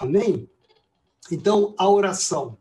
Amém? 0.00 0.48
Então, 1.30 1.74
a 1.78 1.88
oração. 1.88 2.58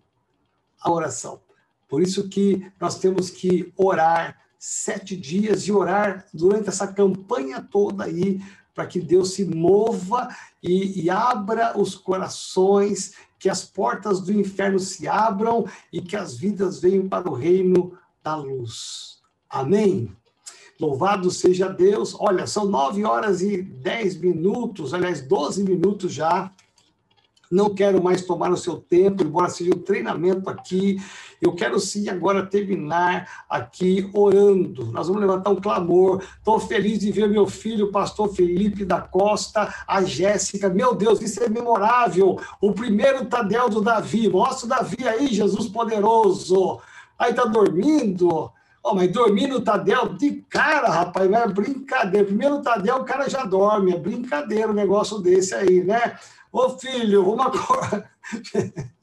A 0.82 0.92
oração. 0.92 1.42
Por 1.88 2.02
isso 2.02 2.28
que 2.30 2.72
nós 2.80 3.00
temos 3.00 3.30
que 3.30 3.72
orar 3.78 4.40
sete 4.58 5.16
dias 5.16 5.68
e 5.68 5.72
orar 5.72 6.26
durante 6.34 6.70
essa 6.70 6.88
campanha 6.88 7.62
toda 7.62 8.06
aí, 8.06 8.42
para 8.74 8.88
que 8.88 9.00
Deus 9.00 9.34
se 9.34 9.46
mova 9.46 10.30
e, 10.62 11.04
e 11.04 11.10
abra 11.10 11.78
os 11.78 11.96
corações, 11.96 13.14
que 13.38 13.50
as 13.50 13.66
portas 13.66 14.22
do 14.22 14.32
inferno 14.32 14.80
se 14.80 15.08
abram 15.08 15.66
e 15.92 16.02
que 16.02 16.16
as 16.16 16.36
vidas 16.36 16.80
venham 16.80 17.08
para 17.08 17.30
o 17.30 17.34
reino 17.34 17.98
da 18.24 18.36
luz. 18.36 19.22
Amém? 19.50 20.16
Louvado 20.84 21.32
seja 21.32 21.70
Deus. 21.70 22.14
Olha, 22.20 22.46
são 22.46 22.66
nove 22.66 23.06
horas 23.06 23.42
e 23.42 23.62
dez 23.62 24.18
minutos, 24.18 24.94
aliás, 24.94 25.22
doze 25.22 25.64
minutos 25.64 26.14
já. 26.14 26.52
Não 27.50 27.74
quero 27.74 28.04
mais 28.04 28.26
tomar 28.26 28.52
o 28.52 28.58
seu 28.58 28.76
tempo, 28.76 29.24
embora 29.24 29.48
seja 29.48 29.74
um 29.74 29.80
treinamento 29.80 30.50
aqui. 30.50 30.98
Eu 31.42 31.54
quero 31.54 31.80
sim 31.80 32.10
agora 32.10 32.46
terminar 32.46 33.46
aqui 33.50 34.10
orando. 34.14 34.88
Nós 34.88 35.08
vamos 35.08 35.22
levantar 35.22 35.52
um 35.52 35.62
clamor. 35.62 36.22
Estou 36.38 36.60
feliz 36.60 37.00
de 37.00 37.14
ver 37.14 37.30
meu 37.30 37.48
filho, 37.48 37.90
pastor 37.90 38.36
Felipe 38.36 38.84
da 38.84 39.00
Costa, 39.00 39.74
a 39.88 40.04
Jéssica. 40.04 40.68
Meu 40.68 40.94
Deus, 40.94 41.22
isso 41.22 41.42
é 41.42 41.48
memorável. 41.48 42.38
O 42.60 42.74
primeiro 42.74 43.24
Tadel 43.26 43.70
do 43.70 43.80
Davi. 43.80 44.28
Mostra 44.28 44.66
o 44.66 44.70
Davi 44.70 45.08
aí, 45.08 45.28
Jesus 45.28 45.70
poderoso. 45.70 46.82
Aí 47.18 47.30
está 47.30 47.46
dormindo. 47.46 48.52
Oh, 48.84 48.94
mas 48.94 49.10
dormir 49.12 49.48
no 49.48 49.62
Tadel, 49.62 50.10
de 50.16 50.44
cara, 50.50 50.90
rapaz, 50.90 51.30
não 51.30 51.40
é 51.40 51.48
brincadeira. 51.48 52.28
Primeiro 52.28 52.56
no 52.56 52.62
Tadel, 52.62 52.98
o 52.98 53.06
cara 53.06 53.30
já 53.30 53.46
dorme, 53.46 53.94
é 53.94 53.98
brincadeira 53.98 54.70
um 54.70 54.74
negócio 54.74 55.20
desse 55.20 55.56
aí, 55.56 55.82
né? 55.82 56.20
Ô 56.52 56.70
filho, 56.78 57.32
uma 57.32 57.50
coisa. 57.50 58.10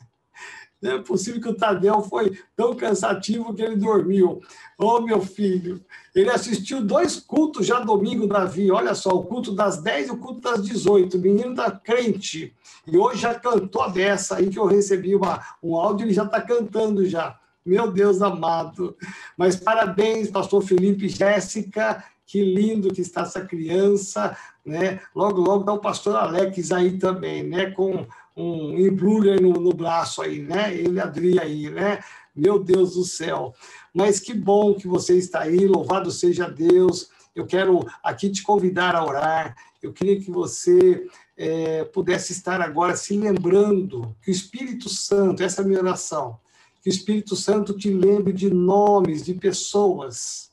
Não 0.81 0.93
é 0.93 1.03
possível 1.03 1.43
que 1.43 1.49
o 1.49 1.55
Tadeu 1.55 2.01
foi 2.01 2.39
tão 2.57 2.75
cansativo 2.75 3.53
que 3.53 3.61
ele 3.61 3.77
dormiu. 3.77 4.41
Ô, 4.79 4.97
oh, 4.97 5.01
meu 5.03 5.21
filho, 5.21 5.85
ele 6.15 6.31
assistiu 6.31 6.83
dois 6.83 7.17
cultos 7.17 7.67
já 7.67 7.81
domingo, 7.81 8.27
Davi. 8.27 8.71
Olha 8.71 8.95
só, 8.95 9.11
o 9.11 9.25
culto 9.25 9.55
das 9.55 9.83
10 9.83 10.09
e 10.09 10.11
o 10.13 10.17
culto 10.17 10.41
das 10.41 10.65
18. 10.65 11.19
O 11.19 11.21
menino 11.21 11.51
está 11.51 11.71
crente. 11.71 12.57
E 12.87 12.97
hoje 12.97 13.21
já 13.21 13.35
cantou 13.35 13.83
a 13.83 13.89
dessa 13.89 14.37
aí 14.37 14.49
que 14.49 14.59
eu 14.59 14.65
recebi 14.65 15.15
uma, 15.15 15.45
um 15.63 15.77
áudio, 15.77 16.07
ele 16.07 16.15
já 16.15 16.25
está 16.25 16.41
cantando 16.41 17.05
já. 17.05 17.39
Meu 17.65 17.91
Deus 17.91 18.23
amado. 18.23 18.97
Mas 19.37 19.57
parabéns, 19.57 20.31
pastor 20.31 20.63
Felipe 20.63 21.09
Jéssica. 21.09 22.03
Que 22.27 22.45
lindo 22.45 22.95
que 22.95 23.01
está 23.01 23.23
essa 23.23 23.45
criança, 23.45 24.37
né? 24.65 25.01
Logo, 25.15 25.41
logo 25.41 25.61
está 25.61 25.73
o 25.73 25.81
pastor 25.81 26.15
Alex 26.15 26.71
aí 26.71 26.97
também, 26.97 27.43
né? 27.43 27.73
Com 27.73 28.07
um 28.37 28.79
embrulho 28.79 29.41
no, 29.41 29.55
no 29.55 29.73
braço 29.73 30.23
aí, 30.23 30.41
né? 30.41 30.73
Ele 30.73 31.01
Adri 31.01 31.41
aí, 31.41 31.69
né? 31.69 31.99
Meu 32.35 32.63
Deus 32.63 32.95
do 32.95 33.05
céu. 33.05 33.53
Mas 33.93 34.21
que 34.21 34.33
bom 34.33 34.75
que 34.75 34.87
você 34.87 35.19
está 35.19 35.41
aí, 35.41 35.67
louvado 35.67 36.11
seja 36.11 36.49
Deus. 36.49 37.11
Eu 37.35 37.47
quero 37.47 37.85
aqui 38.03 38.31
te 38.31 38.43
convidar 38.43 38.95
a 38.95 39.05
orar. 39.05 39.57
Eu 39.83 39.93
queria 39.93 40.21
que 40.21 40.31
você 40.31 41.07
é, 41.37 41.85
pudesse 41.85 42.33
estar 42.33 42.61
agora 42.61 42.95
se 42.97 43.17
lembrando 43.17 44.15
que 44.23 44.31
o 44.31 44.33
Espírito 44.33 44.89
Santo, 44.89 45.43
essa 45.43 45.63
é 45.63 45.65
a 45.65 45.67
minha 45.67 45.81
oração, 45.81 46.39
que 46.83 46.89
o 46.89 46.93
Espírito 46.93 47.37
Santo 47.37 47.77
te 47.77 47.91
lembre 47.91 48.33
de 48.33 48.51
nomes, 48.51 49.25
de 49.25 49.35
pessoas 49.35 50.51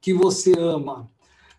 que 0.00 0.14
você 0.14 0.52
ama, 0.58 1.10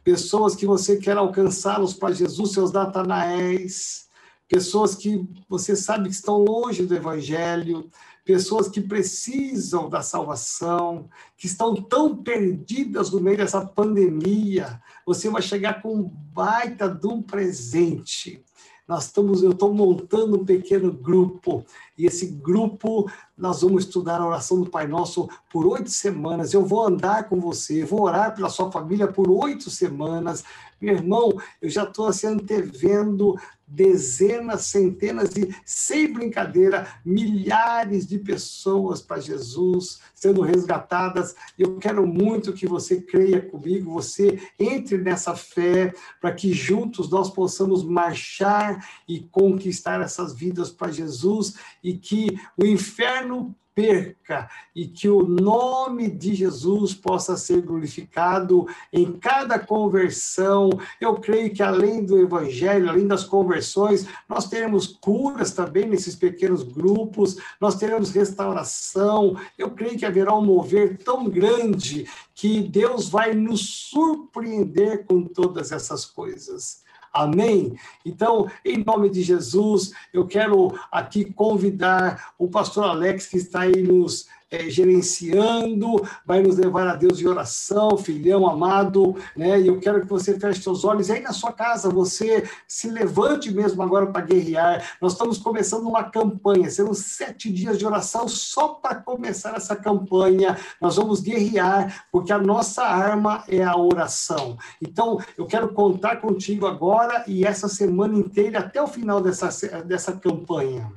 pessoas 0.04 0.56
que 0.56 0.66
você 0.66 0.98
quer 0.98 1.18
alcançá-los 1.18 1.94
para 1.94 2.14
Jesus, 2.14 2.54
seus 2.54 2.72
Natanaéis, 2.72 4.08
pessoas 4.48 4.96
que 4.96 5.28
você 5.48 5.76
sabe 5.76 6.10
que 6.10 6.16
estão 6.16 6.38
longe 6.38 6.86
do 6.86 6.96
Evangelho, 6.96 7.90
pessoas 8.26 8.68
que 8.68 8.82
precisam 8.82 9.90
da 9.90 10.02
salvação, 10.02 11.10
que 11.36 11.48
estão 11.48 11.76
tão 11.76 12.16
perdidas 12.16 13.12
no 13.12 13.20
meio 13.20 13.38
dessa 13.38 13.66
pandemia. 13.66 14.82
Você 15.06 15.30
vai 15.30 15.42
chegar 15.42 15.82
com 15.82 15.96
um 15.96 16.04
baita 16.04 16.88
de 16.88 17.08
um 17.08 17.22
presente. 17.22 18.44
Nós 18.88 19.06
estamos, 19.06 19.44
eu 19.44 19.52
estou 19.52 19.72
montando 19.72 20.42
um 20.42 20.46
pequeno 20.46 20.92
grupo, 20.92 21.64
e 22.00 22.06
esse 22.06 22.28
grupo 22.28 23.12
nós 23.38 23.62
vamos 23.62 23.84
estudar 23.84 24.22
a 24.22 24.26
oração 24.26 24.62
do 24.62 24.70
Pai 24.70 24.88
Nosso 24.88 25.30
por 25.52 25.68
oito 25.68 25.90
semanas. 25.90 26.54
Eu 26.54 26.66
vou 26.66 26.88
andar 26.88 27.28
com 27.28 27.40
você, 27.40 27.84
vou 27.84 28.04
orar 28.04 28.34
pela 28.34 28.50
sua 28.50 28.72
família 28.72 29.08
por 29.08 29.30
oito 29.30 29.70
semanas. 29.70 30.44
Meu 30.82 30.96
irmão, 30.96 31.38
eu 31.62 31.70
já 31.70 31.84
estou 31.84 32.08
assim, 32.08 32.28
antevendo 32.28 33.36
dezenas, 33.70 34.62
centenas 34.64 35.36
e, 35.36 35.56
sem 35.64 36.12
brincadeira, 36.12 36.88
milhares 37.06 38.08
de 38.08 38.18
pessoas 38.18 39.02
para 39.02 39.20
Jesus 39.20 40.00
sendo 40.16 40.42
resgatadas. 40.42 41.36
Eu 41.58 41.78
quero 41.78 42.06
muito 42.06 42.52
que 42.52 42.68
você 42.68 43.00
creia 43.00 43.42
comigo, 43.42 43.94
você 43.94 44.42
entre 44.60 44.98
nessa 44.98 45.36
fé, 45.36 45.94
para 46.20 46.34
que 46.34 46.52
juntos 46.52 47.10
nós 47.10 47.30
possamos 47.30 47.84
marchar 47.84 48.86
e 49.08 49.20
conquistar 49.20 50.02
essas 50.02 50.34
vidas 50.34 50.72
para 50.72 50.92
Jesus 50.92 51.56
e 51.84 51.89
que 51.94 52.40
o 52.58 52.66
inferno 52.66 53.56
perca 53.80 54.50
e 54.76 54.86
que 54.86 55.08
o 55.08 55.24
nome 55.24 56.10
de 56.10 56.36
Jesus 56.36 56.94
possa 56.94 57.38
ser 57.38 57.62
glorificado 57.62 58.68
em 58.92 59.14
cada 59.14 59.58
conversão. 59.58 60.70
Eu 61.00 61.16
creio 61.16 61.54
que 61.54 61.64
além 61.64 62.04
do 62.04 62.20
evangelho, 62.20 62.90
além 62.90 63.08
das 63.08 63.24
conversões, 63.24 64.06
nós 64.28 64.50
teremos 64.50 64.86
curas 64.86 65.54
também 65.54 65.88
nesses 65.88 66.14
pequenos 66.14 66.62
grupos, 66.62 67.38
nós 67.60 67.76
teremos 67.76 68.12
restauração. 68.12 69.40
Eu 69.58 69.72
creio 69.72 69.98
que 69.98 70.06
haverá 70.06 70.36
um 70.36 70.44
mover 70.44 70.98
tão 70.98 71.30
grande 71.30 72.06
que 72.36 72.62
Deus 72.62 73.08
vai 73.08 73.34
nos 73.34 73.90
surpreender 73.90 75.06
com 75.06 75.24
todas 75.24 75.72
essas 75.72 76.04
coisas. 76.04 76.84
Amém? 77.14 77.78
Então, 78.06 78.50
em 78.64 78.84
nome 78.84 79.10
de 79.10 79.22
Jesus, 79.22 79.92
eu 80.14 80.28
quero 80.28 80.78
aqui 80.92 81.26
convidar 81.26 82.34
o 82.38 82.48
pastor 82.48 82.86
Alex, 82.86 83.28
que 83.28 83.38
está 83.38 83.62
aí 83.62 83.82
nos 83.82 84.28
é, 84.52 84.70
gerenciando, 84.70 86.04
vai 86.26 86.42
nos 86.42 86.58
levar 86.58 86.88
a 86.88 86.96
Deus 86.96 87.22
em 87.22 87.28
oração, 87.28 87.98
filhão 87.98 88.50
amado, 88.50 89.16
né? 89.36 89.60
E 89.62 89.68
eu 89.68 89.80
quero 89.80 90.02
que 90.02 90.08
você 90.08 90.40
feche 90.40 90.62
seus 90.62 90.84
olhos 90.84 91.10
aí 91.10 91.22
na 91.22 91.32
sua 91.32 91.54
casa, 91.54 91.90
você 91.90 92.44
se 92.68 92.90
levante 92.90 93.52
mesmo 93.52 93.82
agora 93.84 94.08
para 94.08 94.26
guerrear. 94.26 94.98
Nós 95.00 95.14
estamos 95.14 95.38
começando 95.38 95.88
uma 95.88 96.04
campanha, 96.04 96.70
serão 96.70 96.94
sete 96.94 97.52
dias 97.52 97.78
de 97.78 97.86
oração 97.86 98.28
só 98.28 98.70
para 98.70 98.96
começar 98.96 99.56
essa 99.56 99.76
campanha. 99.76 100.58
Nós 100.82 100.96
vamos 100.96 101.22
guerrear, 101.22 102.06
porque 102.12 102.32
a 102.32 102.40
nossa 102.40 102.84
arma 102.84 103.44
é 103.48 103.64
a 103.64 103.78
oração. 103.78 104.58
Então, 104.82 105.20
eu 105.38 105.46
quero 105.46 105.70
contar 105.74 106.18
contigo 106.18 106.66
agora 106.66 107.24
e 107.28 107.46
essa 107.46 107.68
semana 107.68 108.18
inteira 108.18 108.60
até 108.60 108.82
o 108.82 108.88
final 108.88 109.22
dessa, 109.22 109.50
dessa 109.84 110.14
campanha. 110.14 110.92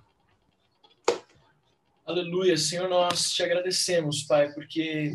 Aleluia, 2.04 2.56
Senhor, 2.56 2.88
nós 2.88 3.30
te 3.30 3.42
agradecemos, 3.44 4.24
Pai, 4.24 4.52
porque 4.52 5.12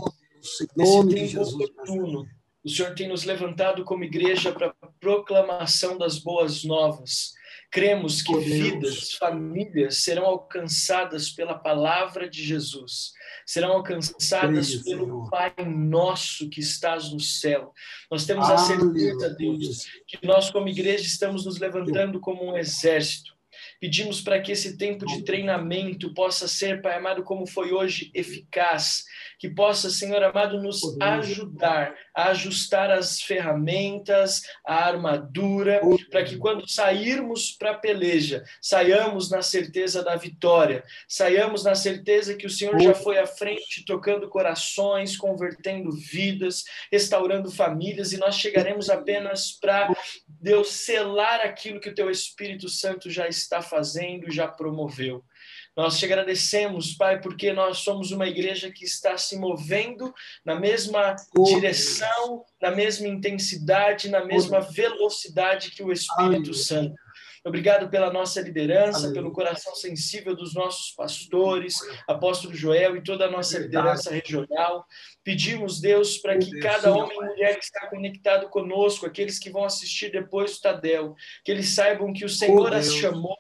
nesse 0.76 1.08
tempo 1.10 1.42
oportuno, 1.42 2.26
o 2.64 2.70
Senhor 2.70 2.96
tem 2.96 3.10
nos 3.10 3.26
levantado 3.26 3.84
como 3.84 4.06
igreja 4.06 4.54
para 4.54 4.74
a 4.82 4.88
proclamação 5.00 5.98
das 5.98 6.18
boas 6.18 6.64
novas. 6.64 7.34
Cremos 7.70 8.22
que 8.22 8.38
vidas, 8.38 9.14
famílias 9.14 9.98
serão 9.98 10.26
alcançadas 10.26 11.30
pela 11.30 11.60
palavra 11.60 12.30
de 12.30 12.42
Jesus, 12.42 13.12
serão 13.46 13.74
alcançadas 13.74 14.76
pelo 14.76 15.30
Pai 15.30 15.54
nosso 15.66 16.50
que 16.50 16.62
estás 16.62 17.12
no 17.12 17.20
céu. 17.20 17.74
Nós 18.10 18.26
temos 18.26 18.50
a 18.50 18.58
certeza, 18.58 19.30
Deus, 19.32 19.86
que 20.08 20.26
nós, 20.26 20.50
como 20.50 20.70
igreja, 20.70 21.04
estamos 21.04 21.46
nos 21.46 21.60
levantando 21.60 22.22
como 22.22 22.50
um 22.50 22.58
exército 22.58 23.37
Pedimos 23.80 24.22
para 24.22 24.42
que 24.42 24.52
esse 24.52 24.78
tempo 24.78 25.06
de 25.06 25.24
treinamento 25.24 26.14
possa 26.14 26.48
ser, 26.48 26.82
Pai 26.82 26.98
amado, 26.98 27.24
como 27.24 27.46
foi 27.46 27.72
hoje, 27.72 28.12
eficaz, 28.14 29.06
que 29.38 29.50
possa, 29.50 29.90
Senhor 29.90 30.24
amado, 30.24 30.62
nos 30.62 30.82
ajudar 31.00 31.94
a 32.16 32.30
ajustar 32.30 32.90
as 32.90 33.22
ferramentas, 33.22 34.42
a 34.66 34.86
armadura, 34.86 35.82
para 36.10 36.24
que 36.24 36.38
quando 36.38 36.68
sairmos 36.68 37.52
para 37.52 37.72
a 37.72 37.78
peleja, 37.78 38.44
saiamos 38.62 39.30
na 39.30 39.42
certeza 39.42 40.04
da 40.04 40.16
vitória, 40.16 40.84
saiamos 41.08 41.64
na 41.64 41.76
certeza 41.76 42.36
que 42.36 42.48
o 42.48 42.50
Senhor 42.50 42.80
já 42.80 42.94
foi 42.94 43.20
à 43.20 43.28
frente, 43.28 43.86
tocando 43.86 44.30
corações, 44.30 45.16
convertendo 45.16 45.92
vidas, 45.92 46.64
restaurando 46.92 47.52
famílias, 47.52 48.12
e 48.12 48.18
nós 48.18 48.36
chegaremos 48.36 48.90
apenas 48.90 49.52
para, 49.52 49.94
Deus, 50.28 50.70
selar 50.70 51.42
aquilo 51.42 51.80
que 51.80 51.90
o 51.90 51.96
Teu 51.96 52.10
Espírito 52.10 52.68
Santo 52.68 53.10
já 53.10 53.28
está 53.28 53.62
fazendo, 53.62 54.32
já 54.32 54.48
promoveu. 54.48 55.24
Nós 55.78 56.00
te 56.00 56.06
agradecemos, 56.06 56.96
Pai, 56.96 57.22
porque 57.22 57.54
nós 57.54 57.78
somos 57.78 58.12
uma 58.12 58.28
igreja 58.28 58.72
que 58.72 58.84
está 58.84 59.16
se 59.16 59.38
movendo 59.38 60.12
na 60.44 60.60
mesma 60.60 61.16
oh, 61.38 61.44
direção, 61.44 62.44
na 62.60 62.72
mesma 62.72 63.08
intensidade, 63.08 64.10
na 64.10 64.26
mesma 64.26 64.58
oh, 64.58 64.72
velocidade 64.72 65.70
que 65.70 65.84
o 65.84 65.92
Espírito 65.92 66.52
Santo. 66.56 66.96
Obrigado 67.46 67.90
pela 67.90 68.12
nossa 68.12 68.42
liderança, 68.42 69.14
pelo 69.14 69.32
coração 69.32 69.74
sensível 69.76 70.36
dos 70.36 70.56
nossos 70.56 70.92
pastores, 70.96 71.76
apóstolo 72.08 72.56
Joel 72.56 72.98
e 72.98 73.04
toda 73.04 73.26
a 73.26 73.32
nossa 73.32 73.60
liderança 73.60 74.10
regional. 74.10 74.84
Pedimos, 75.24 75.80
Deus, 75.80 76.18
para 76.18 76.40
que 76.40 76.60
cada 76.60 76.92
homem 76.92 77.16
e 77.16 77.24
mulher 77.24 77.58
que 77.58 77.64
está 77.64 77.88
conectado 77.88 78.50
conosco, 78.50 79.06
aqueles 79.06 79.38
que 79.38 79.52
vão 79.52 79.64
assistir 79.64 80.12
depois 80.12 80.56
do 80.56 80.62
Tadel, 80.62 81.16
que 81.46 81.52
eles 81.52 81.70
saibam 81.70 82.12
que 82.12 82.26
o 82.26 82.30
Senhor 82.30 82.74
as 82.74 82.92
chamou 82.94 83.38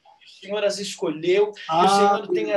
Senhor 0.47 0.63
as 0.63 0.79
escolheu, 0.79 1.51
ah, 1.67 1.85
o 1.85 1.87
Senhor 1.89 2.27
tem 2.29 2.53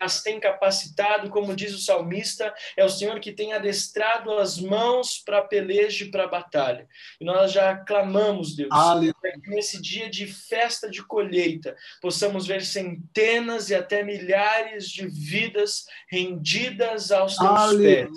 as 0.00 0.22
tem 0.22 0.38
capacitado, 0.38 1.30
como 1.30 1.54
diz 1.54 1.74
o 1.74 1.78
salmista, 1.78 2.54
é 2.76 2.84
o 2.84 2.88
Senhor 2.88 3.18
que 3.20 3.32
tem 3.32 3.52
adestrado 3.52 4.32
as 4.32 4.58
mãos 4.58 5.18
para 5.18 5.38
a 5.38 5.42
peleja 5.42 6.04
e 6.04 6.10
para 6.10 6.24
a 6.24 6.28
batalha. 6.28 6.88
E 7.20 7.24
nós 7.24 7.52
já 7.52 7.76
clamamos, 7.76 8.54
Deus, 8.54 8.68
para 8.68 9.32
que 9.40 9.50
nesse 9.50 9.80
dia 9.80 10.08
de 10.08 10.26
festa 10.26 10.90
de 10.90 11.02
colheita 11.02 11.76
possamos 12.00 12.46
ver 12.46 12.62
centenas 12.62 13.70
e 13.70 13.74
até 13.74 14.02
milhares 14.02 14.88
de 14.88 15.06
vidas 15.06 15.86
rendidas 16.10 17.10
aos 17.10 17.36
teus 17.36 17.48
Aleluia. 17.48 18.06
pés. 18.06 18.16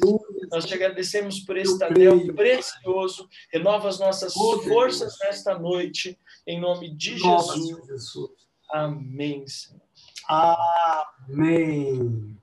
Nós 0.51 0.65
te 0.65 0.73
agradecemos 0.73 1.39
por 1.41 1.57
esse 1.57 1.77
Tadel 1.77 2.33
precioso. 2.33 3.29
Renova 3.51 3.87
as 3.87 3.99
nossas 3.99 4.35
oh, 4.35 4.59
forças 4.61 5.17
Deus. 5.17 5.19
nesta 5.21 5.57
noite, 5.57 6.17
em 6.47 6.59
nome 6.59 6.95
de 6.95 7.17
Jesus. 7.17 7.67
Jesus. 7.87 8.38
Amém, 8.71 9.47
Senhor. 9.47 9.81
Amém. 10.27 12.37